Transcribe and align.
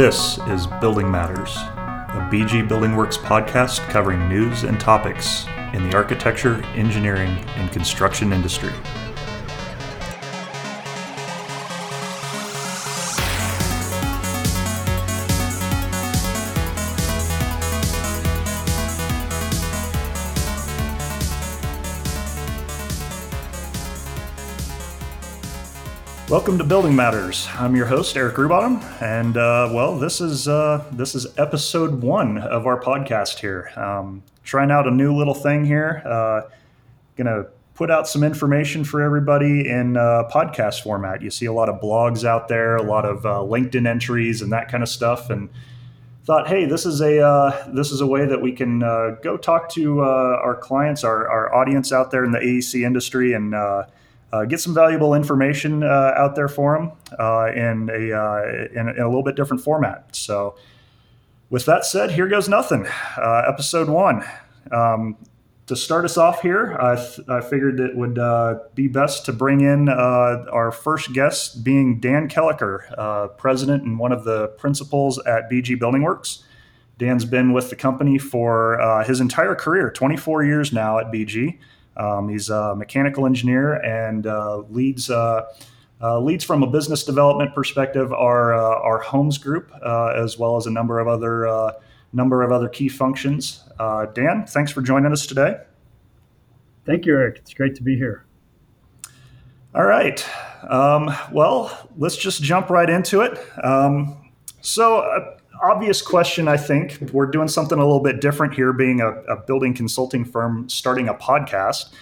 This 0.00 0.38
is 0.48 0.66
Building 0.80 1.10
Matters, 1.10 1.54
a 1.58 2.26
BG 2.32 2.66
Building 2.66 2.96
Works 2.96 3.18
podcast 3.18 3.86
covering 3.90 4.30
news 4.30 4.62
and 4.62 4.80
topics 4.80 5.44
in 5.74 5.90
the 5.90 5.94
architecture, 5.94 6.62
engineering, 6.74 7.36
and 7.56 7.70
construction 7.70 8.32
industry. 8.32 8.72
Welcome 26.40 26.56
to 26.56 26.64
Building 26.64 26.96
Matters. 26.96 27.46
I'm 27.52 27.76
your 27.76 27.84
host 27.84 28.16
Eric 28.16 28.36
Rubottom, 28.36 28.82
and 29.02 29.36
uh, 29.36 29.68
well, 29.74 29.98
this 29.98 30.22
is 30.22 30.48
uh, 30.48 30.82
this 30.90 31.14
is 31.14 31.26
episode 31.38 32.00
one 32.00 32.38
of 32.38 32.66
our 32.66 32.80
podcast 32.80 33.40
here. 33.40 33.70
Um, 33.76 34.22
trying 34.42 34.70
out 34.70 34.88
a 34.88 34.90
new 34.90 35.14
little 35.14 35.34
thing 35.34 35.66
here. 35.66 36.02
Uh, 36.02 36.48
gonna 37.16 37.44
put 37.74 37.90
out 37.90 38.08
some 38.08 38.24
information 38.24 38.84
for 38.84 39.02
everybody 39.02 39.68
in 39.68 39.98
uh, 39.98 40.30
podcast 40.32 40.82
format. 40.82 41.20
You 41.20 41.30
see 41.30 41.44
a 41.44 41.52
lot 41.52 41.68
of 41.68 41.78
blogs 41.78 42.24
out 42.24 42.48
there, 42.48 42.76
a 42.76 42.82
lot 42.82 43.04
of 43.04 43.26
uh, 43.26 43.40
LinkedIn 43.40 43.86
entries, 43.86 44.40
and 44.40 44.50
that 44.50 44.70
kind 44.70 44.82
of 44.82 44.88
stuff, 44.88 45.28
and 45.28 45.50
thought, 46.24 46.48
hey, 46.48 46.64
this 46.64 46.86
is 46.86 47.02
a 47.02 47.20
uh, 47.20 47.70
this 47.74 47.92
is 47.92 48.00
a 48.00 48.06
way 48.06 48.24
that 48.24 48.40
we 48.40 48.52
can 48.52 48.82
uh, 48.82 49.10
go 49.22 49.36
talk 49.36 49.68
to 49.72 50.00
uh, 50.00 50.40
our 50.42 50.56
clients, 50.56 51.04
our, 51.04 51.28
our 51.28 51.54
audience 51.54 51.92
out 51.92 52.10
there 52.10 52.24
in 52.24 52.32
the 52.32 52.38
AEC 52.38 52.82
industry, 52.82 53.34
and 53.34 53.54
uh, 54.32 54.40
uh, 54.40 54.44
get 54.44 54.60
some 54.60 54.74
valuable 54.74 55.14
information 55.14 55.82
uh, 55.82 56.12
out 56.16 56.34
there 56.34 56.48
for 56.48 56.76
them 56.76 56.92
uh, 57.18 57.50
in, 57.52 57.90
a, 57.90 58.16
uh, 58.16 58.66
in, 58.72 58.88
a, 58.88 58.92
in, 58.92 59.00
a, 59.00 59.06
little 59.06 59.22
bit 59.22 59.36
different 59.36 59.62
format. 59.62 60.14
So, 60.14 60.56
with 61.48 61.64
that 61.66 61.84
said, 61.84 62.12
here 62.12 62.28
goes 62.28 62.48
nothing. 62.48 62.86
Uh, 63.16 63.42
episode 63.48 63.88
one. 63.88 64.24
Um, 64.70 65.16
to 65.66 65.76
start 65.76 66.04
us 66.04 66.16
off 66.16 66.42
here, 66.42 66.76
I, 66.80 66.96
th- 66.96 67.28
I 67.28 67.40
figured 67.40 67.78
it 67.80 67.96
would 67.96 68.18
uh, 68.18 68.58
be 68.74 68.88
best 68.88 69.24
to 69.26 69.32
bring 69.32 69.60
in 69.60 69.88
our 69.88 70.72
first 70.72 71.12
guest, 71.12 71.62
being 71.62 72.00
Dan 72.00 72.28
Kelliker, 72.28 73.36
president 73.36 73.84
and 73.84 73.98
one 73.98 74.10
of 74.10 74.24
the 74.24 74.48
principals 74.58 75.18
at 75.26 75.48
BG 75.48 75.78
Building 75.78 76.02
Works. 76.02 76.44
Dan's 76.98 77.24
been 77.24 77.52
with 77.52 77.70
the 77.70 77.76
company 77.76 78.18
for 78.18 79.04
his 79.06 79.20
entire 79.20 79.54
career, 79.54 79.90
24 79.92 80.44
years 80.44 80.72
now 80.72 80.98
at 80.98 81.06
BG. 81.06 81.58
Um, 81.96 82.28
he's 82.28 82.50
a 82.50 82.74
mechanical 82.74 83.26
engineer 83.26 83.74
and 83.74 84.26
uh, 84.26 84.58
leads 84.70 85.10
uh, 85.10 85.46
uh, 86.02 86.18
leads 86.18 86.44
from 86.44 86.62
a 86.62 86.66
business 86.66 87.04
development 87.04 87.54
perspective 87.54 88.12
our 88.12 88.54
uh, 88.54 88.80
our 88.80 88.98
homes 88.98 89.38
group 89.38 89.70
uh, 89.84 90.08
as 90.08 90.38
well 90.38 90.56
as 90.56 90.66
a 90.66 90.70
number 90.70 90.98
of 90.98 91.08
other 91.08 91.46
uh, 91.46 91.72
number 92.12 92.42
of 92.42 92.52
other 92.52 92.68
key 92.68 92.88
functions. 92.88 93.64
Dan, 94.14 94.46
thanks 94.46 94.70
for 94.70 94.82
joining 94.82 95.12
us 95.12 95.26
today. 95.26 95.56
Thank 96.86 97.06
you, 97.06 97.14
Eric. 97.14 97.38
It's 97.38 97.54
great 97.54 97.74
to 97.76 97.82
be 97.82 97.96
here. 97.96 98.24
All 99.74 99.84
right. 99.84 100.24
Um, 100.68 101.14
well, 101.30 101.88
let's 101.96 102.16
just 102.16 102.42
jump 102.42 102.70
right 102.70 102.90
into 102.90 103.20
it. 103.20 103.38
Um, 103.62 104.30
so, 104.60 105.38
obvious 105.62 106.02
question, 106.02 106.48
I 106.48 106.56
think. 106.56 107.10
We're 107.12 107.26
doing 107.26 107.48
something 107.48 107.78
a 107.78 107.82
little 107.82 108.02
bit 108.02 108.20
different 108.20 108.54
here, 108.54 108.72
being 108.72 109.00
a, 109.00 109.08
a, 109.08 109.36
building 109.36 109.74
consulting 109.74 110.24
firm 110.24 110.68
starting 110.68 111.08
a 111.08 111.14
podcast. 111.14 111.92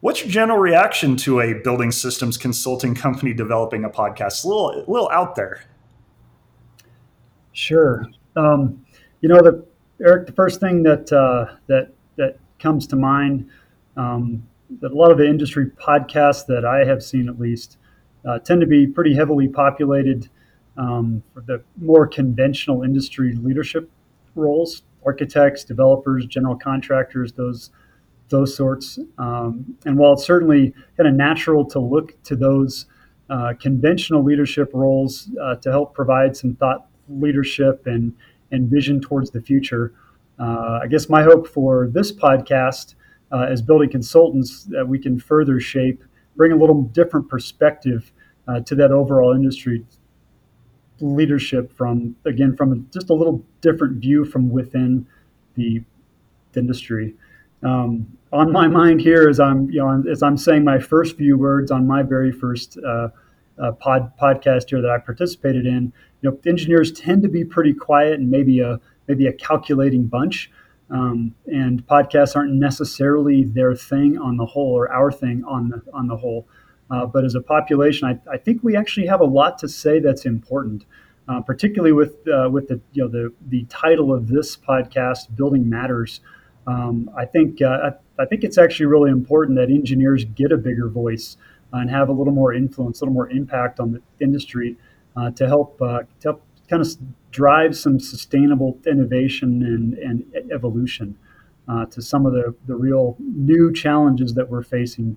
What's 0.00 0.22
your 0.22 0.30
general 0.30 0.58
reaction 0.58 1.16
to 1.18 1.40
a 1.40 1.54
building 1.54 1.92
systems 1.92 2.36
consulting 2.36 2.94
company 2.94 3.32
developing 3.32 3.84
a 3.84 3.90
podcast? 3.90 4.44
A 4.44 4.48
little, 4.48 4.70
a 4.70 4.90
little 4.90 5.10
out 5.10 5.36
there. 5.36 5.64
Sure. 7.52 8.06
Um, 8.36 8.84
you 9.20 9.28
know, 9.28 9.40
the, 9.40 9.64
Eric, 10.04 10.26
the 10.26 10.32
first 10.32 10.60
thing 10.60 10.82
that 10.82 11.12
uh, 11.12 11.54
that 11.68 11.92
that 12.16 12.38
comes 12.58 12.86
to 12.88 12.96
mind 12.96 13.48
um, 13.96 14.42
that 14.80 14.92
a 14.92 14.94
lot 14.94 15.12
of 15.12 15.18
the 15.18 15.26
industry 15.26 15.66
podcasts 15.66 16.46
that 16.46 16.64
I 16.64 16.84
have 16.84 17.02
seen, 17.02 17.28
at 17.28 17.38
least, 17.38 17.76
uh, 18.24 18.38
tend 18.38 18.60
to 18.60 18.66
be 18.66 18.86
pretty 18.86 19.14
heavily 19.14 19.48
populated 19.48 20.28
um, 20.76 21.22
for 21.32 21.40
the 21.42 21.62
more 21.80 22.06
conventional 22.06 22.82
industry 22.82 23.34
leadership 23.34 23.90
roles, 24.34 24.82
architects, 25.04 25.64
developers, 25.64 26.26
general 26.26 26.56
contractors, 26.56 27.32
those 27.32 27.70
those 28.28 28.56
sorts. 28.56 28.98
Um, 29.18 29.76
and 29.84 29.98
while 29.98 30.14
it's 30.14 30.24
certainly 30.24 30.72
kind 30.96 31.06
of 31.06 31.14
natural 31.14 31.66
to 31.66 31.78
look 31.78 32.20
to 32.22 32.34
those 32.34 32.86
uh, 33.28 33.52
conventional 33.60 34.24
leadership 34.24 34.70
roles 34.72 35.30
uh, 35.42 35.56
to 35.56 35.70
help 35.70 35.94
provide 35.94 36.36
some 36.36 36.54
thought 36.54 36.86
leadership 37.08 37.86
and 37.86 38.14
and 38.50 38.68
vision 38.68 39.00
towards 39.00 39.30
the 39.30 39.40
future, 39.40 39.94
uh, 40.38 40.80
I 40.82 40.86
guess 40.86 41.08
my 41.08 41.22
hope 41.22 41.46
for 41.46 41.88
this 41.88 42.12
podcast 42.12 42.94
uh, 43.32 43.46
as 43.48 43.62
building 43.62 43.90
consultants 43.90 44.64
that 44.64 44.86
we 44.86 44.98
can 44.98 45.18
further 45.18 45.58
shape, 45.58 46.04
bring 46.36 46.52
a 46.52 46.56
little 46.56 46.82
different 46.82 47.28
perspective 47.28 48.12
uh, 48.46 48.60
to 48.60 48.74
that 48.74 48.92
overall 48.92 49.32
industry 49.34 49.84
leadership 51.02 51.72
from 51.76 52.16
again 52.24 52.56
from 52.56 52.72
a, 52.72 52.76
just 52.92 53.10
a 53.10 53.14
little 53.14 53.42
different 53.60 54.00
view 54.00 54.24
from 54.24 54.50
within 54.50 55.06
the 55.54 55.82
industry. 56.54 57.14
Um, 57.62 58.18
on 58.32 58.50
my 58.50 58.66
mind 58.66 59.00
here, 59.00 59.28
as 59.28 59.38
I'm 59.38 59.70
you 59.70 59.80
know 59.80 60.04
as 60.10 60.22
I'm 60.22 60.36
saying 60.36 60.64
my 60.64 60.78
first 60.78 61.16
few 61.16 61.36
words 61.36 61.70
on 61.70 61.86
my 61.86 62.02
very 62.02 62.32
first 62.32 62.78
uh, 62.78 63.08
uh, 63.58 63.72
pod 63.72 64.12
podcast 64.18 64.70
here 64.70 64.80
that 64.80 64.90
I 64.90 64.98
participated 64.98 65.66
in, 65.66 65.92
you 66.20 66.30
know, 66.30 66.38
engineers 66.46 66.92
tend 66.92 67.22
to 67.22 67.28
be 67.28 67.44
pretty 67.44 67.74
quiet 67.74 68.14
and 68.14 68.30
maybe 68.30 68.60
a 68.60 68.80
maybe 69.08 69.26
a 69.26 69.32
calculating 69.32 70.06
bunch. 70.06 70.50
Um, 70.90 71.34
and 71.46 71.86
podcasts 71.86 72.36
aren't 72.36 72.52
necessarily 72.52 73.44
their 73.44 73.74
thing 73.74 74.18
on 74.18 74.36
the 74.36 74.44
whole 74.44 74.72
or 74.72 74.92
our 74.92 75.10
thing 75.10 75.44
on 75.44 75.68
the 75.70 75.82
on 75.92 76.06
the 76.08 76.16
whole. 76.16 76.46
Uh, 76.92 77.06
but 77.06 77.24
as 77.24 77.34
a 77.34 77.40
population, 77.40 78.06
I, 78.06 78.18
I, 78.30 78.36
think 78.36 78.62
we 78.62 78.76
actually 78.76 79.06
have 79.06 79.22
a 79.22 79.24
lot 79.24 79.58
to 79.60 79.68
say 79.68 79.98
that's 79.98 80.26
important, 80.26 80.84
uh, 81.26 81.40
particularly 81.40 81.92
with 81.92 82.16
uh, 82.28 82.50
with 82.50 82.68
the 82.68 82.80
you 82.92 83.02
know 83.02 83.08
the 83.08 83.32
the 83.48 83.64
title 83.64 84.12
of 84.12 84.28
this 84.28 84.58
podcast, 84.58 85.34
"Building 85.34 85.70
Matters." 85.70 86.20
Um, 86.66 87.10
I 87.16 87.24
think 87.24 87.62
uh, 87.62 87.92
I, 88.18 88.22
I, 88.22 88.26
think 88.26 88.44
it's 88.44 88.58
actually 88.58 88.86
really 88.86 89.10
important 89.10 89.56
that 89.56 89.70
engineers 89.70 90.26
get 90.26 90.52
a 90.52 90.58
bigger 90.58 90.88
voice 90.90 91.38
and 91.72 91.88
have 91.88 92.10
a 92.10 92.12
little 92.12 92.34
more 92.34 92.52
influence, 92.52 93.00
a 93.00 93.04
little 93.04 93.14
more 93.14 93.30
impact 93.30 93.80
on 93.80 93.92
the 93.92 94.02
industry 94.20 94.76
uh, 95.16 95.30
to 95.30 95.46
help 95.48 95.78
to 95.78 96.06
help 96.22 96.42
kind 96.68 96.82
of 96.82 96.88
drive 97.30 97.74
some 97.74 97.98
sustainable 98.00 98.78
innovation 98.86 99.62
and, 99.62 99.94
and 99.94 100.52
evolution 100.52 101.16
to 101.90 102.02
some 102.02 102.26
of 102.26 102.34
the, 102.34 102.54
the 102.66 102.74
real 102.74 103.16
new 103.18 103.72
challenges 103.72 104.34
that 104.34 104.50
we're 104.50 104.62
facing 104.62 105.16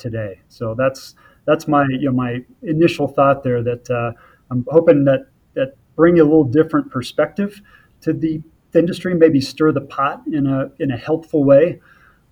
today. 0.00 0.40
So 0.48 0.74
that's 0.74 1.14
that's 1.46 1.68
my 1.68 1.86
you 1.88 2.06
know 2.06 2.12
my 2.12 2.44
initial 2.62 3.06
thought 3.06 3.42
there. 3.42 3.62
That 3.62 3.90
uh, 3.90 4.12
I'm 4.50 4.66
hoping 4.68 5.04
that 5.04 5.28
that 5.54 5.74
bring 5.96 6.18
a 6.18 6.24
little 6.24 6.44
different 6.44 6.90
perspective 6.90 7.60
to 8.02 8.12
the 8.12 8.42
industry, 8.74 9.14
maybe 9.14 9.40
stir 9.40 9.72
the 9.72 9.80
pot 9.80 10.22
in 10.32 10.46
a 10.46 10.70
in 10.78 10.90
a 10.90 10.96
helpful 10.96 11.44
way. 11.44 11.80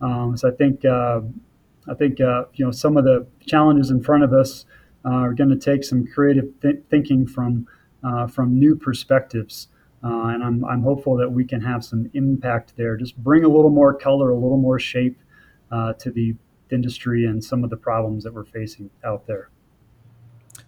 Um, 0.01 0.37
so 0.37 0.49
I 0.49 0.53
think 0.53 0.84
uh, 0.84 1.21
I 1.89 1.95
think 1.95 2.21
uh, 2.21 2.45
you 2.55 2.65
know 2.65 2.71
some 2.71 2.97
of 2.97 3.05
the 3.05 3.27
challenges 3.47 3.91
in 3.91 4.03
front 4.03 4.25
of 4.25 4.33
us 4.33 4.65
uh, 5.05 5.11
are 5.11 5.35
going 5.35 5.50
to 5.50 5.56
take 5.56 5.85
some 5.85 6.06
creative 6.06 6.49
th- 6.61 6.83
thinking 6.91 7.27
from 7.27 7.67
uh, 8.05 8.27
from 8.27 8.59
new 8.59 8.77
perspectives. 8.77 9.69
Uh, 10.05 10.29
and 10.29 10.45
I'm, 10.45 10.65
I'm 10.65 10.83
hopeful 10.83 11.17
that 11.17 11.29
we 11.29 11.44
can 11.44 11.61
have 11.61 11.85
some 11.85 12.09
impact 12.15 12.75
there. 12.76 12.97
Just 12.97 13.17
bring 13.17 13.43
a 13.43 13.49
little 13.49 13.70
more 13.70 13.93
color, 13.93 14.31
a 14.31 14.35
little 14.35 14.56
more 14.56 14.79
shape 14.79 15.19
to 15.73 16.11
the 16.12 16.37
industry 16.70 17.25
and 17.25 17.43
some 17.43 17.65
of 17.65 17.70
the 17.70 17.76
problems 17.76 18.25
that 18.25 18.35
we're 18.35 18.44
facing 18.44 18.91
out 19.05 19.26
there. 19.26 19.50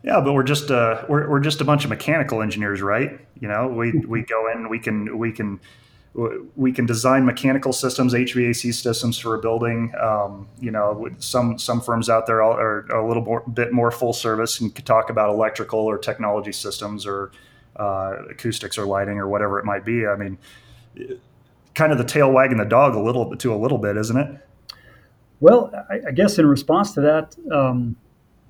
Yeah, 0.02 0.20
but 0.20 0.32
we're 0.32 0.44
just 0.44 0.70
uh, 0.70 1.04
we're, 1.08 1.28
we're 1.28 1.40
just 1.40 1.60
a 1.60 1.64
bunch 1.64 1.84
of 1.84 1.90
mechanical 1.90 2.40
engineers, 2.42 2.80
right? 2.80 3.20
You 3.38 3.48
know, 3.48 3.68
we 3.68 3.92
we 3.92 4.22
go 4.22 4.50
in, 4.50 4.68
we 4.68 4.78
can 4.78 5.18
we 5.18 5.32
can 5.32 5.60
we 6.56 6.72
can 6.72 6.86
design 6.86 7.24
mechanical 7.24 7.72
systems, 7.72 8.14
HVAC 8.14 8.74
systems 8.74 9.18
for 9.18 9.34
a 9.34 9.38
building. 9.38 9.92
Um, 10.00 10.48
you 10.58 10.70
know, 10.70 11.08
some 11.18 11.58
some 11.58 11.80
firms 11.80 12.08
out 12.08 12.26
there 12.26 12.42
are, 12.42 12.86
a 12.86 13.06
little 13.06 13.22
more, 13.22 13.42
bit 13.42 13.72
more 13.72 13.90
full 13.90 14.12
service 14.12 14.60
and 14.60 14.74
could 14.74 14.86
talk 14.86 15.10
about 15.10 15.30
electrical 15.30 15.80
or 15.80 15.98
technology 15.98 16.52
systems 16.52 17.06
or 17.06 17.30
uh, 17.76 18.16
acoustics 18.30 18.76
or 18.76 18.86
lighting 18.86 19.18
or 19.18 19.28
whatever 19.28 19.58
it 19.58 19.64
might 19.64 19.84
be. 19.84 20.06
I 20.06 20.16
mean, 20.16 20.38
kind 21.74 21.92
of 21.92 21.98
the 21.98 22.04
tail 22.04 22.32
wagging 22.32 22.58
the 22.58 22.64
dog 22.64 22.94
a 22.94 23.00
little 23.00 23.26
bit 23.26 23.38
to 23.40 23.54
a 23.54 23.56
little 23.56 23.78
bit, 23.78 23.96
isn't 23.96 24.16
it? 24.16 24.46
Well, 25.40 25.72
I, 25.90 26.08
I 26.08 26.10
guess 26.12 26.38
in 26.38 26.46
response 26.46 26.92
to 26.92 27.00
that, 27.00 27.34
um, 27.50 27.96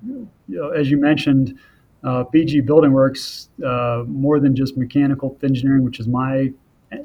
you 0.04 0.28
know, 0.48 0.70
as 0.70 0.90
you 0.90 0.96
mentioned, 0.96 1.58
uh, 2.02 2.24
BG 2.24 2.64
Building 2.66 2.92
Works, 2.92 3.50
uh, 3.64 4.04
more 4.06 4.40
than 4.40 4.56
just 4.56 4.76
mechanical 4.76 5.38
engineering, 5.42 5.84
which 5.84 6.00
is 6.00 6.08
my 6.08 6.52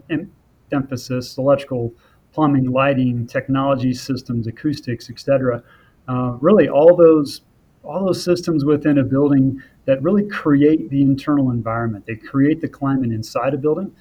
em- 0.09 0.31
emphasis, 0.71 1.37
electrical, 1.37 1.93
plumbing, 2.33 2.71
lighting, 2.71 3.27
technology 3.27 3.93
systems, 3.93 4.47
acoustics, 4.47 5.09
etc. 5.09 5.61
Uh, 6.07 6.37
really, 6.41 6.67
all 6.67 6.95
those 6.95 7.41
all 7.83 8.03
those 8.05 8.23
systems 8.23 8.65
within 8.65 8.97
a 8.97 9.03
building 9.03 9.61
that 9.85 10.01
really 10.01 10.27
create 10.27 10.89
the 10.89 11.03
internal 11.03 11.51
environment. 11.51 12.03
They 12.07 12.15
create 12.15 12.59
the 12.59 12.67
climate 12.67 13.11
inside 13.11 13.53
a 13.53 13.57
building, 13.57 13.91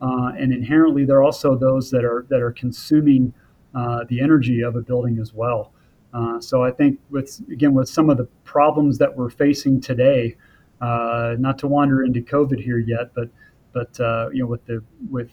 uh, 0.00 0.32
and 0.38 0.52
inherently, 0.52 1.04
they're 1.04 1.22
also 1.22 1.56
those 1.56 1.90
that 1.90 2.04
are 2.04 2.24
that 2.30 2.40
are 2.40 2.52
consuming 2.52 3.34
uh, 3.74 4.04
the 4.08 4.20
energy 4.20 4.62
of 4.62 4.76
a 4.76 4.80
building 4.80 5.18
as 5.18 5.32
well. 5.32 5.72
Uh, 6.12 6.40
so 6.40 6.62
I 6.62 6.70
think 6.70 7.00
with 7.10 7.40
again 7.50 7.74
with 7.74 7.88
some 7.88 8.08
of 8.08 8.16
the 8.16 8.28
problems 8.44 8.98
that 8.98 9.14
we're 9.16 9.30
facing 9.30 9.80
today, 9.80 10.36
uh, 10.80 11.34
not 11.38 11.58
to 11.58 11.66
wander 11.66 12.04
into 12.04 12.20
COVID 12.20 12.62
here 12.62 12.78
yet, 12.78 13.12
but 13.14 13.28
but 13.72 13.98
uh, 13.98 14.28
you 14.32 14.42
know 14.42 14.46
with 14.46 14.64
the 14.66 14.82
with 15.10 15.30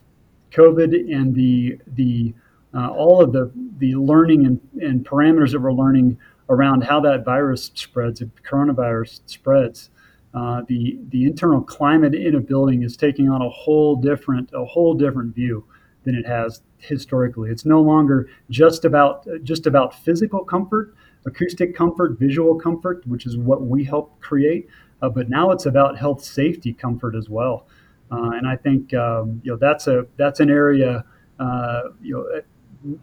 COVID 0.51 1.13
and 1.13 1.35
the 1.35 1.79
the 1.93 2.33
uh, 2.73 2.89
all 2.89 3.21
of 3.21 3.31
the 3.31 3.51
the 3.77 3.93
learning 3.95 4.45
and, 4.45 4.59
and 4.81 5.05
parameters 5.05 5.51
that 5.51 5.59
we're 5.59 5.71
learning 5.71 6.17
around 6.49 6.83
how 6.83 6.99
that 6.99 7.23
virus 7.23 7.71
spreads, 7.75 8.21
coronavirus 8.44 9.21
spreads. 9.27 9.91
The 10.33 10.99
the 11.09 11.25
internal 11.25 11.61
climate 11.61 12.15
in 12.15 12.33
a 12.35 12.39
building 12.39 12.81
is 12.81 12.97
taking 12.97 13.29
on 13.29 13.44
a 13.44 13.49
whole 13.49 13.95
different 13.95 14.49
a 14.53 14.65
whole 14.65 14.95
different 14.95 15.35
view 15.35 15.63
than 16.03 16.15
it 16.15 16.25
has 16.25 16.62
historically. 16.77 17.50
It's 17.50 17.65
no 17.65 17.81
longer 17.81 18.30
just 18.50 18.86
about 18.86 19.27
just 19.44 19.68
about 19.68 19.94
physical 19.94 20.44
comfort, 20.44 20.95
acoustic 21.25 21.75
comfort, 21.75 22.18
visual 22.19 22.56
comfort, 22.59 23.06
which 23.07 23.25
is 23.25 23.38
what 23.38 23.63
we 23.63 23.83
help 23.83 24.19
create, 24.19 24.68
uh, 25.01 25.09
but 25.09 25.30
now 25.30 25.51
it's 25.51 25.65
about 25.65 25.98
health, 25.98 26.24
safety, 26.24 26.74
comfort 26.74 27.15
as 27.15 27.30
well. 27.30 27.68
Uh, 28.12 28.31
and 28.31 28.48
I 28.48 28.56
think 28.57 28.94
um, 28.94 29.42
you 29.44 29.51
know 29.51 29.57
that's 29.57 29.88
a 29.88 30.06
that's 30.18 30.39
an 30.39 30.50
area 30.50 31.06
uh, 31.39 31.81
you 32.01 32.15
know 32.15 32.42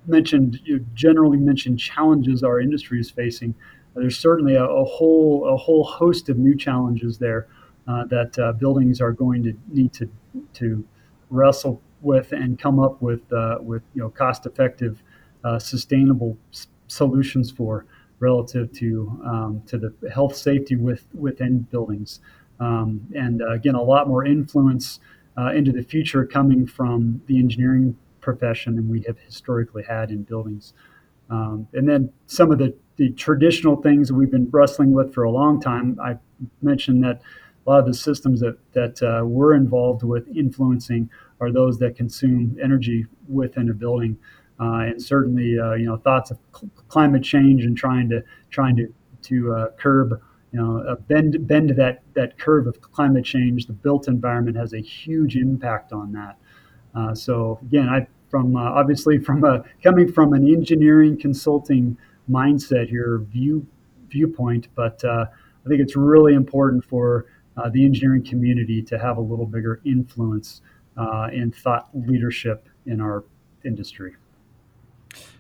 mentioned 0.06 0.60
you 0.64 0.84
generally 0.94 1.38
mentioned 1.38 1.78
challenges 1.78 2.42
our 2.42 2.60
industry 2.60 3.00
is 3.00 3.10
facing. 3.10 3.54
There's 3.94 4.18
certainly 4.18 4.54
a, 4.54 4.64
a 4.64 4.84
whole 4.84 5.46
a 5.48 5.56
whole 5.56 5.84
host 5.84 6.28
of 6.28 6.38
new 6.38 6.56
challenges 6.56 7.18
there 7.18 7.48
uh, 7.86 8.04
that 8.06 8.38
uh, 8.38 8.52
buildings 8.52 9.00
are 9.00 9.12
going 9.12 9.42
to 9.44 9.54
need 9.68 9.92
to 9.94 10.10
to 10.54 10.84
wrestle 11.30 11.80
with 12.02 12.32
and 12.32 12.58
come 12.58 12.78
up 12.78 13.00
with 13.02 13.32
uh, 13.32 13.58
with 13.60 13.82
you 13.94 14.02
know 14.02 14.10
cost 14.10 14.46
effective, 14.46 15.02
uh, 15.44 15.58
sustainable 15.58 16.36
s- 16.52 16.68
solutions 16.86 17.50
for 17.50 17.86
relative 18.20 18.72
to 18.72 19.20
um, 19.24 19.62
to 19.66 19.78
the 19.78 20.10
health 20.10 20.36
safety 20.36 20.76
with 20.76 21.06
within 21.14 21.60
buildings. 21.70 22.20
Um, 22.60 23.06
and 23.14 23.42
uh, 23.42 23.52
again, 23.52 23.74
a 23.76 23.82
lot 23.82 24.08
more 24.08 24.24
influence 24.24 25.00
uh, 25.36 25.52
into 25.52 25.70
the 25.70 25.82
future 25.82 26.24
coming 26.26 26.66
from 26.66 27.22
the 27.26 27.38
engineering 27.38 27.96
profession 28.20 28.74
than 28.74 28.88
we 28.88 29.02
have 29.06 29.18
historically 29.20 29.84
had 29.84 30.10
in 30.10 30.22
buildings. 30.22 30.72
Um, 31.30 31.68
and 31.72 31.88
then 31.88 32.10
some 32.26 32.50
of 32.50 32.58
the, 32.58 32.74
the 32.96 33.10
traditional 33.10 33.76
things 33.76 34.12
we've 34.12 34.30
been 34.30 34.48
wrestling 34.50 34.92
with 34.92 35.14
for 35.14 35.24
a 35.24 35.30
long 35.30 35.60
time. 35.60 35.98
I 36.02 36.16
mentioned 36.62 37.04
that 37.04 37.20
a 37.68 37.70
lot 37.70 37.80
of 37.80 37.86
the 37.86 37.94
systems 37.94 38.40
that, 38.40 38.56
that 38.72 39.02
uh, 39.02 39.24
we're 39.26 39.54
involved 39.54 40.02
with 40.02 40.26
influencing 40.34 41.10
are 41.38 41.52
those 41.52 41.78
that 41.78 41.96
consume 41.96 42.56
energy 42.62 43.04
within 43.28 43.68
a 43.68 43.74
building. 43.74 44.16
Uh, 44.58 44.86
and 44.88 45.02
certainly, 45.02 45.58
uh, 45.58 45.74
you 45.74 45.84
know, 45.84 45.98
thoughts 45.98 46.30
of 46.30 46.38
cl- 46.56 46.70
climate 46.88 47.22
change 47.22 47.64
and 47.64 47.76
trying 47.76 48.08
to 48.08 48.22
trying 48.50 48.74
to 48.74 48.92
to 49.20 49.52
uh, 49.52 49.68
curb, 49.78 50.18
you 50.50 50.58
know, 50.58 50.78
uh, 50.78 50.94
bend 50.94 51.46
bend 51.46 51.70
that 51.76 52.00
that 52.14 52.38
curve 52.38 52.66
of 52.66 52.80
climate 52.80 53.24
change. 53.24 53.66
The 53.66 53.74
built 53.74 54.08
environment 54.08 54.56
has 54.56 54.72
a 54.72 54.80
huge 54.80 55.36
impact 55.36 55.92
on 55.92 56.12
that. 56.12 56.38
Uh, 56.94 57.14
so 57.14 57.60
again, 57.62 57.88
I 57.88 58.06
from 58.30 58.56
obviously 58.56 59.18
from 59.18 59.44
a 59.44 59.62
coming 59.82 60.10
from 60.10 60.32
an 60.32 60.48
engineering 60.48 61.20
consulting 61.20 61.98
mindset 62.28 62.88
here 62.88 63.18
view 63.30 63.66
viewpoint, 64.08 64.68
but 64.74 65.04
I 65.04 65.68
think 65.68 65.80
it's 65.82 65.96
really 65.96 66.34
important 66.34 66.84
for 66.84 67.26
the 67.72 67.84
engineering 67.84 68.24
community 68.24 68.82
to 68.82 68.98
have 68.98 69.16
a 69.16 69.20
little 69.20 69.46
bigger 69.46 69.80
influence 69.84 70.62
uh, 70.96 71.28
and 71.32 71.54
thought 71.54 71.88
leadership 71.94 72.68
in 72.86 73.00
our 73.00 73.24
industry. 73.64 74.14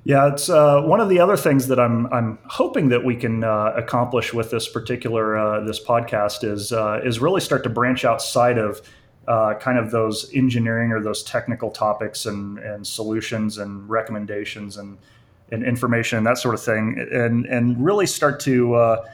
Yeah, 0.04 0.28
it's 0.28 0.48
uh, 0.48 0.80
one 0.82 1.00
of 1.00 1.08
the 1.08 1.20
other 1.20 1.36
things 1.36 1.66
that 1.68 1.78
I'm 1.78 2.06
I'm 2.12 2.38
hoping 2.46 2.88
that 2.88 3.04
we 3.04 3.14
can 3.14 3.44
uh, 3.44 3.72
accomplish 3.76 4.32
with 4.32 4.50
this 4.50 4.68
particular 4.68 5.36
uh, 5.36 5.60
this 5.64 5.84
podcast 5.84 6.44
is 6.44 6.72
uh, 6.72 7.00
is 7.04 7.20
really 7.20 7.40
start 7.40 7.62
to 7.64 7.68
branch 7.68 8.04
outside 8.04 8.58
of 8.58 8.80
uh, 9.26 9.54
kind 9.60 9.78
of 9.78 9.90
those 9.90 10.30
engineering 10.34 10.92
or 10.92 11.02
those 11.02 11.22
technical 11.22 11.70
topics 11.70 12.24
and 12.24 12.58
and 12.58 12.86
solutions 12.86 13.58
and 13.58 13.88
recommendations 13.90 14.78
and 14.78 14.96
and 15.50 15.64
information 15.64 16.16
and 16.16 16.26
that 16.26 16.38
sort 16.38 16.54
of 16.54 16.62
thing, 16.62 17.06
and 17.12 17.44
and 17.46 17.84
really 17.84 18.06
start 18.06 18.40
to 18.40 18.74
uh, 18.74 19.04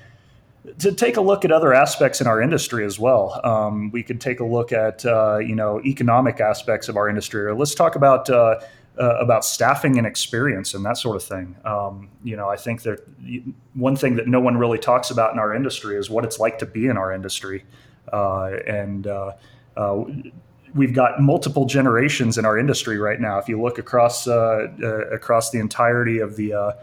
to 0.78 0.92
take 0.92 1.16
a 1.16 1.20
look 1.20 1.44
at 1.44 1.52
other 1.52 1.74
aspects 1.74 2.20
in 2.20 2.26
our 2.26 2.40
industry 2.40 2.84
as 2.84 2.98
well. 2.98 3.40
Um, 3.44 3.90
we 3.90 4.02
could 4.02 4.20
take 4.20 4.40
a 4.40 4.44
look 4.44 4.72
at 4.72 5.04
uh, 5.04 5.38
you 5.38 5.54
know 5.54 5.80
economic 5.84 6.40
aspects 6.40 6.88
of 6.88 6.96
our 6.96 7.08
industry, 7.08 7.42
or 7.42 7.54
let's 7.54 7.74
talk 7.74 7.96
about 7.96 8.30
uh, 8.30 8.60
uh, 8.98 9.16
about 9.16 9.44
staffing 9.44 9.98
and 9.98 10.06
experience 10.06 10.72
and 10.74 10.84
that 10.84 10.96
sort 10.96 11.16
of 11.16 11.22
thing. 11.22 11.56
Um, 11.64 12.08
you 12.22 12.36
know, 12.36 12.48
I 12.48 12.56
think 12.56 12.82
that 12.82 13.00
one 13.74 13.96
thing 13.96 14.16
that 14.16 14.26
no 14.26 14.40
one 14.40 14.56
really 14.56 14.78
talks 14.78 15.10
about 15.10 15.32
in 15.32 15.38
our 15.38 15.54
industry 15.54 15.96
is 15.96 16.08
what 16.08 16.24
it's 16.24 16.38
like 16.38 16.58
to 16.60 16.66
be 16.66 16.86
in 16.86 16.96
our 16.96 17.12
industry, 17.12 17.64
uh, 18.12 18.52
and 18.66 19.06
uh, 19.06 19.32
uh, 19.76 20.04
we've 20.74 20.94
got 20.94 21.20
multiple 21.20 21.66
generations 21.66 22.38
in 22.38 22.46
our 22.46 22.58
industry 22.58 22.98
right 22.98 23.20
now. 23.20 23.38
If 23.38 23.48
you 23.48 23.60
look 23.60 23.78
across 23.78 24.26
across 24.26 25.50
the 25.50 25.58
entirety 25.58 26.20
of 26.20 26.36
the 26.36 26.74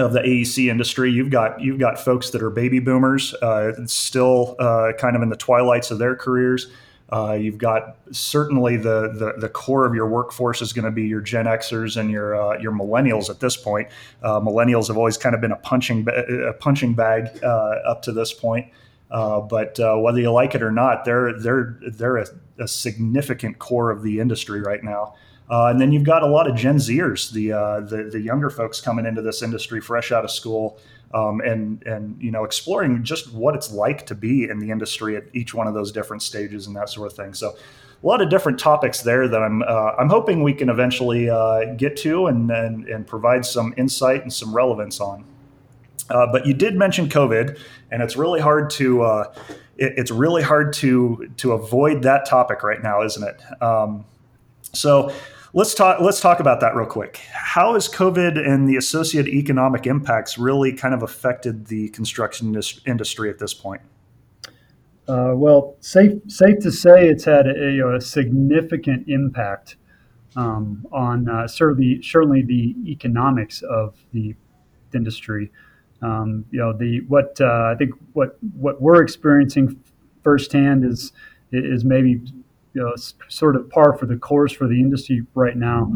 of 0.00 0.12
the 0.12 0.20
AEC 0.20 0.70
industry. 0.70 1.10
You've 1.10 1.30
got 1.30 1.60
you've 1.60 1.78
got 1.78 1.98
folks 1.98 2.30
that 2.30 2.42
are 2.42 2.50
baby 2.50 2.80
boomers, 2.80 3.34
uh, 3.34 3.72
still 3.86 4.56
uh, 4.58 4.92
kind 4.98 5.16
of 5.16 5.22
in 5.22 5.28
the 5.28 5.36
twilights 5.36 5.90
of 5.90 5.98
their 5.98 6.16
careers. 6.16 6.68
Uh, 7.12 7.32
you've 7.32 7.58
got 7.58 7.96
certainly 8.12 8.76
the, 8.76 9.12
the, 9.12 9.34
the 9.40 9.48
core 9.48 9.84
of 9.84 9.96
your 9.96 10.06
workforce 10.06 10.62
is 10.62 10.72
going 10.72 10.84
to 10.84 10.92
be 10.92 11.02
your 11.02 11.20
Gen 11.20 11.46
Xers 11.46 11.96
and 11.96 12.10
your 12.10 12.40
uh, 12.40 12.58
your 12.58 12.72
millennials 12.72 13.28
at 13.28 13.40
this 13.40 13.56
point. 13.56 13.88
Uh, 14.22 14.40
millennials 14.40 14.88
have 14.88 14.96
always 14.96 15.16
kind 15.16 15.34
of 15.34 15.40
been 15.40 15.52
a 15.52 15.56
punching 15.56 16.06
a 16.08 16.52
punching 16.54 16.94
bag 16.94 17.28
uh, 17.42 17.46
up 17.86 18.02
to 18.02 18.12
this 18.12 18.32
point. 18.32 18.66
but 19.10 19.78
whether 19.78 20.20
you 20.20 20.30
like 20.30 20.54
it 20.54 20.62
or 20.62 20.72
not, 20.72 21.04
they're 21.04 21.38
they're 21.38 21.78
they're 21.82 22.16
a, 22.18 22.26
a 22.58 22.68
significant 22.68 23.58
core 23.58 23.90
of 23.90 24.02
the 24.02 24.20
industry 24.20 24.60
right 24.60 24.84
now. 24.84 25.14
Uh, 25.50 25.66
and 25.66 25.80
then 25.80 25.90
you've 25.90 26.04
got 26.04 26.22
a 26.22 26.26
lot 26.26 26.48
of 26.48 26.54
Gen 26.54 26.76
Zers, 26.76 27.32
the, 27.32 27.52
uh, 27.52 27.80
the, 27.80 28.04
the 28.04 28.20
younger 28.20 28.50
folks 28.50 28.80
coming 28.80 29.04
into 29.04 29.20
this 29.20 29.42
industry 29.42 29.80
fresh 29.80 30.12
out 30.12 30.24
of 30.24 30.30
school, 30.30 30.78
um, 31.12 31.40
and 31.40 31.82
and 31.82 32.22
you 32.22 32.30
know 32.30 32.44
exploring 32.44 33.02
just 33.02 33.32
what 33.34 33.54
it's 33.54 33.72
like 33.72 34.06
to 34.06 34.14
be 34.14 34.44
in 34.44 34.60
the 34.60 34.70
industry 34.70 35.16
at 35.16 35.24
each 35.32 35.52
one 35.52 35.66
of 35.66 35.74
those 35.74 35.90
different 35.90 36.22
stages 36.22 36.66
and 36.66 36.76
that 36.76 36.88
sort 36.88 37.10
of 37.10 37.16
thing. 37.16 37.34
So 37.34 37.56
a 38.02 38.06
lot 38.06 38.22
of 38.22 38.30
different 38.30 38.58
topics 38.58 39.02
there 39.02 39.26
that 39.28 39.42
I'm 39.42 39.62
uh, 39.62 39.92
I'm 39.98 40.08
hoping 40.08 40.42
we 40.42 40.54
can 40.54 40.68
eventually 40.68 41.28
uh, 41.28 41.74
get 41.74 41.96
to 41.98 42.26
and, 42.26 42.50
and 42.50 42.88
and 42.88 43.06
provide 43.06 43.44
some 43.44 43.74
insight 43.76 44.22
and 44.22 44.32
some 44.32 44.54
relevance 44.54 45.00
on. 45.00 45.24
Uh, 46.08 46.26
but 46.30 46.46
you 46.46 46.54
did 46.54 46.76
mention 46.76 47.08
COVID, 47.08 47.58
and 47.90 48.02
it's 48.02 48.16
really 48.16 48.40
hard 48.40 48.70
to 48.70 49.02
uh, 49.02 49.34
it, 49.76 49.94
it's 49.96 50.12
really 50.12 50.42
hard 50.42 50.72
to 50.74 51.28
to 51.38 51.52
avoid 51.52 52.02
that 52.02 52.24
topic 52.24 52.62
right 52.62 52.82
now, 52.82 53.02
isn't 53.02 53.24
it? 53.26 53.62
Um, 53.62 54.04
so 54.72 55.12
Let's 55.52 55.74
talk. 55.74 56.00
Let's 56.00 56.20
talk 56.20 56.38
about 56.38 56.60
that 56.60 56.76
real 56.76 56.86
quick. 56.86 57.16
How 57.32 57.74
has 57.74 57.88
COVID 57.88 58.38
and 58.38 58.68
the 58.68 58.76
associated 58.76 59.32
economic 59.34 59.84
impacts 59.86 60.38
really 60.38 60.72
kind 60.72 60.94
of 60.94 61.02
affected 61.02 61.66
the 61.66 61.88
construction 61.88 62.54
industry 62.86 63.30
at 63.30 63.38
this 63.40 63.52
point? 63.52 63.82
Uh, 65.08 65.32
well, 65.34 65.76
safe 65.80 66.12
safe 66.28 66.60
to 66.60 66.70
say 66.70 67.08
it's 67.08 67.24
had 67.24 67.48
a, 67.48 67.96
a 67.96 68.00
significant 68.00 69.08
impact 69.08 69.74
um, 70.36 70.86
on 70.92 71.28
uh, 71.28 71.48
certainly 71.48 72.00
certainly 72.00 72.42
the 72.42 72.76
economics 72.86 73.62
of 73.62 73.96
the 74.12 74.36
industry. 74.94 75.50
Um, 76.00 76.44
you 76.52 76.60
know, 76.60 76.72
the 76.72 77.00
what 77.08 77.40
uh, 77.40 77.72
I 77.72 77.74
think 77.76 77.94
what 78.12 78.38
what 78.54 78.80
we're 78.80 79.02
experiencing 79.02 79.82
firsthand 80.22 80.84
is 80.84 81.10
is 81.50 81.84
maybe 81.84 82.22
you 82.72 82.82
know, 82.82 82.94
sort 83.28 83.56
of 83.56 83.68
par 83.70 83.96
for 83.96 84.06
the 84.06 84.16
course 84.16 84.52
for 84.52 84.68
the 84.68 84.80
industry 84.80 85.22
right 85.34 85.56
now 85.56 85.92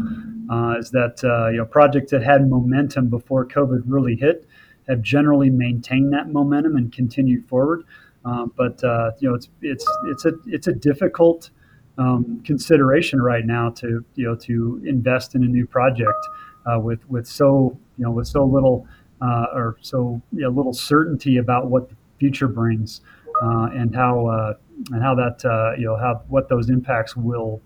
uh, 0.51 0.75
is 0.77 0.91
that 0.91 1.23
uh, 1.23 1.49
you 1.49 1.57
know 1.57 1.65
projects 1.65 2.11
that 2.11 2.23
had 2.23 2.49
momentum 2.49 3.07
before 3.07 3.45
COVID 3.45 3.83
really 3.85 4.15
hit 4.15 4.47
have 4.87 5.01
generally 5.01 5.49
maintained 5.49 6.13
that 6.13 6.29
momentum 6.29 6.75
and 6.75 6.91
continued 6.91 7.47
forward. 7.47 7.83
Uh, 8.23 8.45
but 8.57 8.83
uh, 8.83 9.11
you 9.19 9.29
know 9.29 9.35
it's 9.35 9.49
it's 9.61 9.85
it's 10.05 10.25
a 10.25 10.31
it's 10.47 10.67
a 10.67 10.73
difficult 10.73 11.49
um, 11.97 12.41
consideration 12.45 13.21
right 13.21 13.45
now 13.45 13.69
to 13.69 14.03
you 14.15 14.25
know 14.25 14.35
to 14.35 14.81
invest 14.85 15.35
in 15.35 15.43
a 15.43 15.47
new 15.47 15.65
project 15.65 16.27
uh, 16.65 16.79
with 16.79 17.07
with 17.09 17.27
so 17.27 17.77
you 17.97 18.03
know 18.03 18.11
with 18.11 18.27
so 18.27 18.43
little 18.43 18.87
uh, 19.21 19.45
or 19.53 19.77
so 19.81 20.21
you 20.33 20.41
know, 20.41 20.49
little 20.49 20.73
certainty 20.73 21.37
about 21.37 21.67
what 21.67 21.89
the 21.89 21.95
future 22.19 22.47
brings 22.47 23.01
and 23.41 23.95
how 23.95 24.55
and 24.91 25.01
how 25.01 25.15
that 25.15 25.43
uh, 25.45 25.77
you 25.77 25.85
know 25.85 25.95
how 25.95 26.21
what 26.27 26.49
those 26.49 26.69
impacts 26.69 27.15
will 27.15 27.61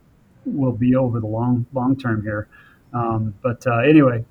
will 0.45 0.71
be 0.71 0.95
over 0.95 1.19
the 1.19 1.27
long 1.27 1.65
long 1.73 1.95
term 1.95 2.21
here. 2.21 2.47
Um, 2.93 3.33
but 3.41 3.65
uh, 3.67 3.79
anyway, 3.79 4.25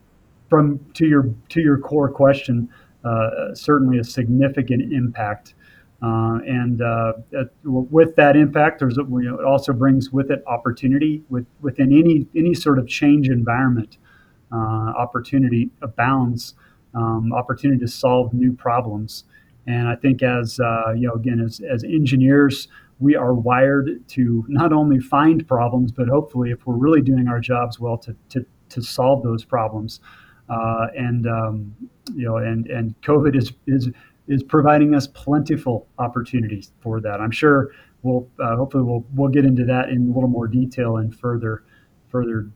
from 0.49 0.85
to 0.95 1.07
your 1.07 1.31
to 1.51 1.61
your 1.61 1.79
core 1.79 2.11
question, 2.11 2.69
uh, 3.05 3.55
certainly 3.55 3.99
a 3.99 4.05
significant 4.05 4.93
impact. 4.93 5.55
Uh, 6.01 6.39
and 6.47 6.81
uh, 6.81 7.13
with 7.65 8.15
that 8.15 8.37
impact, 8.37 8.79
there's 8.79 8.97
you 8.97 9.23
know, 9.23 9.39
it 9.41 9.45
also 9.45 9.73
brings 9.73 10.13
with 10.13 10.31
it 10.31 10.45
opportunity 10.47 11.25
with, 11.29 11.45
within 11.61 11.93
any 11.93 12.27
any 12.37 12.55
sort 12.55 12.79
of 12.79 12.87
change 12.87 13.29
environment. 13.29 13.99
Uh, 14.51 14.95
opportunity 14.97 15.69
abounds, 15.83 16.55
um, 16.95 17.35
opportunity 17.35 17.79
to 17.79 17.89
solve 17.89 18.33
new 18.33 18.51
problems. 18.53 19.25
And 19.69 19.87
I 19.87 19.97
think 19.97 20.23
as 20.23 20.59
uh, 20.59 20.93
you 20.97 21.07
know, 21.09 21.13
again, 21.13 21.41
as, 21.41 21.61
as 21.61 21.85
engineers, 21.85 22.69
we 23.01 23.15
are 23.15 23.35
wired 23.35 24.03
to 24.09 24.45
not 24.49 24.73
only 24.73 24.99
find 24.99 25.47
problems, 25.47 25.93
but 25.93 26.09
hopefully, 26.09 26.51
if 26.51 26.67
we're 26.67 26.77
really 26.77 27.03
doing 27.03 27.29
our 27.29 27.39
jobs 27.39 27.79
well, 27.79 27.99
to 27.99 28.17
to, 28.31 28.47
to 28.71 28.83
solve 28.83 29.23
those 29.23 29.45
problems. 29.45 30.01
Uh, 30.49 30.87
and 30.97 31.27
um, 31.27 31.77
you 32.15 32.25
know, 32.25 32.39
and 32.39 32.67
and 32.69 32.99
COVID 33.03 33.37
is 33.37 33.53
is 33.67 33.91
is 34.27 34.43
providing 34.43 34.95
us 34.95 35.07
plentiful 35.07 35.87
opportunities 35.99 36.73
for 36.81 37.03
that. 37.03 37.21
I'm 37.21 37.31
sure 37.31 37.71
we'll 38.03 38.27
uh, 38.41 38.57
hopefully 38.57 38.85
we'll 38.85 39.05
we'll 39.15 39.29
get 39.29 39.45
into 39.45 39.67
that 39.67 39.91
in 39.91 40.11
a 40.11 40.15
little 40.15 40.31
more 40.31 40.49
detail 40.49 40.97
in 40.97 41.13
further 41.13 41.63
further 42.09 42.49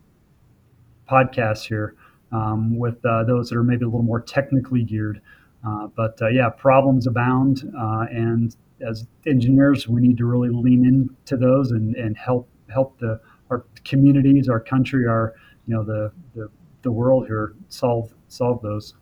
podcasts 1.10 1.66
here 1.66 1.94
um, 2.32 2.78
with 2.78 3.04
uh, 3.04 3.24
those 3.24 3.50
that 3.50 3.58
are 3.58 3.62
maybe 3.62 3.84
a 3.84 3.88
little 3.88 4.02
more 4.02 4.20
technically 4.20 4.82
geared. 4.82 5.20
Uh, 5.66 5.86
but 5.96 6.20
uh, 6.20 6.28
yeah, 6.28 6.48
problems 6.48 7.06
abound, 7.06 7.62
uh, 7.78 8.06
and 8.10 8.56
as 8.80 9.06
engineers, 9.26 9.86
we 9.86 10.00
need 10.00 10.18
to 10.18 10.24
really 10.24 10.48
lean 10.48 10.84
into 10.84 11.36
those 11.36 11.70
and, 11.70 11.94
and 11.94 12.16
help 12.16 12.48
help 12.68 12.98
the 12.98 13.20
our 13.50 13.64
communities, 13.84 14.48
our 14.48 14.58
country, 14.58 15.06
our 15.06 15.34
you 15.66 15.74
know 15.74 15.84
the 15.84 16.12
the, 16.34 16.48
the 16.82 16.90
world 16.90 17.26
here 17.26 17.54
solve 17.68 18.12
solve 18.28 18.60
those. 18.62 18.94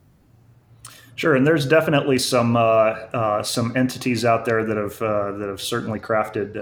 Sure, 1.15 1.35
and 1.35 1.45
there's 1.45 1.65
definitely 1.65 2.19
some 2.19 2.55
uh, 2.55 2.59
uh, 2.59 3.43
some 3.43 3.75
entities 3.75 4.23
out 4.23 4.45
there 4.45 4.63
that 4.63 4.77
have 4.77 5.01
uh, 5.01 5.31
that 5.33 5.49
have 5.49 5.61
certainly 5.61 5.99
crafted 5.99 6.55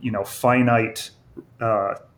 you 0.00 0.10
know 0.10 0.24
finite 0.24 1.10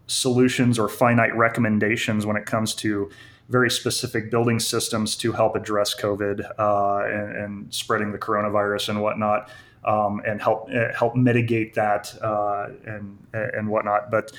solutions 0.07 0.79
or 0.79 0.89
finite 0.89 1.37
recommendations 1.37 2.25
when 2.25 2.37
it 2.37 2.47
comes 2.47 2.75
to 2.75 3.11
very 3.49 3.71
specific 3.71 4.31
building 4.31 4.59
systems 4.59 5.17
to 5.17 5.33
help 5.33 5.57
address 5.57 5.95
COVID 5.95 6.50
uh, 6.59 7.05
and, 7.05 7.37
and, 7.37 7.75
spreading 7.75 8.12
the 8.12 8.19
coronavirus 8.19 8.90
and 8.90 9.02
whatnot, 9.02 9.49
um, 9.85 10.21
and 10.26 10.40
help 10.40 10.69
uh, 10.75 10.93
help 10.95 11.17
mitigate 11.17 11.75
that 11.75 12.14
uh, 12.23 12.69
and 12.87 13.19
and 13.33 13.69
whatnot. 13.69 14.11
But 14.11 14.33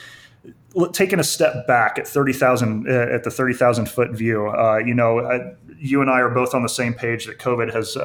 taking 0.93 1.19
a 1.19 1.23
step 1.23 1.65
back 1.65 1.97
at 1.97 2.07
thirty 2.07 2.33
thousand 2.33 2.87
uh, 2.87 3.13
at 3.13 3.23
the 3.23 3.31
thirty 3.31 3.53
thousand 3.53 3.89
foot 3.89 4.11
view, 4.11 4.47
uh, 4.47 4.77
you 4.77 4.93
know, 4.93 5.55
you 5.79 6.01
and 6.01 6.09
I 6.09 6.19
are 6.19 6.29
both 6.29 6.53
on 6.53 6.61
the 6.61 6.69
same 6.69 6.93
page 6.93 7.25
that 7.25 7.39
COVID 7.39 7.73
has 7.73 7.95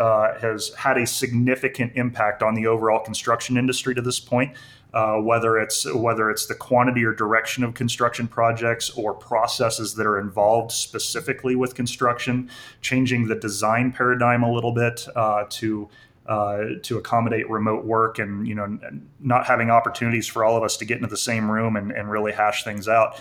has 0.40 0.72
had 0.74 0.96
a 0.96 1.06
significant 1.06 1.92
impact 1.96 2.42
on 2.42 2.54
the 2.54 2.66
overall 2.66 3.00
construction 3.00 3.58
industry 3.58 3.94
to 3.94 4.00
this 4.00 4.20
point 4.20 4.56
uh, 4.94 5.16
whether 5.16 5.58
it's 5.58 5.92
whether 5.92 6.30
it's 6.30 6.46
the 6.46 6.54
quantity 6.54 7.04
or 7.04 7.12
direction 7.12 7.64
of 7.64 7.74
construction 7.74 8.28
projects 8.28 8.90
or 8.90 9.12
processes 9.12 9.94
that 9.96 10.06
are 10.06 10.20
involved 10.20 10.70
specifically 10.70 11.56
with 11.56 11.74
construction, 11.74 12.48
changing 12.80 13.26
the 13.26 13.34
design 13.34 13.90
paradigm 13.90 14.44
a 14.44 14.52
little 14.52 14.72
bit 14.72 15.06
uh, 15.16 15.44
to 15.50 15.88
uh, 16.26 16.64
to 16.82 16.96
accommodate 16.96 17.50
remote 17.50 17.84
work 17.84 18.20
and 18.20 18.46
you 18.46 18.54
know 18.54 18.78
not 19.18 19.46
having 19.46 19.68
opportunities 19.68 20.28
for 20.28 20.44
all 20.44 20.56
of 20.56 20.62
us 20.62 20.76
to 20.76 20.84
get 20.84 20.96
into 20.98 21.08
the 21.08 21.16
same 21.16 21.50
room 21.50 21.74
and, 21.74 21.90
and 21.90 22.08
really 22.08 22.30
hash 22.30 22.62
things 22.62 22.88
out. 22.88 23.20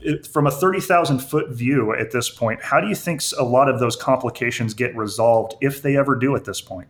It, 0.00 0.26
from 0.26 0.46
a 0.46 0.50
30,000 0.50 1.18
foot 1.20 1.48
view 1.48 1.92
at 1.92 2.12
this 2.12 2.28
point, 2.28 2.62
how 2.62 2.80
do 2.80 2.86
you 2.86 2.94
think 2.94 3.22
a 3.36 3.42
lot 3.42 3.68
of 3.68 3.80
those 3.80 3.96
complications 3.96 4.74
get 4.74 4.94
resolved 4.94 5.54
if 5.60 5.82
they 5.82 5.96
ever 5.96 6.14
do 6.14 6.36
at 6.36 6.44
this 6.44 6.60
point? 6.60 6.86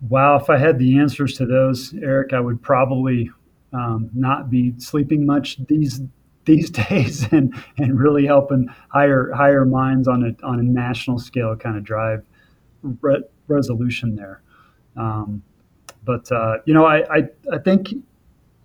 Wow, 0.00 0.36
if 0.36 0.48
I 0.48 0.58
had 0.58 0.78
the 0.78 0.98
answers 0.98 1.36
to 1.38 1.46
those, 1.46 1.92
Eric, 1.94 2.32
I 2.32 2.40
would 2.40 2.62
probably 2.62 3.30
um, 3.72 4.10
not 4.14 4.50
be 4.50 4.74
sleeping 4.78 5.26
much 5.26 5.58
these 5.66 6.00
these 6.44 6.70
days, 6.88 7.30
and 7.32 7.54
and 7.78 7.98
really 7.98 8.26
helping 8.26 8.68
higher 8.88 9.32
higher 9.32 9.64
minds 9.64 10.06
on 10.06 10.22
a 10.24 10.46
on 10.46 10.60
a 10.60 10.62
national 10.62 11.18
scale 11.18 11.56
kind 11.56 11.76
of 11.76 11.84
drive 11.84 12.24
re- 12.82 13.24
resolution 13.48 14.14
there. 14.14 14.42
Um, 14.96 15.42
but 16.04 16.30
uh, 16.30 16.58
you 16.64 16.74
know, 16.74 16.86
I, 16.86 16.98
I 17.16 17.28
I 17.52 17.58
think 17.58 17.92
you 17.92 18.02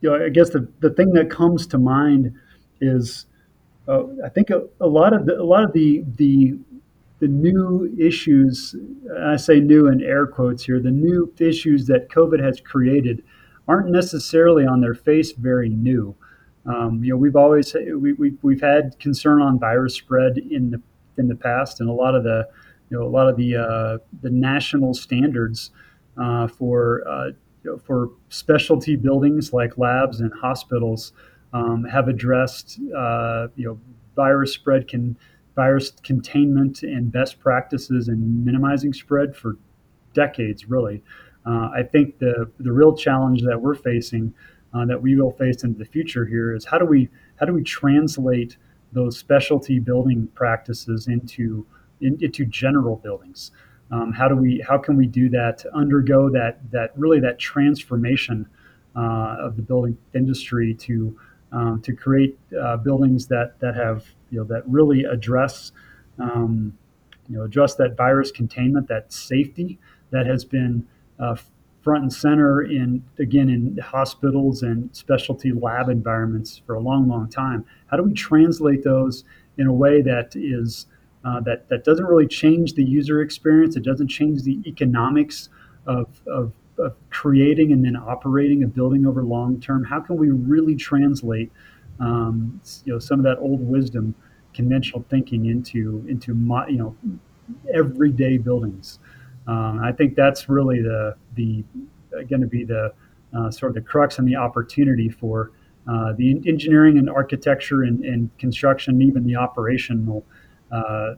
know 0.01 0.23
I 0.23 0.29
guess 0.29 0.51
the 0.51 0.67
the 0.79 0.91
thing 0.91 1.13
that 1.13 1.29
comes 1.29 1.65
to 1.67 1.77
mind 1.77 2.33
is 2.79 3.25
uh, 3.87 4.03
I 4.23 4.29
think 4.29 4.49
a, 4.49 4.63
a, 4.79 4.87
lot 4.87 5.13
of 5.13 5.25
the, 5.25 5.39
a 5.39 5.43
lot 5.43 5.63
of 5.63 5.73
the 5.73 6.03
the 6.15 6.57
the 7.23 7.29
new 7.29 7.89
issues, 7.97 8.75
I 9.17 9.37
say 9.37 9.61
new 9.61 9.87
in 9.87 10.01
air 10.01 10.27
quotes 10.27 10.65
here, 10.65 10.81
the 10.81 10.91
new 10.91 11.33
issues 11.39 11.87
that 11.87 12.09
COVID 12.09 12.43
has 12.43 12.59
created 12.59 13.23
aren't 13.65 13.91
necessarily 13.91 14.65
on 14.65 14.81
their 14.81 14.93
face 14.93 15.31
very 15.31 15.69
new. 15.69 16.13
Um, 16.65 17.01
you 17.01 17.11
know, 17.11 17.17
we've 17.17 17.37
always 17.37 17.73
we, 17.73 18.11
we, 18.11 18.33
we've 18.41 18.59
had 18.59 18.99
concern 18.99 19.41
on 19.41 19.57
virus 19.57 19.95
spread 19.95 20.37
in 20.37 20.71
the 20.71 20.81
in 21.17 21.29
the 21.29 21.35
past, 21.35 21.79
and 21.79 21.89
a 21.89 21.93
lot 21.93 22.13
of 22.13 22.25
the 22.25 22.45
you 22.89 22.99
know 22.99 23.05
a 23.05 23.07
lot 23.07 23.29
of 23.29 23.37
the 23.37 23.55
uh, 23.55 23.99
the 24.21 24.29
national 24.29 24.93
standards 24.93 25.71
uh, 26.21 26.47
for 26.49 27.07
uh, 27.07 27.27
you 27.63 27.71
know, 27.71 27.77
for 27.77 28.09
specialty 28.27 28.97
buildings 28.97 29.53
like 29.53 29.77
labs 29.77 30.19
and 30.19 30.33
hospitals 30.33 31.13
um, 31.53 31.85
have 31.85 32.09
addressed 32.09 32.81
uh, 32.97 33.47
you 33.55 33.65
know 33.65 33.79
virus 34.13 34.53
spread 34.53 34.89
can 34.89 35.17
virus 35.55 35.91
containment 36.03 36.83
and 36.83 37.12
best 37.12 37.39
practices 37.39 38.07
and 38.07 38.45
minimizing 38.45 38.93
spread 38.93 39.36
for 39.36 39.57
decades, 40.13 40.69
really. 40.69 41.03
Uh, 41.45 41.69
I 41.74 41.83
think 41.83 42.19
the 42.19 42.50
the 42.60 42.72
real 42.72 42.95
challenge 42.95 43.41
that 43.43 43.62
we're 43.62 43.75
facing, 43.75 44.33
uh, 44.74 44.86
that 44.86 45.01
we 45.01 45.15
will 45.15 45.31
face 45.31 45.63
into 45.63 45.77
the 45.77 45.86
future 45.86 46.25
here, 46.25 46.55
is 46.55 46.65
how 46.65 46.77
do 46.77 46.86
we 46.86 47.10
how 47.36 47.45
do 47.45 47.53
we 47.53 47.63
translate 47.63 48.57
those 48.93 49.17
specialty 49.17 49.79
building 49.79 50.27
practices 50.36 51.07
into 51.07 51.65
in, 52.01 52.17
into 52.22 52.45
general 52.45 52.95
buildings? 52.98 53.51
Um, 53.91 54.12
how 54.13 54.27
do 54.27 54.36
we 54.36 54.63
how 54.67 54.77
can 54.77 54.95
we 54.95 55.05
do 55.05 55.29
that 55.29 55.57
to 55.60 55.75
undergo 55.75 56.29
that 56.29 56.60
that 56.72 56.91
really 56.98 57.19
that 57.19 57.39
transformation 57.39 58.48
uh, 58.95 59.38
of 59.39 59.55
the 59.57 59.62
building 59.62 59.98
industry 60.13 60.74
to 60.75 61.19
um, 61.51 61.81
to 61.81 61.93
create 61.93 62.39
uh, 62.60 62.77
buildings 62.77 63.27
that 63.27 63.60
that 63.60 63.75
have 63.75 64.05
you 64.33 64.39
know 64.39 64.45
that 64.45 64.63
really 64.67 65.03
address 65.03 65.71
um, 66.17 66.75
you 67.29 67.37
know 67.37 67.43
address 67.43 67.75
that 67.75 67.95
virus 67.95 68.31
containment, 68.31 68.87
that 68.87 69.13
safety 69.13 69.79
that 70.09 70.25
has 70.25 70.43
been 70.43 70.85
uh, 71.19 71.35
front 71.83 72.01
and 72.03 72.13
center 72.13 72.61
in 72.61 73.03
again 73.19 73.49
in 73.49 73.77
hospitals 73.77 74.63
and 74.63 74.89
specialty 74.95 75.51
lab 75.51 75.87
environments 75.87 76.61
for 76.65 76.73
a 76.73 76.79
long, 76.79 77.07
long 77.07 77.29
time. 77.29 77.63
How 77.87 77.97
do 77.97 78.03
we 78.03 78.13
translate 78.13 78.83
those 78.83 79.23
in 79.57 79.67
a 79.67 79.73
way 79.73 80.01
that 80.01 80.35
is 80.35 80.87
uh, 81.23 81.39
that 81.41 81.69
that 81.69 81.83
doesn't 81.83 82.05
really 82.05 82.27
change 82.27 82.73
the 82.73 82.83
user 82.83 83.21
experience? 83.21 83.75
It 83.75 83.83
doesn't 83.83 84.07
change 84.07 84.41
the 84.41 84.59
economics 84.65 85.49
of, 85.85 86.07
of 86.25 86.51
of 86.77 86.95
creating 87.09 87.71
and 87.71 87.85
then 87.85 87.95
operating 87.95 88.63
a 88.63 88.67
building 88.67 89.05
over 89.05 89.23
long 89.23 89.59
term, 89.61 89.83
how 89.83 89.99
can 89.99 90.17
we 90.17 90.29
really 90.29 90.75
translate 90.75 91.51
um, 92.00 92.59
you 92.85 92.93
know 92.93 93.00
some 93.00 93.19
of 93.19 93.23
that 93.23 93.38
old 93.39 93.62
wisdom, 93.62 94.15
conventional 94.53 95.05
thinking 95.09 95.47
into 95.47 96.05
into 96.07 96.33
you 96.69 96.77
know 96.77 96.95
everyday 97.73 98.38
buildings? 98.38 99.00
Um, 99.47 99.81
I 99.83 99.91
think 99.91 100.15
that's 100.15 100.50
really 100.50 100.81
the 100.81 101.15
the 101.35 101.63
going 102.29 102.41
to 102.41 102.47
be 102.47 102.63
the 102.63 102.93
uh, 103.38 103.50
sort 103.51 103.71
of 103.71 103.75
the 103.75 103.81
crux 103.81 104.19
and 104.19 104.27
the 104.27 104.35
opportunity 104.35 105.09
for 105.09 105.51
uh, 105.88 106.13
the 106.13 106.41
engineering 106.47 106.97
and 106.97 107.09
architecture 107.09 107.83
and, 107.83 108.05
and 108.05 108.35
construction, 108.38 109.01
even 109.01 109.25
the 109.25 109.35
operational 109.35 110.25
uh, 110.71 111.15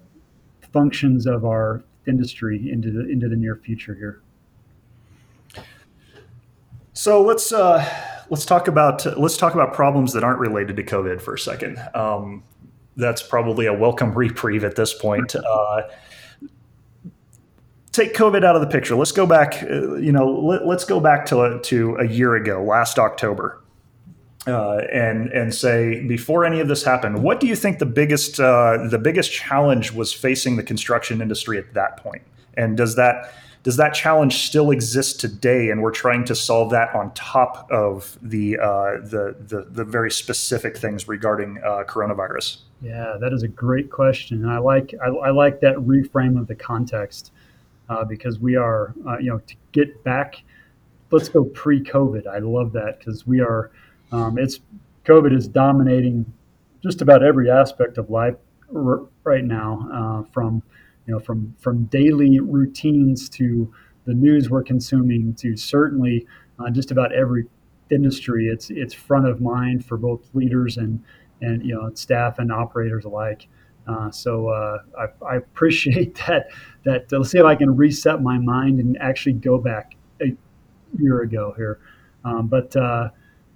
functions 0.73 1.27
of 1.27 1.45
our 1.45 1.83
industry 2.07 2.71
into 2.71 2.91
the 2.91 3.07
into 3.09 3.27
the 3.29 3.35
near 3.35 3.55
future 3.55 3.95
here. 3.95 4.21
So 6.93 7.21
let's 7.21 7.51
uh, 7.51 8.14
let's 8.29 8.45
talk 8.45 8.67
about 8.67 9.05
let's 9.19 9.37
talk 9.37 9.53
about 9.53 9.73
problems 9.73 10.13
that 10.13 10.23
aren't 10.23 10.39
related 10.39 10.75
to 10.77 10.83
COVID 10.83 11.21
for 11.21 11.33
a 11.33 11.39
second. 11.39 11.77
Um, 11.93 12.43
that's 12.97 13.21
probably 13.21 13.65
a 13.65 13.73
welcome 13.73 14.13
reprieve 14.13 14.63
at 14.63 14.75
this 14.75 14.93
point. 14.93 15.35
Uh, 15.35 15.81
take 17.91 18.13
COVID 18.13 18.43
out 18.43 18.55
of 18.55 18.61
the 18.61 18.67
picture. 18.67 18.95
Let's 18.95 19.11
go 19.11 19.25
back. 19.25 19.61
Uh, 19.63 19.95
you 19.95 20.11
know, 20.11 20.27
let, 20.27 20.61
us 20.61 20.85
go 20.85 20.99
back 20.99 21.25
to 21.27 21.59
to 21.63 21.95
a 21.97 22.05
year 22.05 22.35
ago, 22.35 22.63
last 22.63 22.99
October, 22.99 23.61
uh, 24.47 24.77
and 24.91 25.29
and 25.29 25.53
say 25.53 26.05
before 26.05 26.45
any 26.45 26.59
of 26.59 26.67
this 26.67 26.83
happened, 26.83 27.23
what 27.23 27.39
do 27.39 27.47
you 27.47 27.55
think 27.55 27.79
the 27.79 27.85
biggest 27.85 28.39
uh, 28.39 28.87
the 28.89 28.99
biggest 28.99 29.31
challenge 29.31 29.91
was 29.91 30.13
facing 30.13 30.55
the 30.55 30.63
construction 30.63 31.21
industry 31.21 31.57
at 31.57 31.73
that 31.73 31.97
point? 31.97 32.23
And 32.57 32.77
does 32.77 32.95
that 32.95 33.33
does 33.65 33.77
that 33.77 33.95
challenge 33.95 34.45
still 34.45 34.69
exist 34.69 35.19
today? 35.19 35.71
And 35.71 35.81
we're 35.81 35.89
trying 35.89 36.23
to 36.25 36.35
solve 36.35 36.69
that 36.69 36.93
on 36.93 37.11
top 37.15 37.67
of 37.71 38.15
the 38.21 38.59
uh, 38.59 39.01
the, 39.01 39.35
the, 39.39 39.65
the 39.71 39.83
very 39.83 40.11
specific 40.11 40.77
things 40.77 41.07
regarding 41.07 41.57
uh, 41.65 41.83
coronavirus. 41.87 42.59
Yeah, 42.79 43.17
that 43.19 43.33
is 43.33 43.41
a 43.41 43.47
great 43.47 43.89
question, 43.89 44.43
and 44.43 44.51
I 44.51 44.59
like 44.59 44.93
I, 45.03 45.07
I 45.07 45.31
like 45.31 45.59
that 45.61 45.77
reframe 45.77 46.39
of 46.39 46.45
the 46.45 46.53
context 46.53 47.31
uh, 47.89 48.05
because 48.05 48.37
we 48.37 48.55
are 48.55 48.93
uh, 49.07 49.17
you 49.17 49.31
know 49.31 49.39
to 49.39 49.55
get 49.71 50.03
back. 50.03 50.43
Let's 51.09 51.29
go 51.29 51.45
pre-COVID. 51.45 52.27
I 52.27 52.37
love 52.37 52.71
that 52.73 52.99
because 52.99 53.25
we 53.25 53.41
are. 53.41 53.71
Um, 54.11 54.37
it's 54.37 54.59
COVID 55.05 55.35
is 55.35 55.47
dominating 55.47 56.31
just 56.83 57.01
about 57.01 57.23
every 57.23 57.49
aspect 57.49 57.97
of 57.97 58.11
life 58.11 58.35
r- 58.75 59.07
right 59.23 59.43
now, 59.43 59.89
uh, 59.91 60.31
from 60.31 60.61
you 61.07 61.13
know 61.13 61.19
from 61.19 61.53
from 61.59 61.85
daily 61.85 62.39
routines 62.39 63.29
to 63.29 63.71
the 64.05 64.13
news 64.13 64.49
we're 64.49 64.63
consuming 64.63 65.33
to 65.35 65.57
certainly 65.57 66.27
uh, 66.59 66.69
just 66.69 66.91
about 66.91 67.13
every 67.13 67.45
industry. 67.91 68.47
It's 68.47 68.69
it's 68.69 68.93
front 68.93 69.27
of 69.27 69.41
mind 69.41 69.85
for 69.85 69.97
both 69.97 70.21
leaders 70.33 70.77
and 70.77 71.03
and 71.41 71.63
you 71.65 71.75
know 71.75 71.91
staff 71.93 72.39
and 72.39 72.51
operators 72.51 73.05
alike. 73.05 73.47
Uh, 73.87 74.09
so 74.09 74.49
uh, 74.49 74.79
I, 74.97 75.25
I, 75.25 75.35
appreciate 75.35 76.15
that. 76.27 76.47
That 76.85 77.13
uh, 77.13 77.17
let's 77.17 77.31
see 77.31 77.37
if 77.37 77.45
I 77.45 77.55
can 77.55 77.75
reset 77.75 78.21
my 78.21 78.39
mind 78.39 78.79
and 78.79 78.97
actually 78.99 79.33
go 79.33 79.59
back 79.59 79.95
a 80.21 80.35
year 80.97 81.21
ago 81.21 81.53
here. 81.55 81.79
Um, 82.23 82.47
but 82.47 82.75
uh, 82.75 83.09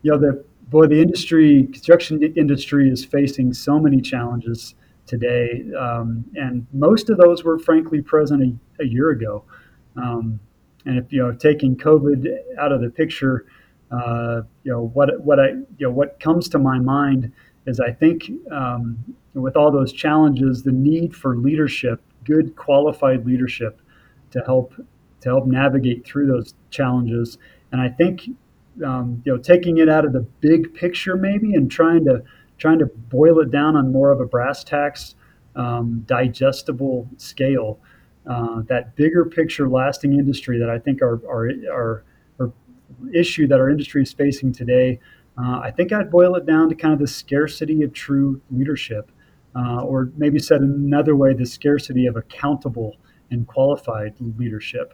you 0.04 0.12
know 0.12 0.18
the 0.18 0.46
boy, 0.70 0.86
the 0.86 1.02
industry, 1.02 1.64
construction 1.72 2.22
industry, 2.36 2.90
is 2.90 3.04
facing 3.04 3.54
so 3.54 3.80
many 3.80 4.02
challenges 4.02 4.76
today, 5.10 5.66
um, 5.78 6.24
and 6.36 6.66
most 6.72 7.10
of 7.10 7.18
those 7.18 7.44
were 7.44 7.58
frankly 7.58 8.02
present 8.02 8.44
a, 8.44 8.84
a 8.84 8.86
year 8.86 9.10
ago. 9.10 9.44
Um, 9.96 10.40
and 10.86 10.98
if 10.98 11.12
you 11.12 11.22
know 11.22 11.34
taking 11.34 11.76
COVID 11.76 12.28
out 12.60 12.72
of 12.72 12.82
the 12.82 12.90
picture, 12.90 13.46
uh, 13.92 14.44
you 14.64 14.72
know 14.72 14.92
what 14.94 15.20
what 15.22 15.40
I 15.40 15.50
you 15.50 15.88
know 15.88 15.92
what 15.92 16.20
comes 16.20 16.48
to 16.50 16.60
my 16.60 16.80
mind 16.80 17.32
is 17.66 17.80
I 17.80 17.92
think 17.92 18.32
um, 18.52 18.98
with 19.34 19.58
all 19.58 19.72
those 19.72 19.92
challenges, 19.92 20.64
the 20.64 20.72
need 20.72 21.16
for 21.16 21.36
leadership, 21.36 22.02
good 22.24 22.56
qualified 22.56 23.26
leadership, 23.26 23.82
to 24.32 24.42
help 24.46 24.74
to 25.22 25.30
help 25.30 25.48
navigate 25.48 26.06
through 26.06 26.28
those 26.28 26.54
challenges. 26.70 27.38
And 27.72 27.82
I 27.82 27.90
think 27.90 28.30
um, 28.86 29.22
you 29.26 29.34
know 29.34 29.40
taking 29.40 29.80
it 29.80 29.90
out 29.90 30.06
of 30.06 30.14
the 30.14 30.26
big 30.40 30.74
picture 30.76 31.16
maybe 31.16 31.56
and 31.56 31.70
trying 31.70 32.06
to 32.06 32.24
trying 32.60 32.80
to 32.80 32.86
boil 32.86 33.40
it 33.40 33.52
down 33.52 33.76
on 33.76 33.92
more 33.92 34.12
of 34.12 34.20
a 34.20 34.26
brass 34.26 34.64
tacks, 34.64 35.16
um, 35.56 36.04
digestible 36.06 37.10
scale. 37.18 37.80
Uh, 38.30 38.62
that 38.68 38.96
bigger 38.96 39.26
picture, 39.26 39.68
lasting 39.68 40.14
industry 40.14 40.60
that 40.60 40.70
I 40.70 40.78
think 40.78 41.02
our 41.02 41.20
our, 41.28 41.50
our, 41.72 42.04
our 42.40 42.54
issue 43.14 43.48
that 43.48 43.60
our 43.60 43.70
industry 43.70 44.04
is 44.04 44.14
facing 44.14 44.54
today 44.54 45.00
uh, 45.40 45.60
I 45.60 45.72
think 45.72 45.94
I'd 45.94 46.12
boil 46.12 46.36
it 46.36 46.46
down 46.46 46.68
to 46.70 46.76
kind 46.76 46.94
of 46.94 47.00
the 47.00 47.08
scarcity 47.08 47.84
of 47.84 47.94
true 47.94 48.42
leadership, 48.52 49.10
uh, 49.56 49.82
or 49.84 50.12
maybe 50.18 50.38
said 50.38 50.62
another 50.62 51.16
way, 51.16 51.34
the 51.34 51.46
scarcity 51.46 52.08
of 52.08 52.18
accountable 52.18 52.98
and 53.32 53.48
qualified 53.48 54.16
leadership. 54.38 54.94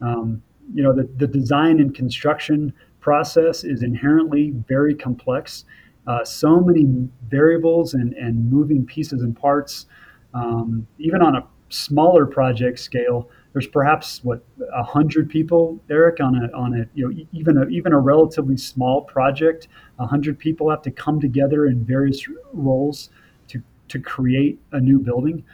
Um, 0.00 0.42
you 0.72 0.82
know, 0.82 0.94
the, 0.94 1.08
the 1.16 1.26
design 1.26 1.80
and 1.80 1.94
construction 1.94 2.72
process 3.00 3.64
is 3.64 3.82
inherently 3.82 4.52
very 4.66 4.94
complex. 4.94 5.66
Uh, 6.06 6.24
so 6.24 6.60
many 6.60 6.86
variables 7.28 7.94
and, 7.94 8.12
and 8.14 8.50
moving 8.50 8.84
pieces 8.84 9.22
and 9.22 9.36
parts, 9.36 9.86
um, 10.34 10.86
even 10.98 11.22
on 11.22 11.36
a 11.36 11.46
smaller 11.70 12.26
project 12.26 12.78
scale, 12.78 13.30
there's 13.52 13.66
perhaps 13.68 14.22
what 14.24 14.44
a 14.74 14.82
hundred 14.82 15.30
people, 15.30 15.80
Eric, 15.88 16.20
on 16.20 16.34
a 16.34 16.56
on 16.56 16.74
a 16.74 16.86
you 16.94 17.08
know 17.08 17.24
even 17.32 17.56
a 17.56 17.66
even 17.68 17.92
a 17.92 17.98
relatively 17.98 18.56
small 18.56 19.02
project. 19.02 19.68
A 20.00 20.06
hundred 20.06 20.38
people 20.38 20.68
have 20.70 20.82
to 20.82 20.90
come 20.90 21.20
together 21.20 21.66
in 21.66 21.84
various 21.84 22.26
roles 22.52 23.10
to 23.48 23.62
to 23.88 24.00
create 24.00 24.58
a 24.72 24.80
new 24.80 24.98
building, 24.98 25.44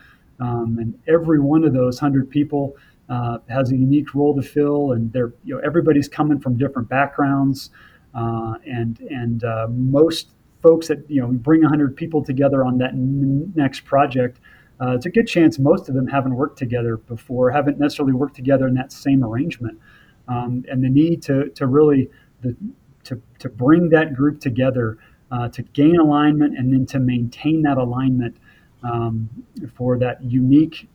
um, 0.41 0.79
and 0.81 0.99
every 1.07 1.41
one 1.41 1.63
of 1.63 1.75
those 1.75 1.99
hundred 1.99 2.31
people 2.31 2.75
uh, 3.11 3.39
has 3.51 3.71
a 3.71 3.77
unique 3.77 4.15
role 4.15 4.35
to 4.35 4.43
fill, 4.43 4.93
and 4.93 5.13
they're 5.13 5.35
you 5.45 5.55
know 5.55 5.61
everybody's 5.63 6.09
coming 6.09 6.41
from 6.41 6.57
different 6.57 6.89
backgrounds, 6.89 7.69
uh, 8.15 8.55
and 8.65 8.99
and 9.11 9.45
uh, 9.45 9.67
most 9.69 10.31
folks 10.63 10.89
that 10.89 11.09
you 11.09 11.21
know 11.21 11.29
bring 11.29 11.63
100 11.63 11.97
people 11.97 12.23
together 12.23 12.65
on 12.65 12.79
that 12.79 12.91
n- 12.91 13.53
next 13.55 13.85
project 13.85 14.39
uh, 14.81 14.95
it's 14.95 15.07
a 15.07 15.11
good 15.11 15.27
chance 15.27 15.59
most 15.59 15.89
of 15.89 15.95
them 15.95 16.07
haven't 16.07 16.35
worked 16.35 16.59
together 16.59 16.97
before, 16.97 17.51
haven't 17.51 17.79
necessarily 17.79 18.15
worked 18.15 18.35
together 18.35 18.67
in 18.67 18.75
that 18.75 18.91
same 18.91 19.23
arrangement. 19.23 19.79
Um, 20.27 20.65
and 20.71 20.83
the 20.83 20.89
need 20.89 21.23
to, 21.25 21.51
to 21.51 21.67
really 21.67 22.09
the, 22.41 22.57
to, 23.05 23.21
to 23.41 23.49
bring 23.49 23.91
that 23.91 24.15
group 24.15 24.41
together 24.41 24.97
uh, 25.31 25.49
to 25.51 25.63
gain 25.63 25.99
alignment 25.99 26.57
and 26.57 26.73
then 26.73 26.87
to 26.87 26.99
maintain 26.99 27.63
that 27.63 27.77
alignment 27.77 28.37
um, 28.83 29.29
for 29.75 29.99
that 29.99 30.23
unique 30.25 30.89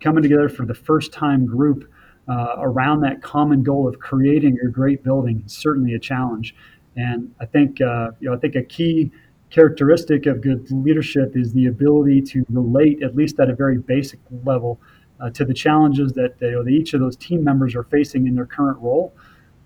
coming 0.00 0.22
together 0.22 0.48
for 0.48 0.66
the 0.66 0.74
first 0.74 1.12
time 1.12 1.46
group 1.46 1.90
uh, 2.28 2.56
around 2.58 3.00
that 3.00 3.22
common 3.22 3.62
goal 3.62 3.88
of 3.88 3.98
creating 4.00 4.58
a 4.64 4.68
great 4.68 5.02
building 5.04 5.42
is 5.46 5.52
certainly 5.52 5.94
a 5.94 5.98
challenge. 5.98 6.54
And 6.98 7.32
I 7.40 7.46
think 7.46 7.80
uh, 7.80 8.10
you 8.18 8.28
know 8.28 8.36
I 8.36 8.38
think 8.38 8.56
a 8.56 8.62
key 8.62 9.12
characteristic 9.50 10.26
of 10.26 10.40
good 10.40 10.70
leadership 10.70 11.36
is 11.36 11.52
the 11.52 11.66
ability 11.66 12.20
to 12.20 12.44
relate, 12.50 13.02
at 13.02 13.14
least 13.14 13.38
at 13.40 13.48
a 13.48 13.54
very 13.54 13.78
basic 13.78 14.18
level, 14.44 14.80
uh, 15.20 15.30
to 15.30 15.44
the 15.44 15.54
challenges 15.54 16.12
that 16.12 16.38
they, 16.38 16.54
each 16.70 16.94
of 16.94 17.00
those 17.00 17.16
team 17.16 17.42
members 17.42 17.74
are 17.74 17.84
facing 17.84 18.26
in 18.26 18.34
their 18.34 18.46
current 18.46 18.78
role, 18.78 19.14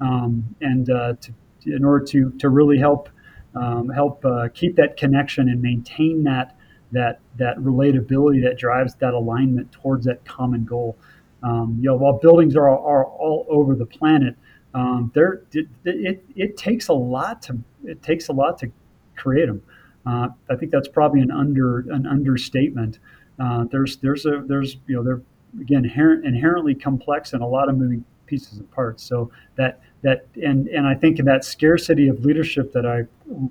um, 0.01 0.45
and 0.61 0.91
uh, 0.91 1.15
to, 1.21 1.33
in 1.65 1.85
order 1.85 2.05
to 2.05 2.31
to 2.33 2.51
really 2.51 2.79
help 2.79 3.09
um, 3.55 3.89
help 3.89 4.23
uh, 4.27 4.49
keep 4.53 4.77
that 4.77 4.97
connection 4.99 5.49
and 5.49 5.63
maintain 5.63 6.25
that 6.25 6.55
that 6.93 7.21
that 7.39 7.57
relatability 7.59 8.43
that 8.43 8.59
drives 8.59 8.95
that 8.97 9.15
alignment 9.15 9.73
towards 9.73 10.05
that 10.05 10.23
common 10.27 10.65
goal. 10.65 10.99
Um, 11.43 11.79
you 11.81 11.89
know, 11.89 11.97
while 11.97 12.19
buildings 12.19 12.55
are, 12.57 12.69
are 12.69 13.05
all 13.05 13.47
over 13.49 13.75
the 13.75 13.87
planet, 13.87 14.37
um, 14.75 15.11
there 15.15 15.43
it, 15.53 15.67
it, 15.85 16.25
it 16.35 16.57
takes 16.57 16.89
a 16.89 16.93
lot 16.93 17.43
to 17.43 17.59
it 17.85 18.03
takes 18.03 18.29
a 18.29 18.33
lot 18.33 18.59
to 18.59 18.71
create 19.17 19.47
them. 19.47 19.63
Uh, 20.07 20.29
I 20.51 20.57
think 20.57 20.73
that's 20.73 20.89
probably 20.89 21.21
an 21.21 21.31
under 21.31 21.81
an 21.91 22.07
understatement. 22.07 22.99
Uh, 23.39 23.65
there's 23.71 23.97
there's 23.99 24.27
a 24.27 24.43
there's 24.47 24.77
you 24.87 24.97
know 24.97 25.03
they're 25.03 25.23
again 25.61 25.85
inherent, 25.85 26.25
inherently 26.25 26.75
complex 26.75 27.33
and 27.33 27.43
a 27.43 27.47
lot 27.47 27.69
of 27.69 27.77
moving 27.77 28.05
pieces 28.27 28.59
and 28.59 28.71
parts. 28.71 29.03
So 29.03 29.31
that 29.57 29.81
that 30.03 30.27
and 30.43 30.69
and 30.69 30.87
I 30.87 30.95
think 30.95 31.19
in 31.19 31.25
that 31.27 31.45
scarcity 31.45 32.09
of 32.09 32.25
leadership 32.25 32.73
that 32.73 32.87
I 32.87 33.05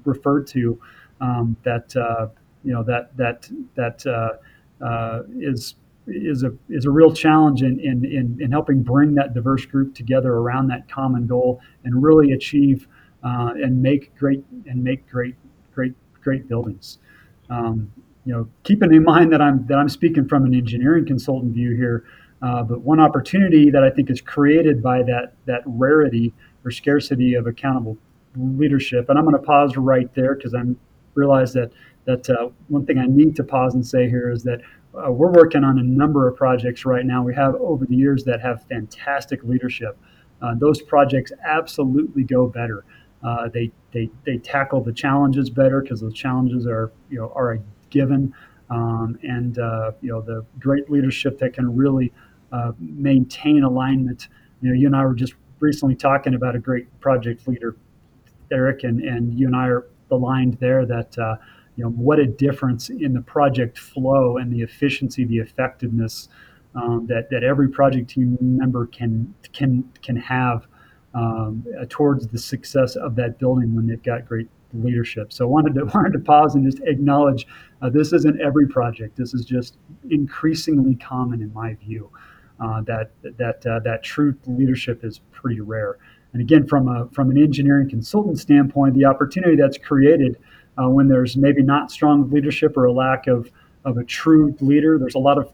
referred 0.06 0.48
to, 0.48 0.80
um, 1.22 1.56
that 1.64 1.96
uh, 1.96 2.28
you 2.64 2.74
know 2.74 2.84
that 2.84 3.16
that 3.18 3.50
that 3.76 4.06
uh, 4.06 4.84
uh, 4.84 5.24
is 5.40 5.76
is 6.08 6.44
a 6.44 6.52
is 6.70 6.86
a 6.86 6.92
real 6.92 7.14
challenge 7.14 7.62
in, 7.62 7.80
in 7.80 8.04
in 8.06 8.38
in 8.40 8.52
helping 8.52 8.82
bring 8.82 9.14
that 9.16 9.34
diverse 9.34 9.66
group 9.66 9.94
together 9.94 10.34
around 10.34 10.68
that 10.68 10.90
common 10.90 11.28
goal 11.28 11.62
and 11.84 12.02
really 12.02 12.32
achieve 12.32 12.88
uh, 13.24 13.52
and 13.56 13.82
make 13.82 14.16
great 14.18 14.44
and 14.66 14.84
make 14.84 15.08
great 15.10 15.36
great 15.74 15.94
great 16.22 16.48
buildings. 16.48 17.00
Um, 17.50 17.92
you 18.26 18.34
know, 18.34 18.48
keeping 18.64 18.94
in 18.94 19.04
mind 19.04 19.32
that 19.34 19.42
I'm 19.42 19.66
that 19.68 19.78
I'm 19.78 19.90
speaking 19.90 20.28
from 20.28 20.46
an 20.46 20.54
engineering 20.54 21.06
consultant 21.06 21.54
view 21.54 21.76
here, 21.76 22.06
uh, 22.42 22.64
but 22.64 22.82
one 22.82 23.00
opportunity 23.00 23.70
that 23.70 23.84
I 23.84 23.90
think 23.90 24.10
is 24.10 24.22
created 24.22 24.82
by 24.82 25.04
that 25.04 25.34
that 25.46 25.62
rarity 25.66 26.34
or 26.64 26.72
scarcity 26.72 27.34
of 27.36 27.48
accountable 27.48 27.98
leadership, 28.36 29.10
and 29.10 29.18
I'm 29.18 29.26
going 29.26 29.36
to 29.36 29.42
pause 29.42 29.76
right 29.78 30.14
there 30.14 30.36
because 30.36 30.54
I 30.54 30.62
realize 31.16 31.54
that 31.54 31.72
that 32.06 32.30
uh, 32.30 32.50
one 32.68 32.86
thing 32.86 32.98
I 32.98 33.06
need 33.06 33.36
to 33.36 33.44
pause 33.44 33.74
and 33.76 33.86
say 33.86 34.10
here 34.10 34.32
is 34.32 34.44
that 34.44 34.62
uh, 34.96 35.12
we're 35.12 35.32
working 35.32 35.64
on 35.64 35.80
a 35.80 35.84
number 35.84 36.28
of 36.28 36.36
projects 36.36 36.86
right 36.86 37.06
now. 37.06 37.24
We 37.24 37.34
have 37.36 37.56
over 37.56 37.86
the 37.86 37.96
years 37.96 38.24
that 38.26 38.42
have 38.42 38.64
fantastic 38.66 39.44
leadership. 39.44 39.98
Uh, 40.42 40.56
those 40.56 40.82
projects 40.82 41.32
absolutely 41.44 42.24
go 42.24 42.48
better. 42.48 42.84
Uh, 43.24 43.48
they, 43.50 43.72
they, 43.92 44.10
they 44.26 44.38
tackle 44.38 44.82
the 44.82 44.92
challenges 44.92 45.50
better 45.50 45.82
because 45.82 46.02
those 46.02 46.14
challenges 46.14 46.66
are, 46.66 46.92
you 47.10 47.20
know, 47.20 47.32
are 47.36 47.54
a 47.54 47.60
given. 47.90 48.34
Um, 48.70 49.20
and, 49.22 49.60
uh, 49.60 49.92
you 50.02 50.10
know, 50.10 50.22
the 50.22 50.46
great 50.60 50.90
leadership 50.90 51.38
that 51.40 51.54
can 51.54 51.76
really 51.76 52.12
uh, 52.52 52.72
maintain 52.80 53.64
alignment. 53.64 54.28
You 54.62 54.70
know, 54.70 54.76
you 54.76 54.88
and 54.88 54.96
I 54.96 55.06
were 55.06 55.14
just 55.14 55.36
recently 55.60 55.96
talking 55.96 56.34
about 56.34 56.56
a 56.56 56.60
great 56.60 57.00
project 57.00 57.48
leader, 57.48 57.76
Eric, 58.52 58.84
and, 58.84 59.02
and 59.02 59.38
you 59.38 59.48
and 59.48 59.56
I 59.56 59.68
are 59.68 59.88
aligned 60.10 60.56
there 60.56 60.86
that, 60.86 61.18
uh, 61.18 61.36
you 61.82 61.88
know, 61.88 61.94
what 61.94 62.20
a 62.20 62.28
difference 62.28 62.92
in 62.92 63.12
the 63.12 63.22
project 63.22 63.80
flow 63.80 64.38
and 64.38 64.54
the 64.54 64.62
efficiency, 64.62 65.26
the 65.26 65.40
effectiveness 65.40 66.30
um, 66.76 67.08
that, 67.08 67.32
that 67.32 67.44
every 67.44 67.70
project 67.70 68.12
team 68.12 68.38
member 68.40 68.86
can, 68.86 69.34
can, 69.52 69.84
can 70.04 70.16
have 70.16 70.68
um, 71.16 71.66
towards 71.90 72.28
the 72.28 72.38
success 72.38 72.96
of 72.96 73.16
that 73.16 73.40
building 73.40 73.74
when 73.76 73.88
they've 73.88 74.04
got 74.04 74.28
great 74.28 74.48
leadership. 74.76 75.34
So 75.34 75.46
I 75.46 75.48
wanted 75.48 75.74
to 75.74 75.86
wanted 75.96 76.14
to 76.14 76.20
pause 76.20 76.54
and 76.54 76.64
just 76.64 76.84
acknowledge 76.84 77.48
uh, 77.82 77.90
this 77.90 78.14
isn't 78.14 78.40
every 78.40 78.68
project. 78.68 79.18
This 79.18 79.34
is 79.34 79.44
just 79.44 79.78
increasingly 80.12 80.94
common 80.96 81.42
in 81.42 81.52
my 81.52 81.74
view. 81.74 82.12
uh, 82.62 82.82
that 82.84 83.12
that 83.38 83.66
uh, 83.66 83.80
that 83.80 84.04
true 84.04 84.36
leadership 84.46 85.04
is 85.04 85.20
pretty 85.32 85.60
rare. 85.60 85.98
And 86.34 86.42
again, 86.42 86.68
from 86.68 86.88
a 86.88 87.10
from 87.12 87.32
an 87.32 87.38
engineering 87.38 87.90
consultant 87.90 88.40
standpoint, 88.40 88.94
the 88.94 89.06
opportunity 89.06 89.56
that's 89.56 89.78
created 89.78 90.38
uh, 90.78 90.90
when 90.90 91.08
there's 91.08 91.38
maybe 91.38 91.64
not 91.64 91.92
strong 91.92 92.30
leadership 92.30 92.78
or 92.78 92.86
a 92.86 92.92
lack 92.92 93.28
of 93.28 93.52
of 93.84 93.98
a 93.98 94.04
true 94.04 94.56
leader, 94.62 95.00
there's 95.00 95.16
a 95.16 95.20
lot 95.20 95.38
of 95.38 95.52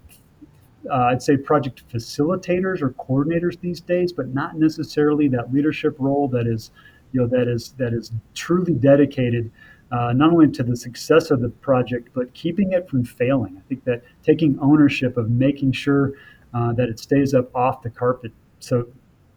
uh, 0.90 1.10
I'd 1.12 1.22
say 1.22 1.38
project 1.38 1.84
facilitators 1.92 2.82
or 2.82 2.92
coordinators 2.92 3.60
these 3.60 3.82
days, 3.82 4.12
but 4.12 4.34
not 4.34 4.58
necessarily 4.58 5.28
that 5.30 5.54
leadership 5.54 5.96
role 6.00 6.28
that 6.30 6.48
is, 6.48 6.72
you 7.12 7.22
know, 7.22 7.28
that 7.28 7.48
is 7.48 7.74
that 7.78 7.94
is 7.94 8.12
truly 8.34 8.74
dedicated 8.74 9.52
uh, 9.92 10.12
not 10.14 10.32
only 10.32 10.50
to 10.50 10.64
the 10.64 10.76
success 10.76 11.32
of 11.32 11.42
the 11.42 11.50
project, 11.50 12.10
but 12.14 12.34
keeping 12.34 12.74
it 12.74 12.90
from 12.90 13.06
failing. 13.06 13.58
I 13.58 13.62
think 13.68 13.84
that 13.86 14.04
taking 14.24 14.58
ownership 14.60 15.18
of 15.18 15.30
making 15.30 15.72
sure 15.72 16.14
uh, 16.54 16.74
that 16.74 16.90
it 16.90 17.00
stays 17.00 17.34
up 17.34 17.54
off 17.56 17.82
the 17.82 17.90
carpet, 17.90 18.32
so 18.60 18.88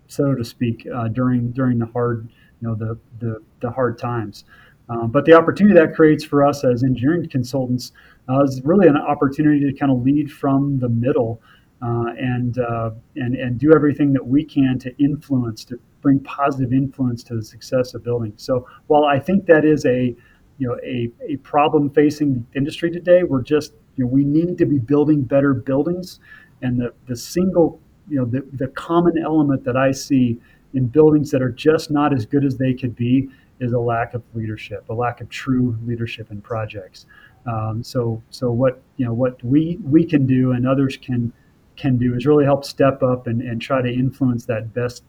so 0.08 0.34
to 0.34 0.44
speak, 0.44 0.86
uh, 0.92 1.08
during 1.08 1.52
during 1.52 1.78
the 1.78 1.86
hard, 1.86 2.28
you 2.60 2.68
know, 2.68 2.74
the 2.74 2.98
the, 3.20 3.42
the 3.60 3.70
hard 3.70 3.98
times. 3.98 4.44
Um, 4.90 5.11
but 5.11 5.24
the 5.24 5.33
opportunity 5.33 5.79
that 5.79 5.94
creates 5.94 6.24
for 6.24 6.44
us 6.44 6.64
as 6.64 6.83
engineering 6.83 7.29
consultants 7.29 7.92
uh, 8.29 8.42
is 8.42 8.61
really 8.64 8.88
an 8.88 8.96
opportunity 8.96 9.61
to 9.61 9.79
kind 9.79 9.92
of 9.92 10.03
lead 10.03 10.31
from 10.33 10.81
the 10.81 10.88
middle 10.88 11.40
uh, 11.81 12.12
and, 12.18 12.59
uh, 12.59 12.90
and, 13.16 13.37
and 13.37 13.59
do 13.59 13.72
everything 13.72 14.12
that 14.12 14.26
we 14.26 14.44
can 14.44 14.79
to 14.81 14.94
influence, 15.03 15.64
to 15.64 15.79
bring 16.03 16.18
positive 16.20 16.72
influence 16.72 17.22
to 17.22 17.37
the 17.37 17.42
success 17.42 17.94
of 17.94 18.03
building. 18.03 18.33
So 18.37 18.66
while 18.88 19.05
I 19.05 19.18
think 19.18 19.46
that 19.46 19.64
is 19.64 19.87
a, 19.87 20.14
you 20.59 20.68
know, 20.68 20.76
a, 20.85 21.11
a 21.26 21.37
problem 21.37 21.88
facing 21.90 22.46
the 22.53 22.59
industry 22.59 22.90
today, 22.90 23.22
we're 23.22 23.42
just, 23.42 23.72
you 23.96 24.05
know, 24.05 24.11
we 24.11 24.24
need 24.24 24.59
to 24.59 24.66
be 24.66 24.79
building 24.79 25.22
better 25.22 25.55
buildings. 25.55 26.20
And 26.62 26.79
the, 26.81 26.92
the 27.07 27.16
single, 27.16 27.81
you 28.09 28.16
know, 28.16 28.24
the, 28.24 28.44
the 28.53 28.68
common 28.68 29.16
element 29.22 29.64
that 29.64 29.76
I 29.76 29.92
see 29.92 30.38
in 30.74 30.87
buildings 30.87 31.31
that 31.31 31.42
are 31.42 31.50
just 31.50 31.90
not 31.90 32.12
as 32.12 32.26
good 32.26 32.44
as 32.44 32.57
they 32.57 32.74
could 32.74 32.94
be 32.94 33.29
is 33.61 33.73
a 33.73 33.79
lack 33.79 34.14
of 34.14 34.23
leadership, 34.35 34.88
a 34.88 34.94
lack 34.94 35.20
of 35.20 35.29
true 35.29 35.79
leadership 35.85 36.31
in 36.31 36.40
projects. 36.40 37.07
Um, 37.46 37.83
so, 37.83 38.23
so 38.31 38.51
what 38.51 38.83
you 38.96 39.07
know, 39.07 39.14
what 39.14 39.42
we 39.44 39.79
we 39.83 40.05
can 40.05 40.27
do 40.27 40.53
and 40.53 40.66
others 40.66 40.96
can 40.96 41.33
can 41.77 41.96
do 41.96 42.14
is 42.14 42.27
really 42.27 42.44
help 42.44 42.64
step 42.64 43.03
up 43.03 43.27
and, 43.27 43.40
and 43.40 43.61
try 43.61 43.81
to 43.81 43.92
influence 43.92 44.44
that 44.46 44.75
best 44.75 45.05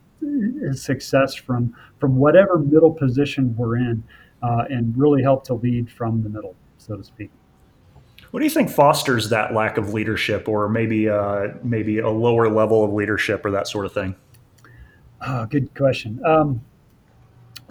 success 0.73 1.33
from 1.33 1.75
from 1.99 2.15
whatever 2.15 2.59
middle 2.59 2.91
position 2.91 3.55
we're 3.57 3.77
in, 3.77 4.03
uh, 4.43 4.65
and 4.69 4.97
really 4.97 5.21
help 5.21 5.43
to 5.45 5.53
lead 5.55 5.91
from 5.91 6.23
the 6.23 6.29
middle, 6.29 6.55
so 6.77 6.95
to 6.95 7.03
speak. 7.03 7.31
What 8.31 8.39
do 8.39 8.45
you 8.45 8.51
think 8.51 8.69
fosters 8.69 9.29
that 9.29 9.53
lack 9.53 9.77
of 9.77 9.93
leadership, 9.93 10.47
or 10.47 10.69
maybe 10.69 11.09
uh, 11.09 11.49
maybe 11.63 11.99
a 11.99 12.09
lower 12.09 12.49
level 12.49 12.83
of 12.83 12.93
leadership, 12.93 13.45
or 13.45 13.51
that 13.51 13.67
sort 13.67 13.85
of 13.85 13.93
thing? 13.93 14.15
Oh, 15.27 15.45
good 15.45 15.73
question. 15.75 16.21
Um, 16.25 16.61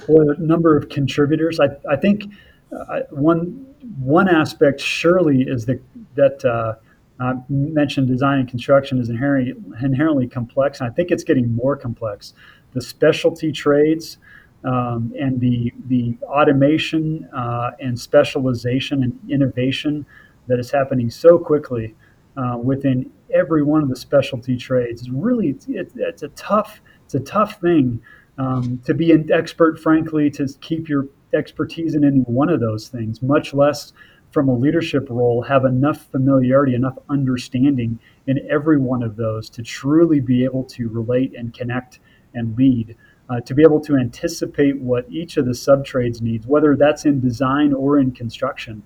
well, 0.08 0.30
a 0.30 0.40
number 0.40 0.76
of 0.76 0.88
contributors. 0.88 1.60
I, 1.60 1.68
I 1.90 1.96
think 1.96 2.24
uh, 2.72 3.00
one 3.10 3.66
one 3.98 4.28
aspect 4.28 4.80
surely 4.80 5.42
is 5.42 5.66
that 5.66 5.82
that 6.14 6.44
uh, 6.44 6.74
I 7.20 7.34
mentioned 7.48 8.08
design 8.08 8.40
and 8.40 8.48
construction 8.48 8.98
is 8.98 9.08
inherently 9.08 9.54
inherently 9.82 10.26
complex, 10.26 10.80
and 10.80 10.90
I 10.90 10.92
think 10.92 11.10
it's 11.10 11.24
getting 11.24 11.54
more 11.54 11.76
complex. 11.76 12.34
The 12.72 12.80
specialty 12.80 13.52
trades 13.52 14.18
um, 14.64 15.12
and 15.18 15.40
the 15.40 15.72
the 15.86 16.16
automation 16.24 17.28
uh, 17.34 17.72
and 17.80 17.98
specialization 17.98 19.02
and 19.02 19.18
innovation 19.28 20.06
that 20.46 20.58
is 20.58 20.70
happening 20.70 21.10
so 21.10 21.38
quickly 21.38 21.94
uh, 22.36 22.56
within 22.58 23.10
every 23.32 23.62
one 23.62 23.82
of 23.82 23.88
the 23.88 23.96
specialty 23.96 24.56
trades 24.56 25.02
is 25.02 25.10
really 25.10 25.56
it's, 25.68 25.94
it's 25.96 26.22
a 26.22 26.28
tough 26.28 26.80
it's 27.04 27.14
a 27.14 27.20
tough 27.20 27.60
thing 27.60 28.00
um, 28.40 28.80
to 28.86 28.94
be 28.94 29.12
an 29.12 29.30
expert, 29.30 29.78
frankly, 29.78 30.30
to 30.30 30.48
keep 30.62 30.88
your 30.88 31.06
expertise 31.34 31.94
in 31.94 32.04
any 32.04 32.20
one 32.20 32.48
of 32.48 32.58
those 32.58 32.88
things, 32.88 33.20
much 33.20 33.52
less 33.52 33.92
from 34.30 34.48
a 34.48 34.54
leadership 34.54 35.08
role, 35.10 35.42
have 35.42 35.66
enough 35.66 36.06
familiarity, 36.10 36.74
enough 36.74 36.96
understanding 37.10 37.98
in 38.26 38.40
every 38.50 38.78
one 38.78 39.02
of 39.02 39.16
those 39.16 39.50
to 39.50 39.62
truly 39.62 40.20
be 40.20 40.42
able 40.42 40.64
to 40.64 40.88
relate 40.88 41.34
and 41.36 41.52
connect 41.52 42.00
and 42.32 42.56
lead, 42.56 42.96
uh, 43.28 43.40
to 43.40 43.54
be 43.54 43.62
able 43.62 43.80
to 43.80 43.96
anticipate 43.96 44.80
what 44.80 45.04
each 45.10 45.36
of 45.36 45.44
the 45.44 45.54
sub 45.54 45.84
trades 45.84 46.22
needs, 46.22 46.46
whether 46.46 46.76
that's 46.76 47.04
in 47.04 47.20
design 47.20 47.74
or 47.74 47.98
in 47.98 48.10
construction. 48.10 48.82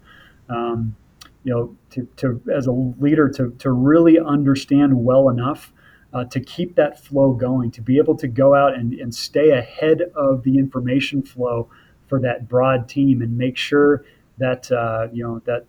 Um, 0.49 0.97
you 1.45 1.53
know, 1.53 1.77
to, 1.91 2.09
to 2.17 2.41
as 2.53 2.67
a 2.67 2.73
leader 2.73 3.29
to, 3.29 3.51
to 3.59 3.71
really 3.71 4.19
understand 4.19 5.05
well 5.05 5.29
enough 5.29 5.74
uh, 6.15 6.25
to 6.27 6.41
keep 6.41 6.77
that 6.77 7.05
flow 7.05 7.33
going, 7.33 7.71
to 7.73 7.83
be 7.83 7.99
able 7.99 8.17
to 8.17 8.29
go 8.29 8.55
out 8.55 8.75
and, 8.75 8.95
and 8.95 9.15
stay 9.15 9.51
ahead 9.51 10.01
of 10.15 10.45
the 10.45 10.59
information 10.59 11.23
flow 11.23 11.69
for 12.07 12.21
that 12.21 12.49
broad 12.49 12.89
team 12.89 13.21
and 13.21 13.37
make 13.37 13.57
sure 13.57 14.05
that 14.39 14.71
uh, 14.71 15.09
you 15.13 15.23
know 15.23 15.41
that 15.45 15.67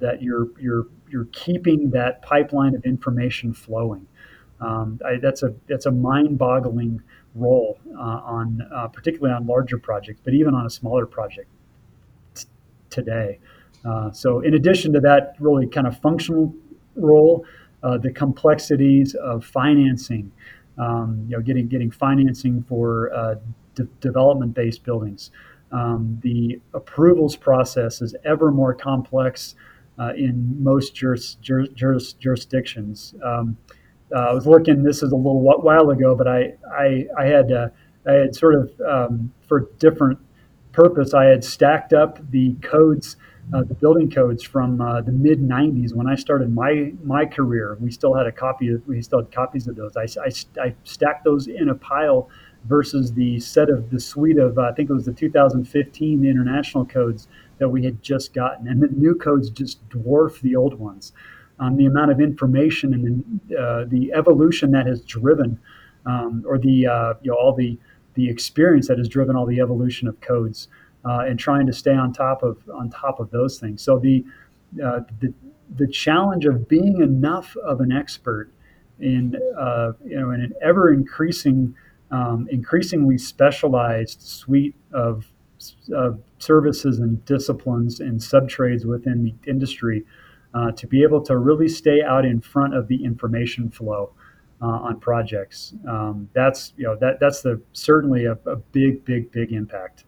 that 0.00 0.22
you're 0.22 0.48
you're 0.58 0.86
you're 1.10 1.26
keeping 1.26 1.90
that 1.90 2.22
pipeline 2.22 2.74
of 2.74 2.84
information 2.84 3.52
flowing. 3.52 4.06
Um, 4.60 5.00
I, 5.04 5.16
that's 5.16 5.42
a 5.42 5.54
that's 5.68 5.86
a 5.86 5.90
mind-boggling 5.90 7.02
role 7.34 7.78
uh, 7.96 8.00
on 8.00 8.66
uh, 8.74 8.88
particularly 8.88 9.34
on 9.34 9.46
larger 9.46 9.78
projects, 9.78 10.20
but 10.24 10.32
even 10.34 10.54
on 10.54 10.64
a 10.64 10.70
smaller 10.70 11.06
project 11.06 11.48
t- 12.34 12.46
today. 12.88 13.38
Uh, 13.84 14.10
so, 14.12 14.40
in 14.40 14.54
addition 14.54 14.92
to 14.94 15.00
that, 15.00 15.34
really 15.38 15.66
kind 15.66 15.86
of 15.86 15.98
functional 16.00 16.54
role, 16.96 17.44
uh, 17.84 17.98
the 17.98 18.10
complexities 18.10 19.14
of 19.14 19.44
financing, 19.44 20.32
um, 20.78 21.26
you 21.28 21.36
know, 21.36 21.42
getting 21.42 21.68
getting 21.68 21.90
financing 21.90 22.62
for 22.62 23.12
uh, 23.14 23.34
de- 23.74 23.84
development-based 24.00 24.82
buildings. 24.84 25.30
Um, 25.70 26.18
the 26.22 26.60
approvals 26.72 27.36
process 27.36 28.00
is 28.00 28.16
ever 28.24 28.50
more 28.50 28.74
complex 28.74 29.54
uh, 29.98 30.12
in 30.16 30.62
most 30.62 30.94
juris, 30.94 31.36
juris, 31.36 31.68
juris, 31.74 32.12
jurisdictions. 32.14 33.14
Um, 33.22 33.56
uh, 34.14 34.20
I 34.20 34.32
was 34.32 34.46
looking. 34.46 34.82
This 34.82 35.02
is 35.02 35.12
a 35.12 35.16
little 35.16 35.40
while 35.40 35.90
ago, 35.90 36.14
but 36.14 36.26
I 36.26 36.54
I, 36.72 37.06
I 37.18 37.26
had 37.26 37.52
uh, 37.52 37.68
I 38.06 38.12
had 38.12 38.34
sort 38.34 38.54
of 38.54 38.80
um, 38.80 39.32
for 39.46 39.68
different 39.78 40.18
purpose. 40.72 41.12
I 41.12 41.24
had 41.24 41.44
stacked 41.44 41.92
up 41.92 42.18
the 42.30 42.54
codes 42.62 43.16
uh, 43.52 43.62
the 43.62 43.74
building 43.74 44.10
codes 44.10 44.42
from 44.42 44.80
uh, 44.80 45.00
the 45.02 45.12
mid 45.12 45.40
90s 45.40 45.94
when 45.94 46.06
I 46.08 46.14
started 46.14 46.52
my 46.52 46.92
my 47.02 47.26
career. 47.26 47.76
We 47.80 47.90
still 47.90 48.14
had 48.14 48.26
a 48.26 48.32
copy 48.32 48.72
of 48.72 48.86
we 48.86 49.02
still 49.02 49.20
had 49.20 49.32
copies 49.32 49.66
of 49.68 49.76
those. 49.76 49.96
I, 49.96 50.06
I, 50.22 50.66
I 50.66 50.74
stacked 50.84 51.24
those 51.24 51.46
in 51.46 51.68
a 51.68 51.74
pile 51.74 52.30
versus 52.64 53.12
the 53.12 53.38
set 53.40 53.68
of 53.68 53.90
the 53.90 54.00
suite 54.00 54.38
of 54.38 54.58
uh, 54.58 54.62
I 54.62 54.72
think 54.72 54.88
it 54.88 54.92
was 54.94 55.04
the 55.04 55.12
2015 55.12 56.24
international 56.24 56.86
codes 56.86 57.28
that 57.58 57.68
we 57.68 57.84
had 57.84 58.02
just 58.02 58.32
gotten, 58.32 58.66
and 58.66 58.82
the 58.82 58.88
new 58.88 59.14
codes 59.14 59.50
just 59.50 59.86
dwarf 59.88 60.40
the 60.40 60.56
old 60.56 60.78
ones. 60.78 61.12
Um, 61.60 61.76
the 61.76 61.86
amount 61.86 62.10
of 62.10 62.20
information 62.20 62.94
and 62.94 63.40
the, 63.48 63.56
uh, 63.56 63.84
the 63.86 64.12
evolution 64.12 64.72
that 64.72 64.86
has 64.86 65.02
driven, 65.02 65.60
um, 66.06 66.42
or 66.46 66.58
the 66.58 66.86
uh, 66.86 67.14
you 67.22 67.30
know 67.30 67.36
all 67.36 67.54
the 67.54 67.78
the 68.14 68.28
experience 68.28 68.88
that 68.88 68.98
has 68.98 69.08
driven 69.08 69.36
all 69.36 69.46
the 69.46 69.60
evolution 69.60 70.08
of 70.08 70.20
codes 70.20 70.68
and 71.04 71.38
trying 71.38 71.66
to 71.66 71.72
stay 71.72 71.94
on 71.94 72.12
top 72.12 72.42
of 72.42 72.58
on 72.72 72.90
top 72.90 73.20
of 73.20 73.30
those 73.30 73.58
things. 73.58 73.82
So 73.82 73.98
the 73.98 74.24
uh, 74.82 75.00
the 75.20 75.32
the 75.76 75.86
challenge 75.88 76.46
of 76.46 76.68
being 76.68 77.00
enough 77.00 77.56
of 77.56 77.80
an 77.80 77.92
expert 77.92 78.50
in 79.00 79.36
uh, 79.58 79.92
you 80.04 80.18
know 80.18 80.30
in 80.30 80.40
an 80.40 80.52
ever 80.62 80.92
increasing 80.92 81.74
um, 82.10 82.46
increasingly 82.50 83.18
specialized 83.18 84.22
suite 84.22 84.76
of, 84.92 85.26
of 85.92 86.20
services 86.38 87.00
and 87.00 87.24
disciplines 87.24 87.98
and 87.98 88.20
subtrades 88.20 88.84
within 88.84 89.24
the 89.24 89.50
industry 89.50 90.04
uh, 90.52 90.70
to 90.72 90.86
be 90.86 91.02
able 91.02 91.20
to 91.22 91.36
really 91.36 91.68
stay 91.68 92.02
out 92.02 92.24
in 92.24 92.40
front 92.40 92.74
of 92.74 92.86
the 92.86 93.04
information 93.04 93.68
flow 93.68 94.12
uh, 94.62 94.66
on 94.66 95.00
projects. 95.00 95.74
Um, 95.88 96.28
that's 96.32 96.72
you 96.76 96.84
know 96.84 96.96
that 97.00 97.18
that's 97.18 97.42
the 97.42 97.60
certainly 97.72 98.26
a, 98.26 98.38
a 98.46 98.56
big 98.56 99.04
big 99.04 99.32
big 99.32 99.52
impact 99.52 100.04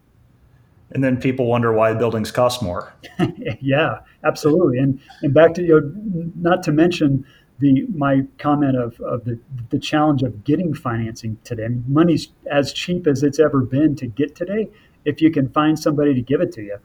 and 0.91 1.03
then 1.03 1.17
people 1.17 1.45
wonder 1.45 1.73
why 1.73 1.93
buildings 1.93 2.31
cost 2.31 2.61
more. 2.61 2.93
yeah, 3.61 3.99
absolutely. 4.23 4.77
And 4.79 4.99
and 5.21 5.33
back 5.33 5.53
to 5.55 5.63
you 5.63 5.81
know, 5.81 6.31
not 6.35 6.63
to 6.63 6.71
mention 6.71 7.25
the 7.59 7.85
my 7.93 8.23
comment 8.37 8.77
of, 8.77 8.99
of 9.01 9.25
the 9.25 9.39
the 9.69 9.79
challenge 9.79 10.23
of 10.23 10.43
getting 10.43 10.73
financing 10.73 11.37
today. 11.43 11.67
money's 11.87 12.29
as 12.49 12.71
cheap 12.71 13.07
as 13.07 13.23
it's 13.23 13.39
ever 13.39 13.61
been 13.61 13.95
to 13.95 14.07
get 14.07 14.35
today. 14.35 14.69
If 15.05 15.21
you 15.21 15.31
can 15.31 15.49
find 15.49 15.77
somebody 15.77 16.13
to 16.13 16.21
give 16.21 16.41
it 16.41 16.51
to 16.53 16.61
you, 16.61 16.77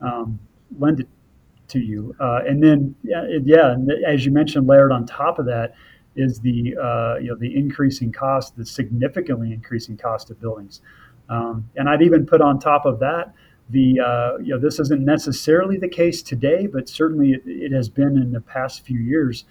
um, 0.00 0.38
lend 0.78 1.00
it 1.00 1.08
to 1.68 1.78
you, 1.78 2.14
uh, 2.20 2.40
and 2.46 2.62
then 2.62 2.94
yeah, 3.02 3.26
yeah, 3.44 3.72
and 3.72 3.90
as 4.06 4.24
you 4.24 4.32
mentioned, 4.32 4.66
layered 4.66 4.92
on 4.92 5.06
top 5.06 5.38
of 5.38 5.46
that 5.46 5.74
is 6.14 6.40
the 6.40 6.76
uh, 6.76 7.16
you 7.20 7.28
know 7.28 7.36
the 7.36 7.56
increasing 7.56 8.12
cost, 8.12 8.56
the 8.56 8.66
significantly 8.66 9.52
increasing 9.52 9.96
cost 9.96 10.30
of 10.30 10.40
buildings. 10.40 10.80
Um, 11.28 11.68
and 11.76 11.88
I'd 11.88 12.02
even 12.02 12.24
put 12.24 12.40
on 12.40 12.58
top 12.58 12.86
of 12.86 13.00
that 13.00 13.34
the 13.70 14.00
uh, 14.00 14.38
you 14.38 14.54
know 14.54 14.60
this 14.60 14.78
isn't 14.78 15.04
necessarily 15.04 15.76
the 15.76 15.88
case 15.88 16.22
today, 16.22 16.66
but 16.66 16.88
certainly 16.88 17.32
it, 17.32 17.42
it, 17.46 17.72
has 17.72 17.88
been 17.88 18.16
in 18.16 18.32
the 18.32 18.40
past 18.40 18.84
few 18.84 18.98
years. 18.98 19.44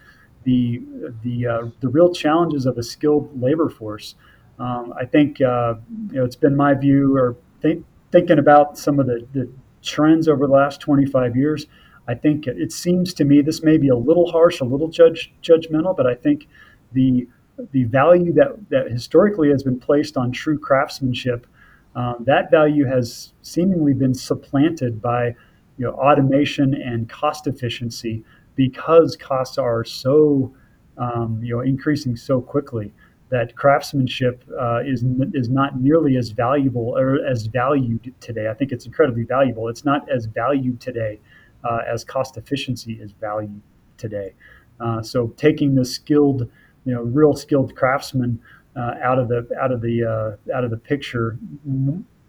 the 0.43 0.81
the 1.23 1.47
uh, 1.47 1.61
the 1.81 1.89
real 1.89 2.13
challenges 2.13 2.65
of 2.65 2.77
a 2.77 2.83
skilled 2.83 3.41
labor 3.41 3.69
force. 3.69 4.15
Um, 4.57 4.93
I 4.97 5.05
think 5.05 5.41
uh, 5.41 5.75
you 6.11 6.19
know 6.19 6.23
it's 6.23 6.37
been 6.37 6.55
my 6.55 6.73
view, 6.75 7.17
or 7.17 7.35
think, 7.61 7.85
thinking 8.11 8.39
about 8.39 8.77
some 8.77 8.99
of 8.99 9.07
the, 9.07 9.27
the 9.33 9.49
trends 9.81 10.27
over 10.27 10.47
the 10.47 10.53
last 10.53 10.79
25 10.79 11.35
years. 11.35 11.67
I 12.07 12.15
think 12.15 12.47
it 12.47 12.71
seems 12.71 13.13
to 13.15 13.25
me 13.25 13.41
this 13.41 13.63
may 13.63 13.77
be 13.77 13.89
a 13.89 13.95
little 13.95 14.31
harsh, 14.31 14.61
a 14.61 14.65
little 14.65 14.87
judge 14.87 15.33
judgmental, 15.41 15.95
but 15.95 16.07
I 16.07 16.15
think 16.15 16.47
the 16.93 17.27
the 17.71 17.85
value 17.85 18.33
that, 18.33 18.69
that 18.69 18.91
historically 18.91 19.49
has 19.49 19.63
been 19.63 19.79
placed 19.79 20.17
on 20.17 20.31
true 20.31 20.59
craftsmanship, 20.59 21.47
um, 21.95 22.15
that 22.25 22.51
value 22.51 22.85
has 22.85 23.33
seemingly 23.41 23.93
been 23.93 24.13
supplanted 24.13 25.01
by 25.01 25.35
you 25.77 25.85
know, 25.85 25.91
automation 25.93 26.73
and 26.73 27.09
cost 27.09 27.47
efficiency 27.47 28.23
because 28.55 29.15
costs 29.15 29.57
are 29.57 29.83
so 29.83 30.53
um, 30.97 31.39
you 31.43 31.53
know 31.53 31.61
increasing 31.61 32.15
so 32.15 32.39
quickly 32.41 32.93
that 33.29 33.55
craftsmanship 33.55 34.43
uh, 34.59 34.81
is 34.85 35.03
is 35.33 35.49
not 35.49 35.81
nearly 35.81 36.15
as 36.15 36.29
valuable 36.29 36.97
or 36.97 37.25
as 37.25 37.47
valued 37.47 38.13
today. 38.19 38.47
I 38.49 38.53
think 38.53 38.71
it's 38.71 38.85
incredibly 38.85 39.23
valuable. 39.23 39.67
It's 39.67 39.83
not 39.83 40.09
as 40.09 40.25
valued 40.25 40.79
today 40.79 41.19
uh, 41.63 41.79
as 41.87 42.03
cost 42.03 42.37
efficiency 42.37 42.93
is 42.93 43.11
valued 43.13 43.61
today. 43.97 44.33
Uh, 44.79 45.01
so 45.01 45.27
taking 45.37 45.75
the 45.75 45.85
skilled, 45.85 46.49
you 46.85 46.93
know, 46.93 47.01
real 47.01 47.33
skilled 47.33 47.75
craftsmen 47.75 48.39
uh, 48.75 48.95
out 49.01 49.19
of 49.19 49.27
the 49.27 49.47
out 49.61 49.71
of 49.71 49.81
the 49.81 50.03
uh, 50.03 50.55
out 50.55 50.63
of 50.63 50.71
the 50.71 50.77
picture 50.77 51.37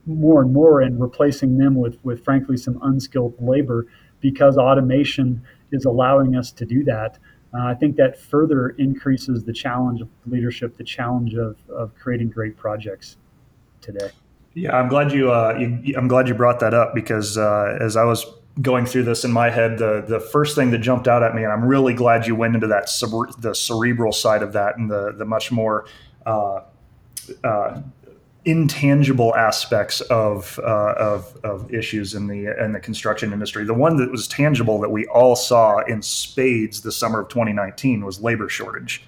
more 0.06 0.42
and 0.42 0.52
more 0.52 0.80
and 0.80 1.00
replacing 1.00 1.58
them 1.58 1.74
with 1.74 1.98
with 2.04 2.24
frankly 2.24 2.56
some 2.56 2.78
unskilled 2.82 3.34
labor 3.40 3.86
because 4.20 4.56
automation 4.56 5.42
is 5.72 5.84
allowing 5.84 6.36
us 6.36 6.50
to 6.52 6.64
do 6.64 6.84
that. 6.84 7.18
Uh, 7.54 7.64
I 7.64 7.74
think 7.74 7.96
that 7.96 8.18
further 8.18 8.70
increases 8.70 9.44
the 9.44 9.52
challenge 9.52 10.00
of 10.00 10.08
leadership, 10.26 10.76
the 10.76 10.84
challenge 10.84 11.34
of, 11.34 11.56
of 11.68 11.94
creating 11.94 12.30
great 12.30 12.56
projects 12.56 13.16
today. 13.80 14.10
Yeah, 14.54 14.76
I'm 14.76 14.88
glad 14.88 15.12
you, 15.12 15.30
uh, 15.30 15.56
you 15.58 15.94
I'm 15.96 16.08
glad 16.08 16.28
you 16.28 16.34
brought 16.34 16.60
that 16.60 16.74
up 16.74 16.94
because 16.94 17.36
uh, 17.36 17.76
as 17.80 17.96
I 17.96 18.04
was 18.04 18.24
going 18.62 18.86
through 18.86 19.04
this 19.04 19.24
in 19.24 19.30
my 19.30 19.50
head, 19.50 19.78
the 19.78 20.02
the 20.06 20.18
first 20.18 20.56
thing 20.56 20.70
that 20.70 20.78
jumped 20.78 21.08
out 21.08 21.22
at 21.22 21.34
me, 21.34 21.44
and 21.44 21.52
I'm 21.52 21.64
really 21.64 21.92
glad 21.92 22.26
you 22.26 22.34
went 22.34 22.54
into 22.54 22.66
that 22.68 22.88
the 23.38 23.54
cerebral 23.54 24.12
side 24.12 24.42
of 24.42 24.54
that 24.54 24.78
and 24.78 24.90
the 24.90 25.12
the 25.12 25.26
much 25.26 25.52
more 25.52 25.86
uh, 26.26 26.60
uh, 27.42 27.80
intangible 28.44 29.34
aspects 29.34 30.00
of, 30.02 30.60
uh, 30.62 30.94
of, 30.96 31.36
of 31.42 31.72
issues 31.74 32.14
in 32.14 32.28
the 32.28 32.62
in 32.62 32.72
the 32.72 32.80
construction 32.80 33.32
industry. 33.32 33.64
The 33.64 33.74
one 33.74 33.96
that 33.96 34.10
was 34.10 34.28
tangible 34.28 34.78
that 34.80 34.90
we 34.90 35.06
all 35.06 35.34
saw 35.34 35.80
in 35.80 36.02
spades 36.02 36.80
the 36.80 36.92
summer 36.92 37.20
of 37.20 37.28
2019 37.28 38.04
was 38.04 38.20
labor 38.20 38.48
shortage. 38.48 39.04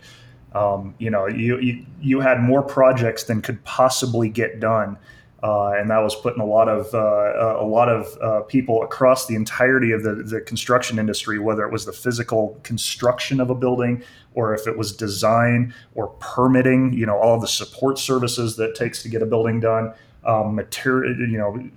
Um, 0.54 0.94
you 0.98 1.10
know, 1.10 1.26
you, 1.26 1.58
you 1.60 1.86
you 2.00 2.20
had 2.20 2.40
more 2.40 2.62
projects 2.62 3.24
than 3.24 3.42
could 3.42 3.62
possibly 3.64 4.28
get 4.28 4.60
done 4.60 4.96
uh, 5.42 5.70
and 5.70 5.88
that 5.90 5.98
was 5.98 6.16
putting 6.16 6.40
a 6.40 6.46
lot 6.46 6.68
of 6.68 6.92
uh, 6.92 7.58
a 7.60 7.64
lot 7.64 7.88
of 7.88 8.18
uh, 8.20 8.40
people 8.42 8.82
across 8.82 9.26
the 9.26 9.36
entirety 9.36 9.92
of 9.92 10.02
the, 10.02 10.14
the 10.14 10.40
construction 10.40 10.98
industry, 10.98 11.38
whether 11.38 11.64
it 11.64 11.72
was 11.72 11.84
the 11.84 11.92
physical 11.92 12.58
construction 12.64 13.40
of 13.40 13.48
a 13.48 13.54
building 13.54 14.02
or 14.34 14.52
if 14.52 14.66
it 14.66 14.76
was 14.76 14.92
design 14.92 15.72
or 15.94 16.08
permitting, 16.18 16.92
you 16.92 17.06
know, 17.06 17.18
all 17.18 17.38
the 17.38 17.48
support 17.48 17.98
services 17.98 18.56
that 18.56 18.74
takes 18.74 19.02
to 19.02 19.08
get 19.08 19.22
a 19.22 19.26
building 19.26 19.60
done, 19.60 19.92
um, 20.24 20.56
material, 20.56 21.14
you 21.16 21.38
know, 21.38 21.70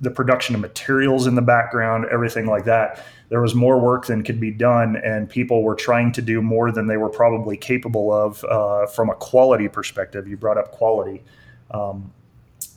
the 0.00 0.10
production 0.10 0.54
of 0.54 0.60
materials 0.60 1.26
in 1.26 1.34
the 1.34 1.42
background, 1.42 2.06
everything 2.12 2.46
like 2.46 2.64
that. 2.64 3.04
There 3.28 3.40
was 3.40 3.54
more 3.54 3.78
work 3.78 4.06
than 4.06 4.24
could 4.24 4.40
be 4.40 4.50
done, 4.50 4.96
and 4.96 5.28
people 5.28 5.62
were 5.62 5.76
trying 5.76 6.10
to 6.12 6.22
do 6.22 6.42
more 6.42 6.72
than 6.72 6.88
they 6.88 6.96
were 6.96 7.08
probably 7.08 7.56
capable 7.56 8.12
of 8.12 8.44
uh, 8.44 8.86
from 8.86 9.10
a 9.10 9.14
quality 9.14 9.68
perspective. 9.68 10.26
You 10.26 10.36
brought 10.36 10.58
up 10.58 10.72
quality. 10.72 11.22
Um, 11.70 12.12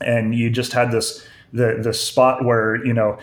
and 0.04 0.34
you 0.34 0.50
just 0.50 0.72
had 0.72 0.90
this 0.90 1.26
the 1.52 1.78
the 1.82 1.92
spot 1.92 2.44
where 2.44 2.84
you 2.84 2.92
know 2.92 3.18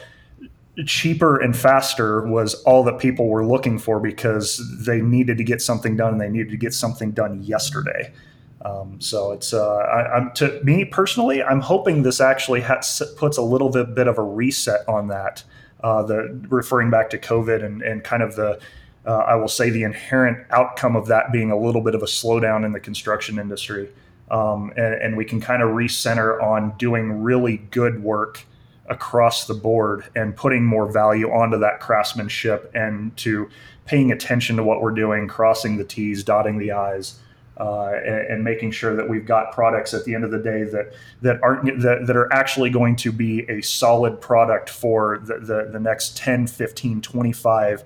cheaper 0.86 1.38
and 1.38 1.56
faster 1.56 2.26
was 2.28 2.56
all 2.63 2.84
that 2.84 2.98
people 2.98 3.28
were 3.28 3.46
looking 3.46 3.78
for 3.78 4.00
because 4.00 4.62
they 4.80 5.02
needed 5.02 5.38
to 5.38 5.44
get 5.44 5.62
something 5.62 5.98
done 5.98 6.13
and 6.13 6.22
they 6.22 6.30
needed 6.30 6.50
to 6.50 6.58
get 6.58 6.74
something 6.74 7.12
done 7.12 7.44
yesterday. 7.44 8.13
Um, 8.63 9.02
so 9.02 9.32
it's 9.32 9.54
uh, 9.54 9.78
I, 9.78 10.30
to 10.36 10.62
me 10.63 10.86
personally, 10.86 11.44
I'm 11.44 11.62
hoping 11.62 12.04
this 12.04 12.22
actually 12.22 12.62
has, 12.62 13.02
puts 13.17 13.38
a 13.38 13.41
little 13.41 13.70
bit, 13.70 13.96
bit 13.96 14.08
of 14.08 14.17
a 14.17 14.24
reset 14.24 14.88
on 14.88 15.08
that. 15.08 15.44
Uh, 15.84 16.04
the 16.04 16.39
referring 16.50 16.91
back 16.91 17.10
to 17.10 17.17
COVID 17.17 17.65
and, 17.65 17.82
and 17.82 18.04
kind 18.04 18.22
of 18.22 18.36
the 18.36 18.60
uh, 19.04 19.17
I 19.17 19.36
will 19.36 19.48
say 19.48 19.72
the 19.72 19.82
inherent 19.82 20.46
outcome 20.52 20.96
of 20.96 21.08
that 21.08 21.32
being 21.32 21.50
a 21.50 21.58
little 21.58 21.82
bit 21.82 21.96
of 21.96 22.04
a 22.04 22.06
slowdown 22.06 22.63
in 22.63 22.72
the 22.72 22.80
construction 22.80 23.39
industry 23.39 23.89
um, 24.32 24.72
and, 24.78 24.94
and, 24.96 25.17
we 25.17 25.26
can 25.26 25.41
kind 25.41 25.62
of 25.62 25.72
recenter 25.72 26.41
on 26.41 26.72
doing 26.78 27.22
really 27.22 27.58
good 27.58 28.02
work 28.02 28.46
across 28.89 29.46
the 29.46 29.54
board 29.54 30.06
and 30.15 30.36
putting 30.36 30.65
more 30.65 30.89
value 30.89 31.30
onto 31.30 31.60
that 31.60 31.82
craftsmanship 31.82 32.72
and 32.74 33.15
to 33.17 33.50
paying 33.86 34.12
attention 34.12 34.56
to 34.56 34.63
what 34.63 34.82
we're 34.82 34.91
doing, 34.91 35.28
crossing 35.28 35.76
the 35.76 35.84
T's, 35.84 36.24
dotting 36.24 36.58
the 36.58 36.72
I's. 36.72 37.20
Uh, 37.58 37.91
and, 38.04 38.28
and, 38.28 38.44
making 38.44 38.72
sure 38.72 38.96
that 38.96 39.08
we've 39.08 39.26
got 39.26 39.52
products 39.52 39.94
at 39.94 40.04
the 40.06 40.15
end 40.15 40.24
of 40.24 40.32
the 40.32 40.39
day 40.39 40.63
that 40.63 40.94
that 41.22 41.38
aren't 41.44 41.82
that, 41.82 42.08
that 42.08 42.15
are 42.15 42.32
actually 42.34 42.72
going 42.72 42.96
to 42.96 43.12
be 43.12 43.41
a 43.52 43.62
solid 43.62 44.20
product 44.20 44.67
for 44.67 45.20
the, 45.26 45.38
the, 45.38 45.70
the 45.72 45.80
next 45.80 46.17
10 46.17 46.48
15 46.48 47.02
25 47.02 47.84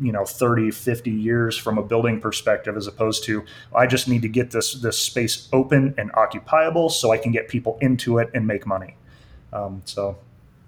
you 0.00 0.12
know 0.12 0.24
30 0.24 0.70
50 0.70 1.10
years 1.10 1.56
from 1.56 1.78
a 1.78 1.82
building 1.82 2.20
perspective 2.20 2.76
as 2.76 2.86
opposed 2.86 3.24
to 3.24 3.44
i 3.74 3.86
just 3.86 4.08
need 4.08 4.22
to 4.22 4.28
get 4.28 4.50
this 4.50 4.74
this 4.74 4.98
space 4.98 5.48
open 5.52 5.94
and 5.98 6.10
occupiable 6.14 6.88
so 6.88 7.12
i 7.12 7.18
can 7.18 7.32
get 7.32 7.48
people 7.48 7.78
into 7.80 8.18
it 8.18 8.30
and 8.34 8.46
make 8.46 8.66
money. 8.66 8.96
Um, 9.52 9.82
so. 9.84 10.18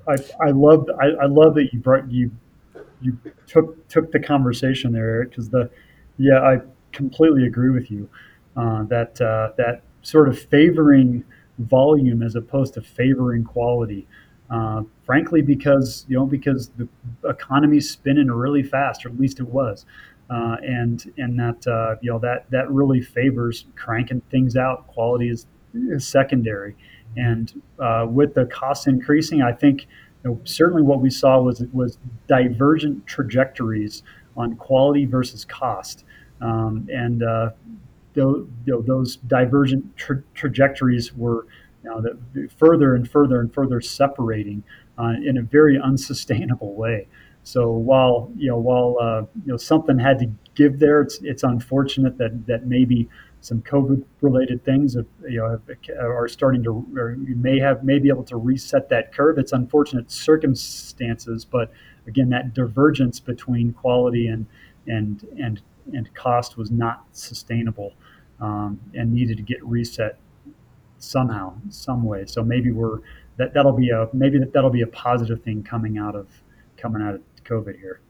I 0.09 0.17
i 0.41 0.51
love 0.51 0.89
I, 1.01 1.07
I 1.23 1.27
love 1.27 1.57
that 1.57 1.73
you 1.73 1.81
brought 1.81 2.09
you 2.11 2.31
you 3.01 3.19
took 3.47 3.89
took 3.89 4.13
the 4.13 4.21
conversation 4.21 4.93
there 4.93 5.25
because 5.25 5.49
the 5.51 5.69
yeah 6.17 6.41
i 6.43 6.61
completely 6.93 7.47
agree 7.47 7.71
with 7.71 7.91
you 7.91 8.09
uh, 8.57 8.85
that 8.85 9.21
uh, 9.21 9.53
that 9.57 9.83
sort 10.03 10.29
of 10.29 10.39
favoring 10.39 11.25
volume 11.59 12.23
as 12.23 12.37
opposed 12.37 12.75
to 12.75 12.81
favoring 12.81 13.45
quality 13.45 14.07
uh, 14.51 14.83
frankly, 15.05 15.43
because 15.43 16.05
you 16.09 16.17
know 16.17 16.27
because 16.27 16.71
the 16.77 16.89
economy's 17.25 17.91
spinning 17.91 18.29
really 18.29 18.63
fast, 18.63 19.05
or 19.05 19.09
at 19.09 19.19
least 19.19 19.41
it 19.41 19.49
was, 19.49 19.85
uh, 20.31 20.57
and 20.63 21.13
and 21.19 21.39
that 21.39 21.67
uh, 21.67 21.97
you 22.01 22.11
know 22.11 22.19
that 22.21 22.49
that 22.51 22.71
really 22.71 23.01
favors 23.01 23.67
cranking 23.77 24.23
things 24.31 24.57
out. 24.57 24.87
Quality 24.87 25.31
is, 25.31 25.47
is 25.75 26.07
secondary, 26.07 26.77
and 27.17 27.61
uh, 27.79 28.07
with 28.09 28.35
the 28.35 28.47
costs 28.47 28.87
increasing, 28.87 29.43
I 29.43 29.53
think 29.53 29.87
you 30.25 30.31
know, 30.31 30.41
certainly 30.45 30.83
what 30.83 31.01
we 31.01 31.11
saw 31.11 31.41
was 31.41 31.65
was 31.73 31.99
divergent 32.29 33.07
trajectories 33.07 34.03
on 34.37 34.55
quality 34.57 35.07
versus 35.07 35.45
cost, 35.45 36.05
um, 36.41 36.89
and 36.93 37.23
uh, 37.23 37.51
those, 38.15 38.47
those 38.65 39.17
divergent 39.17 39.97
tra- 39.97 40.23
trajectories 40.35 41.15
were 41.15 41.47
that 42.01 42.51
further 42.59 42.95
and 42.95 43.09
further 43.09 43.41
and 43.41 43.53
further 43.53 43.81
separating 43.81 44.63
uh, 44.99 45.15
in 45.25 45.39
a 45.39 45.43
very 45.43 45.79
unsustainable 45.81 46.75
way. 46.75 47.09
So 47.43 47.71
while 47.71 48.31
you 48.37 48.49
know 48.49 48.59
while 48.59 48.97
uh, 49.01 49.21
you 49.45 49.53
know 49.53 49.57
something 49.57 49.99
had 49.99 50.19
to 50.19 50.31
give 50.55 50.79
there, 50.81 51.01
it's 51.03 51.21
it's 51.23 51.43
unfortunate 51.43 52.19
that 52.19 52.47
that 52.47 52.67
maybe 52.67 53.09
some 53.41 53.63
COVID 53.63 54.03
related 54.21 54.65
things 54.65 54.95
have, 54.95 55.07
you 55.29 55.39
know 55.39 55.61
are 56.01 56.27
starting 56.27 56.65
to 56.65 56.85
or 56.97 57.13
you 57.13 57.37
may 57.37 57.61
have 57.61 57.85
may 57.85 58.01
be 58.01 58.09
able 58.09 58.25
to 58.25 58.37
reset 58.37 58.89
that 58.89 59.15
curve. 59.15 59.39
It's 59.39 59.53
unfortunate 59.53 60.11
circumstances, 60.11 61.45
but 61.45 61.71
again, 62.07 62.31
that 62.31 62.55
divergence 62.55 63.21
between 63.21 63.73
quality 63.73 64.27
and 64.27 64.47
and 64.87 65.27
and 65.41 65.63
and 65.93 66.13
cost 66.15 66.57
was 66.57 66.71
not 66.71 67.05
sustainable 67.13 67.95
um, 68.41 68.81
and 68.95 69.13
needed 69.13 69.37
to 69.37 69.43
get 69.43 69.65
reset 69.65 70.19
somehow, 70.99 71.55
some 71.69 72.05
way. 72.05 72.25
So 72.27 72.43
maybe 72.43 72.71
we're 72.71 73.01
that 73.37 73.55
that'll 73.55 73.73
be 73.73 73.91
a 73.91 74.09
maybe 74.13 74.39
that, 74.39 74.53
that'll 74.53 74.71
be 74.71 74.83
a 74.83 74.87
positive 74.87 75.43
thing 75.43 75.63
coming 75.63 75.99
out 75.99 76.15
of 76.15 76.29
coming 76.77 77.03
out 77.03 77.15
of 77.15 77.23
COVID 77.45 77.79
here. 77.79 78.01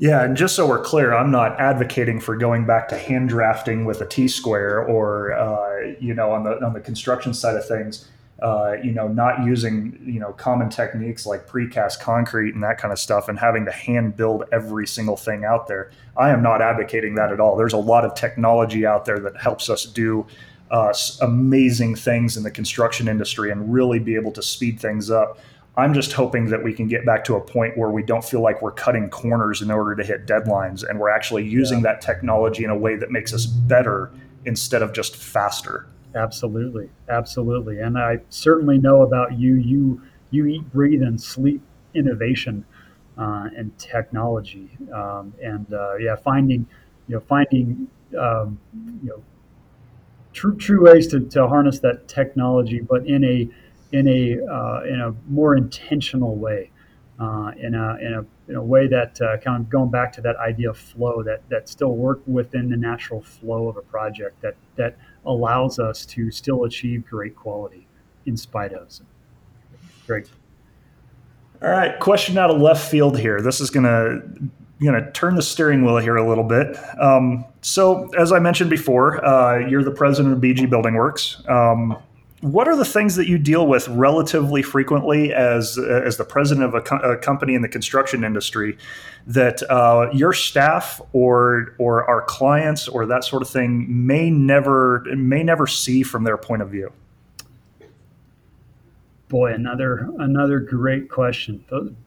Yeah, 0.00 0.22
and 0.22 0.36
just 0.36 0.54
so 0.54 0.66
we're 0.66 0.82
clear, 0.82 1.12
I'm 1.12 1.32
not 1.32 1.58
advocating 1.60 2.20
for 2.20 2.36
going 2.36 2.66
back 2.66 2.88
to 2.90 2.98
hand 2.98 3.28
drafting 3.28 3.84
with 3.84 4.00
a 4.00 4.06
T 4.06 4.28
square 4.28 4.80
or 4.80 5.32
uh, 5.32 5.94
you 5.98 6.14
know 6.14 6.30
on 6.30 6.44
the 6.44 6.64
on 6.64 6.72
the 6.72 6.80
construction 6.80 7.34
side 7.34 7.56
of 7.56 7.66
things. 7.66 8.08
Uh, 8.40 8.76
you 8.84 8.92
know, 8.92 9.08
not 9.08 9.44
using 9.44 10.00
you 10.04 10.20
know 10.20 10.32
common 10.32 10.70
techniques 10.70 11.26
like 11.26 11.48
precast 11.48 11.98
concrete 11.98 12.54
and 12.54 12.62
that 12.62 12.78
kind 12.78 12.92
of 12.92 12.98
stuff, 12.98 13.28
and 13.28 13.36
having 13.36 13.64
to 13.64 13.72
hand 13.72 14.16
build 14.16 14.44
every 14.52 14.86
single 14.86 15.16
thing 15.16 15.44
out 15.44 15.66
there. 15.66 15.90
I 16.16 16.30
am 16.30 16.44
not 16.44 16.62
advocating 16.62 17.16
that 17.16 17.32
at 17.32 17.40
all. 17.40 17.56
There's 17.56 17.72
a 17.72 17.78
lot 17.78 18.04
of 18.04 18.14
technology 18.14 18.86
out 18.86 19.04
there 19.04 19.18
that 19.18 19.36
helps 19.36 19.68
us 19.68 19.84
do 19.84 20.24
uh, 20.70 20.92
amazing 21.22 21.94
things 21.94 22.36
in 22.36 22.42
the 22.42 22.50
construction 22.50 23.08
industry 23.08 23.50
and 23.50 23.72
really 23.72 23.98
be 23.98 24.14
able 24.14 24.32
to 24.32 24.42
speed 24.42 24.80
things 24.80 25.10
up. 25.10 25.38
I'm 25.76 25.94
just 25.94 26.12
hoping 26.12 26.46
that 26.46 26.64
we 26.64 26.72
can 26.72 26.88
get 26.88 27.06
back 27.06 27.24
to 27.26 27.36
a 27.36 27.40
point 27.40 27.78
where 27.78 27.90
we 27.90 28.02
don't 28.02 28.24
feel 28.24 28.40
like 28.40 28.60
we're 28.60 28.72
cutting 28.72 29.08
corners 29.10 29.62
in 29.62 29.70
order 29.70 29.94
to 29.94 30.04
hit 30.04 30.26
deadlines 30.26 30.88
and 30.88 30.98
we're 30.98 31.08
actually 31.08 31.46
using 31.46 31.78
yeah. 31.78 31.92
that 31.92 32.00
technology 32.00 32.64
in 32.64 32.70
a 32.70 32.76
way 32.76 32.96
that 32.96 33.12
makes 33.12 33.32
us 33.32 33.46
better 33.46 34.10
instead 34.44 34.82
of 34.82 34.92
just 34.92 35.14
faster. 35.14 35.86
Absolutely. 36.14 36.90
Absolutely. 37.08 37.80
And 37.80 37.96
I 37.96 38.18
certainly 38.28 38.78
know 38.78 39.02
about 39.02 39.38
you. 39.38 39.54
You 39.54 40.02
you 40.30 40.46
eat, 40.46 40.72
breathe, 40.72 41.02
and 41.02 41.20
sleep 41.20 41.62
innovation 41.94 42.64
uh, 43.16 43.48
and 43.56 43.76
technology. 43.78 44.70
Um, 44.92 45.32
and 45.42 45.72
uh, 45.72 45.96
yeah, 45.96 46.16
finding 46.16 46.66
you 47.06 47.14
know 47.14 47.20
finding 47.20 47.88
um, 48.18 48.58
you 49.02 49.10
know 49.10 49.22
true 50.38 50.56
true 50.56 50.84
ways 50.84 51.08
to, 51.08 51.20
to 51.20 51.48
harness 51.48 51.80
that 51.80 52.06
technology, 52.06 52.80
but 52.80 53.06
in 53.06 53.24
a 53.24 53.48
in 53.92 54.06
a 54.06 54.38
uh, 54.46 54.82
in 54.84 55.00
a 55.00 55.14
more 55.28 55.56
intentional 55.56 56.36
way, 56.36 56.70
uh, 57.18 57.50
in 57.58 57.74
a 57.74 57.96
in 57.96 58.14
a 58.14 58.50
in 58.50 58.54
a 58.54 58.62
way 58.62 58.86
that 58.86 59.20
uh, 59.20 59.36
kind 59.38 59.60
of 59.60 59.68
going 59.68 59.90
back 59.90 60.12
to 60.12 60.20
that 60.20 60.36
idea 60.36 60.70
of 60.70 60.78
flow 60.78 61.24
that 61.24 61.42
that 61.48 61.68
still 61.68 61.96
work 61.96 62.20
within 62.26 62.70
the 62.70 62.76
natural 62.76 63.20
flow 63.20 63.68
of 63.68 63.76
a 63.76 63.82
project 63.82 64.40
that 64.40 64.54
that 64.76 64.96
allows 65.26 65.80
us 65.80 66.06
to 66.06 66.30
still 66.30 66.64
achieve 66.64 67.04
great 67.04 67.34
quality 67.34 67.88
in 68.24 68.36
spite 68.36 68.72
of. 68.72 68.92
So, 68.92 69.04
great. 70.06 70.30
All 71.60 71.68
right, 71.68 71.98
question 71.98 72.38
out 72.38 72.50
of 72.50 72.60
left 72.60 72.88
field 72.88 73.18
here. 73.18 73.40
This 73.40 73.60
is 73.60 73.70
gonna 74.86 75.00
gonna 75.00 75.12
turn 75.12 75.36
the 75.36 75.42
steering 75.42 75.84
wheel 75.84 75.98
here 75.98 76.16
a 76.16 76.28
little 76.28 76.44
bit. 76.44 76.76
Um, 77.00 77.44
so, 77.60 78.08
as 78.18 78.32
I 78.32 78.38
mentioned 78.38 78.70
before, 78.70 79.24
uh, 79.24 79.58
you're 79.58 79.84
the 79.84 79.90
president 79.90 80.34
of 80.34 80.40
BG 80.40 80.68
Building 80.68 80.94
Works. 80.94 81.42
Um, 81.48 81.96
what 82.40 82.68
are 82.68 82.76
the 82.76 82.84
things 82.84 83.16
that 83.16 83.26
you 83.28 83.36
deal 83.36 83.66
with 83.66 83.88
relatively 83.88 84.62
frequently 84.62 85.32
as 85.32 85.76
as 85.76 86.18
the 86.18 86.24
president 86.24 86.66
of 86.66 86.74
a, 86.74 86.80
co- 86.80 86.98
a 86.98 87.16
company 87.16 87.54
in 87.54 87.62
the 87.62 87.68
construction 87.68 88.22
industry 88.22 88.78
that 89.26 89.62
uh, 89.70 90.08
your 90.12 90.32
staff 90.32 91.00
or 91.12 91.74
or 91.78 92.08
our 92.08 92.22
clients 92.22 92.86
or 92.86 93.06
that 93.06 93.24
sort 93.24 93.42
of 93.42 93.48
thing 93.48 93.86
may 94.06 94.30
never 94.30 95.04
may 95.16 95.42
never 95.42 95.66
see 95.66 96.02
from 96.02 96.22
their 96.24 96.36
point 96.36 96.62
of 96.62 96.70
view? 96.70 96.92
Boy, 99.28 99.52
another 99.52 100.08
another 100.18 100.58
great 100.60 101.10
question. 101.10 101.64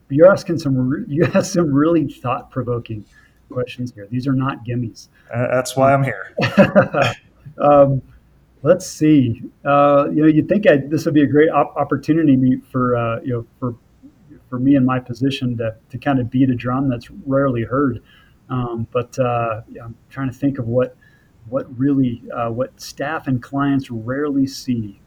You're 0.09 0.31
asking 0.31 0.59
some 0.59 1.05
you 1.07 1.25
ask 1.33 1.53
some 1.53 1.71
really 1.71 2.07
thought 2.07 2.51
provoking 2.51 3.05
questions 3.49 3.93
here. 3.93 4.07
These 4.09 4.27
are 4.27 4.33
not 4.33 4.65
gimmies. 4.65 5.07
Uh, 5.33 5.47
that's 5.51 5.75
why 5.75 5.93
I'm 5.93 6.03
here. 6.03 6.35
um, 7.61 8.01
Let's 8.63 8.85
see. 8.85 9.41
Uh, 9.65 10.07
you 10.11 10.21
know, 10.21 10.27
you'd 10.27 10.47
think 10.47 10.67
I, 10.67 10.77
this 10.77 11.05
would 11.05 11.15
be 11.15 11.23
a 11.23 11.27
great 11.27 11.49
op- 11.49 11.75
opportunity 11.75 12.57
for 12.71 12.95
uh, 12.95 13.19
you 13.21 13.33
know 13.33 13.47
for 13.59 13.75
for 14.49 14.59
me 14.59 14.75
in 14.75 14.85
my 14.85 14.99
position 14.99 15.57
to 15.57 15.75
to 15.89 15.97
kind 15.97 16.19
of 16.19 16.29
beat 16.29 16.49
a 16.49 16.55
drum 16.55 16.87
that's 16.87 17.09
rarely 17.25 17.63
heard. 17.63 18.03
Um, 18.49 18.87
but 18.91 19.17
uh, 19.17 19.61
yeah, 19.67 19.85
I'm 19.85 19.95
trying 20.09 20.29
to 20.29 20.37
think 20.37 20.59
of 20.59 20.67
what 20.67 20.95
what 21.49 21.65
really 21.77 22.21
uh, 22.35 22.51
what 22.51 22.79
staff 22.79 23.27
and 23.27 23.41
clients 23.41 23.89
rarely 23.89 24.45
see. 24.45 25.00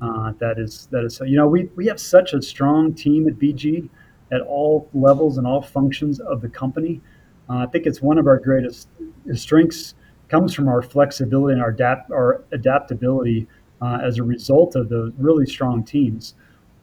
Uh, 0.00 0.32
that 0.38 0.58
is 0.58 0.88
that 0.90 1.04
is 1.04 1.20
you 1.26 1.36
know 1.36 1.46
we 1.46 1.64
we 1.76 1.86
have 1.86 2.00
such 2.00 2.32
a 2.32 2.40
strong 2.40 2.94
team 2.94 3.28
at 3.28 3.34
BG 3.34 3.88
at 4.32 4.40
all 4.42 4.88
levels 4.94 5.38
and 5.38 5.46
all 5.46 5.60
functions 5.60 6.20
of 6.20 6.40
the 6.40 6.48
company. 6.48 7.00
Uh, 7.48 7.58
I 7.58 7.66
think 7.66 7.86
it's 7.86 8.00
one 8.00 8.16
of 8.18 8.26
our 8.26 8.38
greatest 8.38 8.88
strengths 9.34 9.94
comes 10.28 10.54
from 10.54 10.68
our 10.68 10.80
flexibility 10.80 11.54
and 11.54 11.60
our, 11.60 11.70
adapt, 11.70 12.10
our 12.12 12.44
adaptability 12.52 13.48
uh, 13.82 13.98
as 14.02 14.18
a 14.18 14.22
result 14.22 14.76
of 14.76 14.88
the 14.88 15.12
really 15.18 15.44
strong 15.44 15.82
teams. 15.82 16.34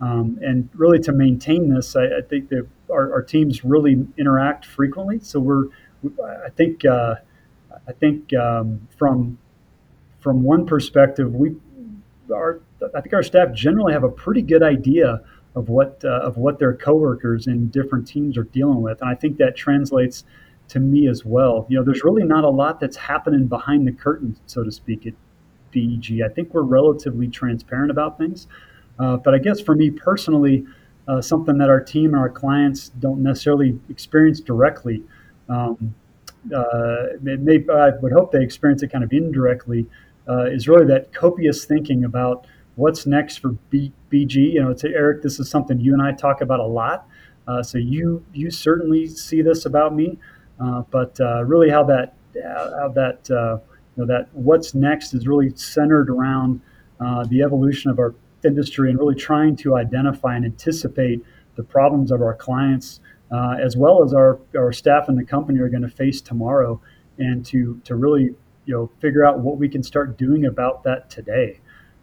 Um, 0.02 0.38
and 0.42 0.70
really 0.76 1.00
to 1.00 1.12
maintain 1.12 1.74
this, 1.74 1.96
I, 1.96 2.04
I 2.06 2.22
think 2.28 2.50
that 2.50 2.68
our, 2.92 3.12
our, 3.14 3.24
teams 3.24 3.64
really 3.64 4.06
interact 4.18 4.66
frequently. 4.66 5.20
So 5.22 5.40
we're, 5.40 5.66
I 6.46 6.50
think, 6.50 6.86
uh, 6.86 7.16
I 7.88 7.94
think 7.94 8.32
um, 8.36 8.88
from 8.96 9.40
from 10.20 10.44
one 10.44 10.68
perspective, 10.68 11.34
we 11.34 11.56
our 12.32 12.60
I 12.96 13.02
think 13.02 13.14
our 13.14 13.24
staff 13.24 13.54
generally 13.54 13.94
have 13.94 14.04
a 14.04 14.10
pretty 14.10 14.42
good 14.42 14.64
idea 14.64 15.22
of 15.56 15.70
what 15.70 16.02
uh, 16.06 16.20
of 16.22 16.38
what 16.38 16.60
their 16.60 16.76
coworkers 16.76 17.48
in 17.48 17.70
different 17.70 18.08
teams 18.08 18.38
are 18.38 18.44
dealing 18.44 18.82
with, 18.82 19.02
and 19.02 19.10
I 19.10 19.16
think 19.16 19.38
that 19.38 19.56
translates 19.56 20.24
to 20.70 20.80
me 20.80 21.08
as 21.08 21.26
well. 21.26 21.66
You 21.70 21.78
know, 21.78 21.84
there's 21.84 22.04
really 22.04 22.24
not 22.24 22.44
a 22.44 22.50
lot 22.50 22.80
that's 22.80 22.98
happening 22.98 23.48
behind 23.48 23.88
the 23.88 23.92
curtain, 23.92 24.38
so 24.46 24.64
to 24.64 24.72
speak, 24.72 25.08
at 25.08 25.14
BG. 25.74 26.24
I 26.24 26.30
think 26.30 26.54
we're 26.54 26.64
relatively 26.64 27.28
transparent 27.28 27.92
about 27.92 28.18
things. 28.18 28.48
Uh, 29.00 29.18
but 29.18 29.34
I 29.34 29.38
guess 29.38 29.62
for 29.62 29.76
me 29.76 29.92
personally, 29.92 30.66
uh, 31.08 31.22
something 31.22 31.58
that 31.58 31.70
our 31.70 31.80
team 31.80 32.08
and 32.14 32.18
our 32.18 32.30
clients 32.30 32.90
don't 32.90 33.24
necessarily 33.24 33.80
experience 33.90 34.42
directly. 34.42 35.04
Um, 35.50 35.96
uh, 36.54 37.04
may, 37.22 37.64
I 37.74 37.92
would 38.02 38.12
hope 38.12 38.32
they 38.32 38.44
experience 38.44 38.84
it 38.84 38.92
kind 38.92 39.04
of 39.04 39.12
indirectly. 39.12 39.86
Uh, 40.30 40.44
is 40.46 40.68
really 40.68 40.86
that 40.86 41.14
copious 41.14 41.64
thinking 41.64 42.04
about 42.04 42.48
what's 42.78 43.06
next 43.06 43.38
for 43.38 43.50
B- 43.70 43.92
BG. 44.10 44.54
You 44.54 44.64
know, 44.64 44.72
it's 44.72 44.86
Eric. 44.86 45.22
This 45.22 45.40
is 45.40 45.50
something 45.50 45.80
you 45.80 45.94
and 45.94 46.02
I 46.02 46.14
talk 46.14 46.42
about 46.42 46.62
a 46.62 46.66
lot. 46.66 47.08
Uh, 47.48 47.62
so 47.62 47.78
you 47.78 48.26
you 48.34 48.50
certainly 48.50 49.08
see 49.08 49.42
this 49.42 49.66
about 49.66 49.94
me. 49.94 50.18
Uh, 50.60 50.84
but 50.90 51.20
uh, 51.20 51.44
really, 51.44 51.70
how 51.70 51.84
that 51.84 52.16
how 52.44 52.90
that 52.96 53.30
uh, 53.30 53.60
you 53.96 54.06
know 54.06 54.06
that 54.06 54.30
what's 54.34 54.74
next 54.74 55.14
is 55.14 55.28
really 55.28 55.50
centered 55.56 56.10
around 56.10 56.62
the 57.30 57.44
evolution 57.44 57.92
of 57.92 58.00
our 58.00 58.16
industry 58.46 58.90
and 58.90 58.98
really 59.00 59.16
trying 59.16 59.56
to 59.56 59.76
identify 59.76 60.36
and 60.36 60.46
anticipate 60.46 61.24
the 61.56 61.64
problems 61.64 62.12
of 62.12 62.22
our 62.22 62.34
clients 62.34 63.00
uh, 63.32 63.56
as 63.62 63.76
well 63.76 64.04
as 64.04 64.14
our, 64.14 64.40
our 64.56 64.72
staff 64.72 65.10
and 65.10 65.18
the 65.18 65.26
company 65.26 65.60
are 65.60 65.70
going 65.70 65.82
to 65.82 65.90
face 65.90 66.22
tomorrow 66.22 66.80
and 67.18 67.46
to, 67.46 67.80
to 67.84 67.96
really 67.96 68.36
you 68.66 68.74
know 68.74 68.90
figure 69.00 69.26
out 69.26 69.40
what 69.40 69.58
we 69.58 69.68
can 69.68 69.84
start 69.84 70.18
doing 70.18 70.46
about 70.46 70.84
that 70.84 71.10
today 71.10 71.60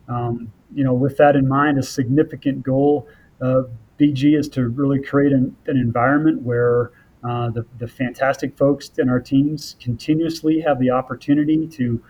um, 0.08 0.52
you 0.74 0.84
know 0.84 0.92
with 0.92 1.16
that 1.16 1.36
in 1.36 1.48
mind 1.48 1.78
a 1.78 1.82
significant 1.82 2.62
goal 2.62 3.08
of 3.40 3.70
bg 3.98 4.38
is 4.38 4.48
to 4.48 4.68
really 4.68 5.00
create 5.00 5.32
an, 5.32 5.56
an 5.66 5.76
environment 5.76 6.42
where 6.42 6.90
uh, 7.24 7.48
the, 7.48 7.64
the 7.78 7.88
fantastic 7.88 8.56
folks 8.56 8.90
in 8.98 9.08
our 9.08 9.18
teams 9.18 9.76
continuously 9.80 10.60
have 10.60 10.78
the 10.78 10.90
opportunity 10.90 11.66
to, 11.66 12.02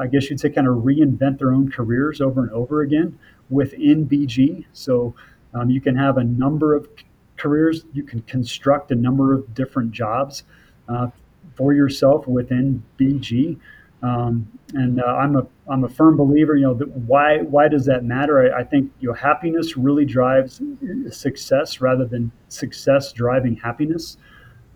I 0.00 0.06
guess 0.06 0.30
you'd 0.30 0.38
say, 0.38 0.48
kind 0.48 0.68
of 0.68 0.76
reinvent 0.76 1.38
their 1.38 1.52
own 1.52 1.70
careers 1.70 2.20
over 2.20 2.42
and 2.42 2.50
over 2.52 2.82
again 2.82 3.18
within 3.48 4.06
BG. 4.06 4.64
So 4.72 5.14
um, 5.54 5.70
you 5.70 5.80
can 5.80 5.96
have 5.96 6.18
a 6.18 6.24
number 6.24 6.76
of 6.76 6.88
careers, 7.36 7.84
you 7.92 8.04
can 8.04 8.22
construct 8.22 8.92
a 8.92 8.94
number 8.94 9.34
of 9.34 9.52
different 9.54 9.90
jobs 9.90 10.44
uh, 10.88 11.08
for 11.56 11.72
yourself 11.72 12.28
within 12.28 12.84
BG. 12.96 13.58
Um, 14.02 14.50
and 14.74 15.00
uh, 15.00 15.04
I'm 15.04 15.36
a 15.36 15.46
I'm 15.68 15.84
a 15.84 15.88
firm 15.88 16.16
believer. 16.16 16.56
You 16.56 16.62
know, 16.62 16.74
why 16.74 17.38
why 17.38 17.68
does 17.68 17.84
that 17.86 18.04
matter? 18.04 18.54
I, 18.54 18.60
I, 18.60 18.64
think 18.64 18.90
you 19.00 19.08
know 19.08 19.14
happiness 19.14 19.76
really 19.76 20.04
drives 20.04 20.62
success 21.10 21.80
rather 21.80 22.06
than 22.06 22.32
success 22.48 23.12
driving 23.12 23.56
happiness. 23.56 24.16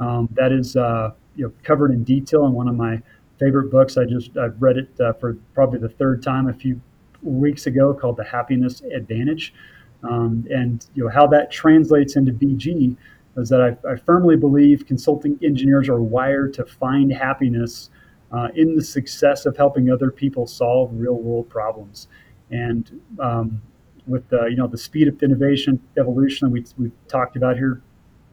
Um, 0.01 0.29
that 0.33 0.53
is 0.53 0.77
uh, 0.77 1.13
you 1.37 1.47
know 1.47 1.53
covered 1.63 1.93
in 1.93 2.05
detail 2.05 2.45
in 2.47 2.53
one 2.53 2.69
of 2.69 2.75
my 2.75 3.01
favorite 3.39 3.71
books. 3.71 3.97
I 3.97 4.05
just 4.05 4.37
I've 4.37 4.61
read 4.61 4.77
it 4.77 5.01
uh, 5.01 5.15
for 5.15 5.39
probably 5.55 5.79
the 5.79 5.89
third 5.89 6.23
time 6.23 6.49
a 6.49 6.55
few 6.55 6.81
weeks 7.23 7.67
ago, 7.67 7.95
called 7.95 8.19
The 8.19 8.25
Happiness 8.25 8.83
Advantage, 8.83 9.55
um, 10.03 10.47
and 10.51 10.87
you 10.95 11.05
know 11.05 11.11
how 11.11 11.27
that 11.29 11.51
translates 11.51 12.17
into 12.17 12.33
BG 12.33 12.97
is 13.37 13.49
that 13.49 13.61
I, 13.61 13.91
I, 13.91 13.97
firmly 13.97 14.37
believe 14.37 14.87
consulting 14.87 15.37
engineers 15.43 15.89
are 15.89 16.01
wired 16.01 16.55
to 16.55 16.65
find 16.65 17.13
happiness 17.13 17.91
uh, 18.33 18.49
in 18.55 18.75
the 18.77 18.83
success 18.83 19.47
of 19.47 19.57
helping 19.57 19.91
other 19.91 20.11
people 20.11 20.47
solve 20.47 20.91
real 20.93 21.17
world 21.17 21.49
problems, 21.49 22.09
and 22.51 23.01
um, 23.21 23.63
with 24.07 24.29
the 24.29 24.47
you 24.47 24.57
know 24.57 24.67
the 24.67 24.79
speed 24.79 25.09
of 25.09 25.23
innovation 25.23 25.81
evolution 25.99 26.49
that 26.49 26.53
we 26.53 26.85
we 26.85 26.93
talked 27.09 27.37
about 27.37 27.57
here 27.57 27.83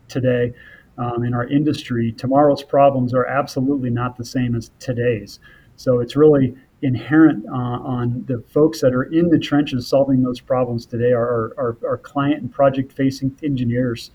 today 0.07 0.53
um, 0.97 1.23
in 1.23 1.33
our 1.33 1.47
industry, 1.47 2.11
tomorrow's 2.11 2.63
problems 2.63 3.13
are 3.13 3.25
absolutely 3.25 3.89
not 3.89 4.17
the 4.17 4.25
same 4.25 4.55
as 4.55 4.71
today's. 4.79 5.39
So 5.75 5.99
it's 5.99 6.15
really 6.15 6.55
inherent 6.81 7.45
uh, 7.47 7.53
on 7.53 8.23
the 8.27 8.43
folks 8.49 8.81
that 8.81 8.93
are 8.93 9.03
in 9.03 9.29
the 9.29 9.39
trenches 9.39 9.87
solving 9.87 10.23
those 10.23 10.39
problems 10.39 10.85
today 10.85 11.11
are 11.11 11.53
our, 11.57 11.77
our 11.87 11.97
client 11.97 12.41
and 12.41 12.51
project 12.51 12.91
facing 12.91 13.35
engineers 13.43 14.11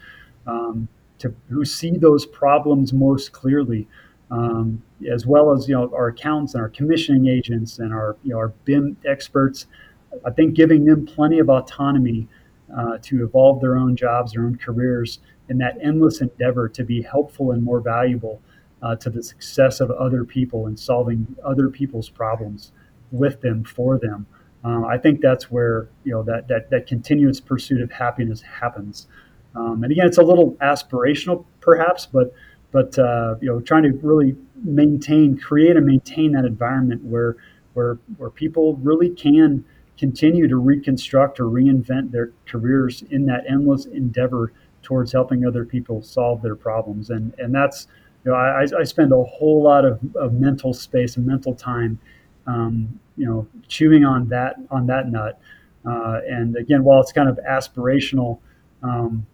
um, 0.46 0.88
to, 1.18 1.34
who 1.48 1.64
see 1.64 1.96
those 1.96 2.26
problems 2.26 2.92
most 2.92 3.32
clearly. 3.32 3.88
Um, 4.30 4.82
as 5.12 5.24
well 5.24 5.52
as 5.52 5.68
you 5.68 5.74
know 5.74 5.90
our 5.94 6.08
accountants 6.08 6.54
and 6.54 6.62
our 6.62 6.68
commissioning 6.68 7.28
agents 7.28 7.78
and 7.78 7.92
our 7.92 8.16
you 8.24 8.30
know 8.30 8.38
our 8.38 8.48
BIM 8.64 8.96
experts, 9.06 9.66
I 10.24 10.30
think 10.30 10.54
giving 10.54 10.84
them 10.84 11.06
plenty 11.06 11.38
of 11.38 11.48
autonomy 11.48 12.28
uh, 12.76 12.98
to 13.02 13.24
evolve 13.24 13.60
their 13.60 13.76
own 13.76 13.94
jobs, 13.94 14.32
their 14.32 14.44
own 14.44 14.56
careers, 14.56 15.20
in 15.48 15.58
that 15.58 15.78
endless 15.80 16.20
endeavor 16.20 16.68
to 16.70 16.84
be 16.84 17.02
helpful 17.02 17.52
and 17.52 17.62
more 17.62 17.80
valuable 17.80 18.40
uh, 18.82 18.96
to 18.96 19.10
the 19.10 19.22
success 19.22 19.80
of 19.80 19.90
other 19.92 20.24
people 20.24 20.66
and 20.66 20.78
solving 20.78 21.36
other 21.44 21.68
people's 21.68 22.08
problems 22.08 22.72
with 23.12 23.40
them 23.40 23.64
for 23.64 23.98
them. 23.98 24.26
Uh, 24.64 24.84
I 24.84 24.98
think 24.98 25.20
that's 25.20 25.50
where 25.50 25.88
you 26.04 26.12
know 26.12 26.22
that 26.24 26.48
that 26.48 26.70
that 26.70 26.86
continuous 26.86 27.40
pursuit 27.40 27.80
of 27.80 27.92
happiness 27.92 28.42
happens. 28.42 29.06
Um, 29.54 29.82
and 29.84 29.92
again, 29.92 30.06
it's 30.06 30.18
a 30.18 30.22
little 30.22 30.52
aspirational, 30.54 31.44
perhaps, 31.60 32.04
but 32.04 32.34
but 32.72 32.98
uh, 32.98 33.36
you 33.40 33.48
know, 33.48 33.60
trying 33.60 33.84
to 33.84 33.92
really 34.02 34.36
maintain, 34.62 35.38
create, 35.38 35.76
and 35.76 35.86
maintain 35.86 36.32
that 36.32 36.44
environment 36.44 37.04
where 37.04 37.36
where 37.74 37.98
where 38.16 38.30
people 38.30 38.76
really 38.76 39.10
can 39.10 39.64
continue 39.98 40.46
to 40.46 40.56
reconstruct 40.56 41.40
or 41.40 41.44
reinvent 41.44 42.12
their 42.12 42.30
careers 42.46 43.02
in 43.10 43.26
that 43.26 43.44
endless 43.48 43.86
endeavor 43.86 44.52
towards 44.82 45.12
helping 45.12 45.46
other 45.46 45.64
people 45.64 46.02
solve 46.02 46.42
their 46.42 46.56
problems. 46.56 47.10
And 47.10 47.34
and 47.38 47.54
that's 47.54 47.86
you 48.24 48.32
know, 48.32 48.38
I, 48.38 48.66
I 48.76 48.82
spend 48.82 49.12
a 49.12 49.22
whole 49.22 49.62
lot 49.62 49.84
of, 49.84 50.00
of 50.16 50.32
mental 50.32 50.74
space 50.74 51.16
and 51.16 51.24
mental 51.24 51.54
time, 51.54 52.00
um, 52.48 52.98
you 53.16 53.24
know, 53.24 53.46
chewing 53.68 54.04
on 54.04 54.28
that 54.30 54.56
on 54.70 54.86
that 54.88 55.08
nut. 55.08 55.40
Uh, 55.84 56.20
and 56.28 56.56
again, 56.56 56.82
while 56.82 57.00
it's 57.00 57.12
kind 57.12 57.28
of 57.28 57.38
aspirational, 57.48 58.40
um, 58.82 59.24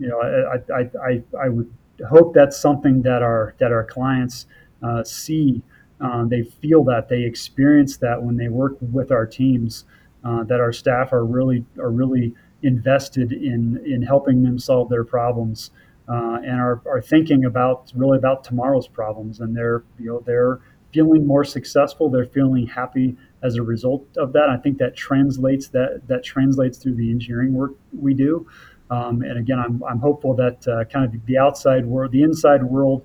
you 0.00 0.08
know, 0.08 0.20
I, 0.20 0.56
I, 0.74 0.90
I, 1.00 1.22
I, 1.40 1.48
would 1.48 1.72
hope 2.08 2.34
that's 2.34 2.56
something 2.56 3.02
that 3.02 3.22
our 3.22 3.54
that 3.58 3.72
our 3.72 3.84
clients 3.84 4.46
uh, 4.82 5.04
see. 5.04 5.62
Um, 6.00 6.28
they 6.28 6.42
feel 6.42 6.82
that 6.84 7.08
they 7.08 7.22
experience 7.22 7.96
that 7.98 8.22
when 8.22 8.36
they 8.36 8.48
work 8.48 8.76
with 8.80 9.12
our 9.12 9.26
teams. 9.26 9.84
Uh, 10.24 10.44
that 10.44 10.60
our 10.60 10.72
staff 10.72 11.12
are 11.12 11.24
really 11.24 11.64
are 11.80 11.90
really 11.90 12.32
invested 12.62 13.32
in 13.32 13.82
in 13.84 14.02
helping 14.02 14.42
them 14.42 14.58
solve 14.58 14.88
their 14.88 15.04
problems 15.04 15.70
uh, 16.08 16.38
and 16.44 16.60
are, 16.60 16.80
are 16.86 17.00
thinking 17.00 17.44
about 17.44 17.92
really 17.94 18.18
about 18.18 18.44
tomorrow's 18.44 18.88
problems 18.88 19.40
and 19.40 19.56
they're 19.56 19.84
you 19.98 20.06
know 20.06 20.22
they're 20.26 20.60
feeling 20.92 21.26
more 21.26 21.44
successful 21.44 22.08
they're 22.08 22.26
feeling 22.26 22.66
happy 22.66 23.16
as 23.42 23.56
a 23.56 23.62
result 23.62 24.06
of 24.16 24.32
that 24.32 24.48
i 24.48 24.56
think 24.56 24.78
that 24.78 24.94
translates 24.94 25.68
that 25.68 26.02
that 26.06 26.22
translates 26.22 26.78
through 26.78 26.94
the 26.94 27.10
engineering 27.10 27.52
work 27.52 27.72
we 27.98 28.14
do 28.14 28.46
um, 28.92 29.22
and 29.22 29.38
again 29.38 29.58
i'm, 29.58 29.82
I'm 29.88 29.98
hopeful 29.98 30.34
that 30.34 30.66
uh, 30.68 30.84
kind 30.84 31.04
of 31.04 31.26
the 31.26 31.38
outside 31.38 31.84
world 31.86 32.12
the 32.12 32.22
inside 32.22 32.62
world 32.62 33.04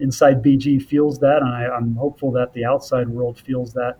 inside 0.00 0.42
bg 0.42 0.82
feels 0.82 1.18
that 1.18 1.38
and 1.42 1.48
I, 1.48 1.66
i'm 1.76 1.94
hopeful 1.96 2.30
that 2.32 2.52
the 2.52 2.64
outside 2.64 3.08
world 3.08 3.38
feels 3.38 3.72
that 3.74 3.98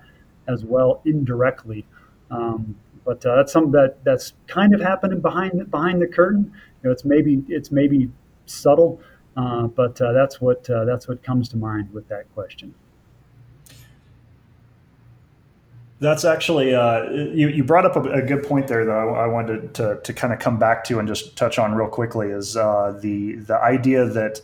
as 0.48 0.64
well 0.64 1.00
indirectly 1.04 1.84
um, 2.30 2.76
but 3.04 3.24
uh, 3.26 3.36
that's 3.36 3.52
something 3.52 3.72
that 3.72 4.04
that's 4.04 4.32
kind 4.46 4.74
of 4.74 4.80
happening 4.80 5.20
behind 5.20 5.70
behind 5.70 6.00
the 6.00 6.06
curtain 6.06 6.52
you 6.82 6.88
know 6.88 6.92
it's 6.92 7.04
maybe 7.04 7.42
it's 7.48 7.70
maybe 7.70 8.10
subtle, 8.46 9.00
uh, 9.36 9.66
but 9.66 10.00
uh, 10.00 10.12
that's 10.12 10.40
what 10.40 10.68
uh, 10.70 10.84
that's 10.84 11.08
what 11.08 11.22
comes 11.22 11.48
to 11.50 11.56
mind 11.56 11.92
with 11.92 12.08
that 12.08 12.32
question. 12.34 12.74
That's 16.02 16.24
actually 16.24 16.74
uh, 16.74 17.08
you, 17.10 17.48
you 17.48 17.62
brought 17.62 17.86
up 17.86 17.94
a, 17.94 18.02
a, 18.10 18.22
good 18.22 18.42
point 18.42 18.66
there 18.66 18.84
that 18.84 18.90
I, 18.90 19.04
I 19.04 19.26
wanted 19.28 19.72
to, 19.74 20.00
to 20.02 20.12
kind 20.12 20.32
of 20.32 20.40
come 20.40 20.58
back 20.58 20.82
to 20.84 20.98
and 20.98 21.06
just 21.06 21.36
touch 21.36 21.60
on 21.60 21.76
real 21.76 21.88
quickly 21.88 22.30
is 22.30 22.56
uh, 22.56 22.98
the 23.00 23.36
the 23.36 23.56
idea 23.56 24.04
that 24.06 24.42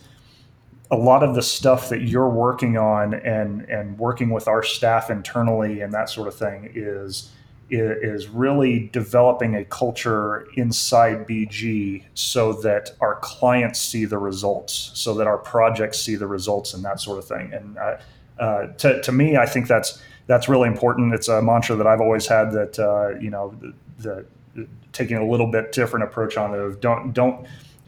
a 0.92 0.96
lot 0.96 1.24
of 1.24 1.34
the 1.34 1.42
stuff 1.42 1.88
that 1.88 2.02
you're 2.02 2.28
working 2.28 2.78
on 2.78 3.12
and 3.12 3.62
and 3.68 3.98
working 3.98 4.30
with 4.30 4.46
our 4.46 4.62
staff 4.62 5.10
internally 5.10 5.80
and 5.80 5.92
that 5.92 6.08
sort 6.08 6.28
of 6.28 6.34
thing 6.34 6.70
is 6.76 7.30
is 7.70 8.28
really 8.28 8.88
developing 8.92 9.56
a 9.56 9.64
culture 9.64 10.46
inside 10.54 11.26
BG 11.26 12.04
so 12.14 12.52
that 12.52 12.92
our 13.00 13.16
clients 13.16 13.80
see 13.80 14.04
the 14.04 14.16
results, 14.16 14.92
so 14.94 15.12
that 15.14 15.26
our 15.26 15.38
projects 15.38 15.98
see 15.98 16.14
the 16.14 16.26
results, 16.26 16.72
and 16.72 16.84
that 16.84 17.00
sort 17.00 17.18
of 17.18 17.26
thing. 17.26 17.52
And 17.52 17.76
uh, 17.76 17.96
uh, 18.38 18.66
to, 18.68 19.02
to 19.02 19.12
me, 19.12 19.36
I 19.36 19.44
think 19.44 19.66
that's 19.66 20.00
that's 20.28 20.48
really 20.48 20.68
important. 20.68 21.12
It's 21.12 21.26
a 21.26 21.42
mantra 21.42 21.74
that 21.74 21.86
I've 21.88 22.00
always 22.00 22.26
had 22.26 22.52
that 22.52 22.78
uh, 22.78 23.18
you 23.18 23.30
know 23.30 23.52
the, 23.98 24.24
the, 24.54 24.68
taking 24.92 25.16
a 25.16 25.28
little 25.28 25.50
bit 25.50 25.72
different 25.72 26.04
approach 26.04 26.36
on 26.36 26.54
it 26.54 26.60
of 26.60 26.80
don't 26.80 27.12
don't 27.12 27.44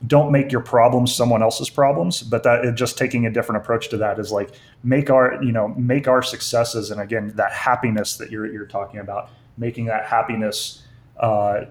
don't 0.08 0.32
make 0.32 0.50
your 0.50 0.62
problems 0.62 1.14
someone 1.14 1.42
else's 1.42 1.68
problems 1.68 2.22
but 2.22 2.42
that 2.42 2.74
just 2.74 2.96
taking 2.96 3.26
a 3.26 3.30
different 3.30 3.62
approach 3.62 3.90
to 3.90 3.98
that 3.98 4.18
is 4.18 4.32
like 4.32 4.52
make 4.82 5.10
our 5.10 5.42
you 5.42 5.52
know 5.52 5.68
make 5.76 6.08
our 6.08 6.22
successes 6.22 6.90
and 6.90 7.02
again 7.02 7.30
that 7.36 7.52
happiness 7.52 8.16
that 8.16 8.30
you're 8.30 8.50
you're 8.50 8.64
talking 8.64 8.98
about 8.98 9.28
making 9.58 9.84
that 9.84 10.06
happiness 10.06 10.82
uh, 11.18 11.66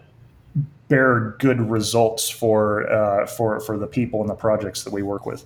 bear 0.89 1.35
good 1.39 1.61
results 1.61 2.29
for 2.29 2.91
uh, 2.91 3.25
for 3.25 3.59
for 3.61 3.77
the 3.77 3.87
people 3.87 4.21
and 4.21 4.29
the 4.29 4.35
projects 4.35 4.83
that 4.83 4.91
we 4.91 5.03
work 5.03 5.25
with. 5.25 5.45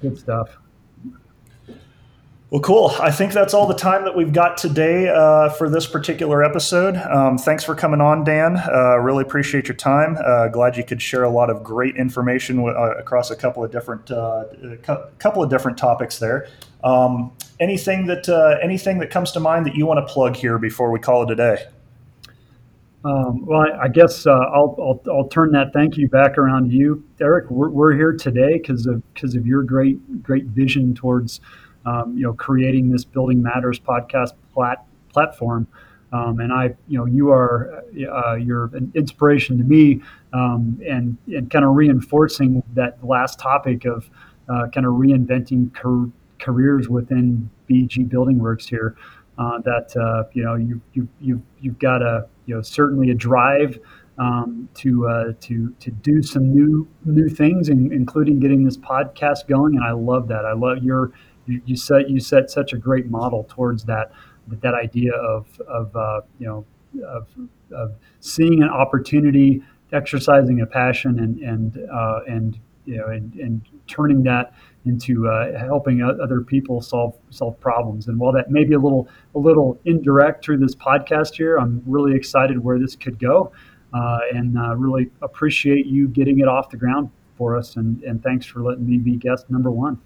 Good 0.00 0.18
stuff. 0.18 0.58
Well, 2.50 2.60
cool. 2.60 2.92
I 3.00 3.10
think 3.10 3.32
that's 3.32 3.54
all 3.54 3.66
the 3.66 3.74
time 3.74 4.04
that 4.04 4.14
we've 4.14 4.32
got 4.32 4.56
today 4.56 5.08
uh, 5.08 5.48
for 5.48 5.68
this 5.68 5.84
particular 5.84 6.44
episode. 6.44 6.94
Um, 6.96 7.38
thanks 7.38 7.64
for 7.64 7.74
coming 7.74 8.00
on, 8.00 8.22
Dan. 8.22 8.56
Uh, 8.56 8.98
really 8.98 9.22
appreciate 9.22 9.66
your 9.66 9.74
time. 9.74 10.16
Uh, 10.24 10.46
glad 10.46 10.76
you 10.76 10.84
could 10.84 11.02
share 11.02 11.24
a 11.24 11.28
lot 11.28 11.50
of 11.50 11.64
great 11.64 11.96
information 11.96 12.58
w- 12.58 12.76
uh, 12.76 12.94
across 12.98 13.32
a 13.32 13.36
couple 13.36 13.64
of 13.64 13.72
different 13.72 14.12
uh, 14.12 14.44
couple 15.18 15.42
of 15.42 15.50
different 15.50 15.76
topics 15.76 16.20
there. 16.20 16.46
Um, 16.84 17.32
anything 17.58 18.06
that 18.06 18.28
uh, 18.28 18.58
anything 18.62 19.00
that 19.00 19.10
comes 19.10 19.32
to 19.32 19.40
mind 19.40 19.66
that 19.66 19.74
you 19.74 19.84
want 19.84 20.06
to 20.06 20.12
plug 20.12 20.36
here 20.36 20.56
before 20.56 20.92
we 20.92 21.00
call 21.00 21.24
it 21.24 21.32
a 21.32 21.34
day? 21.34 21.64
Um, 23.04 23.44
well, 23.44 23.62
I, 23.62 23.84
I 23.84 23.88
guess 23.88 24.24
I'll, 24.24 24.76
I'll, 24.78 25.02
I'll 25.12 25.28
turn 25.28 25.50
that 25.52 25.72
thank 25.72 25.96
you 25.96 26.08
back 26.08 26.38
around 26.38 26.70
to 26.70 26.76
you, 26.76 27.04
Eric. 27.20 27.50
We're, 27.50 27.70
we're 27.70 27.94
here 27.94 28.12
today 28.12 28.58
because 28.58 28.86
of 28.86 29.02
because 29.14 29.34
of 29.34 29.48
your 29.48 29.64
great 29.64 30.22
great 30.22 30.44
vision 30.44 30.94
towards 30.94 31.40
um, 31.86 32.14
you 32.16 32.24
know, 32.24 32.32
creating 32.34 32.90
this 32.90 33.04
Building 33.04 33.42
Matters 33.42 33.78
podcast 33.78 34.32
plat- 34.52 34.84
platform. 35.12 35.66
Um, 36.12 36.40
and 36.40 36.52
I, 36.52 36.74
you 36.88 36.98
know, 36.98 37.06
you 37.06 37.30
are 37.30 37.82
uh, 38.12 38.34
you're 38.34 38.66
an 38.74 38.92
inspiration 38.94 39.58
to 39.58 39.64
me, 39.64 40.00
um, 40.32 40.80
and 40.86 41.16
and 41.28 41.50
kind 41.50 41.64
of 41.64 41.74
reinforcing 41.74 42.62
that 42.74 43.04
last 43.04 43.38
topic 43.38 43.84
of 43.84 44.08
uh, 44.48 44.68
kind 44.72 44.86
of 44.86 44.94
reinventing 44.94 45.74
car- 45.74 46.10
careers 46.38 46.88
within 46.88 47.50
BG 47.68 48.08
Building 48.08 48.38
Works 48.38 48.66
here. 48.66 48.96
Uh, 49.38 49.58
that 49.60 49.94
uh, 49.96 50.28
you 50.32 50.44
know 50.44 50.54
you 50.54 50.80
you 50.94 51.08
you 51.20 51.42
you've 51.60 51.78
got 51.78 52.02
a 52.02 52.26
you 52.46 52.54
know 52.54 52.62
certainly 52.62 53.10
a 53.10 53.14
drive 53.14 53.78
um, 54.18 54.68
to 54.74 55.06
uh, 55.06 55.32
to 55.40 55.74
to 55.80 55.90
do 55.90 56.22
some 56.22 56.54
new 56.54 56.88
new 57.04 57.28
things, 57.28 57.68
in, 57.68 57.92
including 57.92 58.40
getting 58.40 58.64
this 58.64 58.76
podcast 58.76 59.46
going. 59.48 59.76
And 59.76 59.84
I 59.84 59.92
love 59.92 60.28
that. 60.28 60.44
I 60.44 60.52
love 60.52 60.82
your 60.82 61.12
you, 61.46 61.62
you 61.64 61.76
set 61.76 62.10
you 62.10 62.20
set 62.20 62.50
such 62.50 62.72
a 62.72 62.78
great 62.78 63.06
model 63.10 63.46
towards 63.48 63.84
that 63.84 64.12
that 64.60 64.74
idea 64.74 65.12
of 65.14 65.60
of 65.68 65.94
uh, 65.96 66.20
you 66.38 66.46
know 66.46 66.64
of, 67.04 67.26
of 67.72 67.94
seeing 68.20 68.62
an 68.62 68.68
opportunity, 68.68 69.62
exercising 69.92 70.60
a 70.60 70.66
passion, 70.66 71.18
and 71.18 71.38
and 71.38 71.88
uh, 71.90 72.20
and 72.28 72.58
you 72.84 72.96
know 72.96 73.06
and, 73.06 73.34
and 73.34 73.62
turning 73.86 74.22
that 74.24 74.54
into 74.84 75.28
uh, 75.28 75.58
helping 75.58 76.02
other 76.02 76.40
people 76.40 76.80
solve 76.80 77.16
solve 77.30 77.58
problems. 77.60 78.08
And 78.08 78.18
while 78.18 78.32
that 78.32 78.50
may 78.50 78.64
be 78.64 78.74
a 78.74 78.78
little 78.78 79.08
a 79.34 79.38
little 79.38 79.78
indirect 79.84 80.44
through 80.44 80.58
this 80.58 80.74
podcast 80.74 81.34
here, 81.34 81.56
I'm 81.58 81.82
really 81.86 82.14
excited 82.14 82.62
where 82.62 82.78
this 82.78 82.94
could 82.96 83.18
go, 83.18 83.52
uh, 83.92 84.18
and 84.32 84.58
uh, 84.58 84.76
really 84.76 85.10
appreciate 85.22 85.86
you 85.86 86.08
getting 86.08 86.38
it 86.40 86.48
off 86.48 86.70
the 86.70 86.76
ground 86.76 87.10
for 87.36 87.56
us. 87.56 87.76
And, 87.76 88.02
and 88.02 88.22
thanks 88.22 88.46
for 88.46 88.62
letting 88.62 88.86
me 88.86 88.96
be 88.96 89.16
guest 89.16 89.50
number 89.50 89.70
one. 89.70 90.00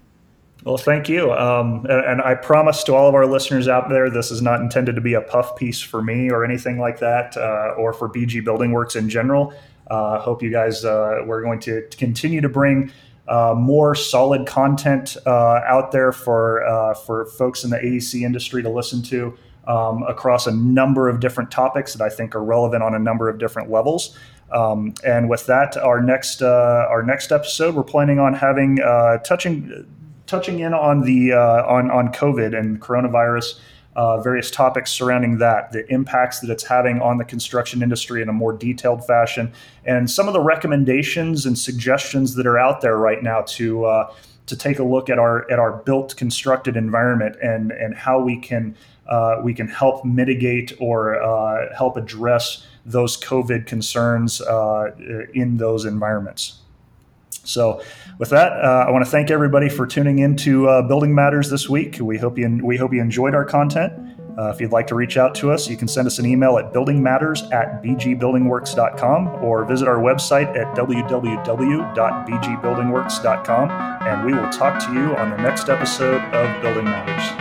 Well, 0.63 0.77
thank 0.77 1.09
you. 1.09 1.31
Um, 1.33 1.87
and, 1.89 2.21
I 2.21 2.35
promise 2.35 2.83
to 2.83 2.93
all 2.93 3.09
of 3.09 3.15
our 3.15 3.25
listeners 3.25 3.67
out 3.67 3.89
there, 3.89 4.11
this 4.11 4.29
is 4.29 4.43
not 4.43 4.61
intended 4.61 4.93
to 4.93 5.01
be 5.01 5.15
a 5.15 5.21
puff 5.21 5.55
piece 5.55 5.81
for 5.81 6.03
me 6.03 6.29
or 6.29 6.45
anything 6.45 6.77
like 6.77 6.99
that, 6.99 7.35
uh, 7.35 7.73
or 7.77 7.93
for 7.93 8.07
BG 8.07 8.43
Building 8.43 8.71
Works 8.71 8.95
in 8.95 9.09
general. 9.09 9.53
Uh, 9.89 10.19
hope 10.19 10.43
you 10.43 10.51
guys, 10.51 10.85
uh, 10.85 11.21
we're 11.25 11.41
going 11.41 11.59
to 11.61 11.81
continue 11.97 12.41
to 12.41 12.49
bring 12.49 12.91
uh, 13.27 13.55
more 13.57 13.95
solid 13.95 14.45
content 14.45 15.17
uh, 15.25 15.61
out 15.65 15.91
there 15.91 16.11
for, 16.11 16.63
uh, 16.63 16.93
for 16.93 17.25
folks 17.25 17.63
in 17.63 17.71
the 17.71 17.77
AEC 17.77 18.21
industry 18.21 18.61
to 18.61 18.69
listen 18.69 19.01
to 19.01 19.35
um, 19.67 20.03
across 20.03 20.45
a 20.45 20.51
number 20.51 21.09
of 21.09 21.19
different 21.19 21.49
topics 21.49 21.93
that 21.93 22.03
I 22.03 22.09
think 22.09 22.35
are 22.35 22.43
relevant 22.43 22.83
on 22.83 22.93
a 22.93 22.99
number 22.99 23.29
of 23.29 23.39
different 23.39 23.71
levels. 23.71 24.15
Um, 24.51 24.93
and 25.03 25.29
with 25.29 25.45
that, 25.47 25.75
our 25.77 26.01
next 26.01 26.41
our 26.41 27.03
next 27.03 27.31
episode, 27.31 27.73
we're 27.73 27.83
planning 27.83 28.19
on 28.19 28.33
having 28.33 28.77
touching 29.23 29.87
touching 30.31 30.59
in 30.59 30.73
on 30.73 31.01
the 31.01 31.33
uh, 31.33 31.63
on 31.67 31.91
on 31.91 32.11
COVID 32.13 32.57
and 32.57 32.81
coronavirus, 32.81 33.59
uh, 33.95 34.21
various 34.21 34.49
topics 34.49 34.89
surrounding 34.89 35.37
that, 35.39 35.73
the 35.73 35.85
impacts 35.91 36.39
that 36.39 36.49
it's 36.49 36.63
having 36.63 37.01
on 37.01 37.17
the 37.17 37.25
construction 37.25 37.83
industry 37.83 38.21
in 38.21 38.29
a 38.29 38.33
more 38.33 38.53
detailed 38.53 39.05
fashion, 39.05 39.51
and 39.85 40.09
some 40.09 40.27
of 40.27 40.33
the 40.33 40.39
recommendations 40.39 41.45
and 41.45 41.59
suggestions 41.59 42.35
that 42.35 42.47
are 42.47 42.57
out 42.57 42.79
there 42.79 42.97
right 42.97 43.21
now 43.21 43.41
to 43.41 43.85
uh, 43.85 44.13
to 44.45 44.55
take 44.55 44.79
a 44.79 44.83
look 44.83 45.09
at 45.09 45.19
our 45.19 45.49
at 45.51 45.59
our 45.59 45.73
built 45.83 46.15
constructed 46.15 46.77
environment 46.77 47.35
and 47.43 47.71
and 47.73 47.93
how 47.93 48.19
we 48.19 48.39
can 48.39 48.73
uh, 49.07 49.41
we 49.43 49.53
can 49.53 49.67
help 49.67 50.05
mitigate 50.05 50.71
or 50.79 51.21
uh, 51.21 51.75
help 51.75 51.97
address 51.97 52.65
those 52.85 53.19
COVID 53.19 53.67
concerns 53.67 54.39
uh, 54.41 54.91
in 55.33 55.57
those 55.57 55.83
environments. 55.83 56.60
So, 57.43 57.81
with 58.19 58.29
that, 58.29 58.53
uh, 58.53 58.85
I 58.87 58.91
want 58.91 59.03
to 59.03 59.09
thank 59.09 59.31
everybody 59.31 59.67
for 59.67 59.87
tuning 59.87 60.19
in 60.19 60.35
to 60.37 60.69
uh, 60.69 60.81
Building 60.83 61.15
Matters 61.15 61.49
this 61.49 61.67
week. 61.67 61.97
We 61.99 62.17
hope 62.17 62.37
you 62.37 62.59
we 62.63 62.77
hope 62.77 62.93
you 62.93 63.01
enjoyed 63.01 63.33
our 63.33 63.45
content. 63.45 63.93
Uh, 64.37 64.49
if 64.49 64.61
you'd 64.61 64.71
like 64.71 64.85
to 64.87 64.95
reach 64.95 65.17
out 65.17 65.35
to 65.35 65.51
us, 65.51 65.69
you 65.69 65.75
can 65.75 65.87
send 65.87 66.07
us 66.07 66.17
an 66.19 66.25
email 66.25 66.57
at 66.57 66.71
buildingmatters 66.73 67.51
at 67.53 67.83
bgbuildingworks.com 67.83 69.27
or 69.43 69.65
visit 69.65 69.87
our 69.87 69.97
website 69.97 70.55
at 70.55 70.75
www.bgbuildingworks.com. 70.75 73.71
And 74.07 74.25
we 74.25 74.33
will 74.33 74.49
talk 74.49 74.83
to 74.85 74.93
you 74.93 75.15
on 75.15 75.29
the 75.31 75.37
next 75.37 75.69
episode 75.69 76.21
of 76.33 76.61
Building 76.61 76.85
Matters. 76.85 77.40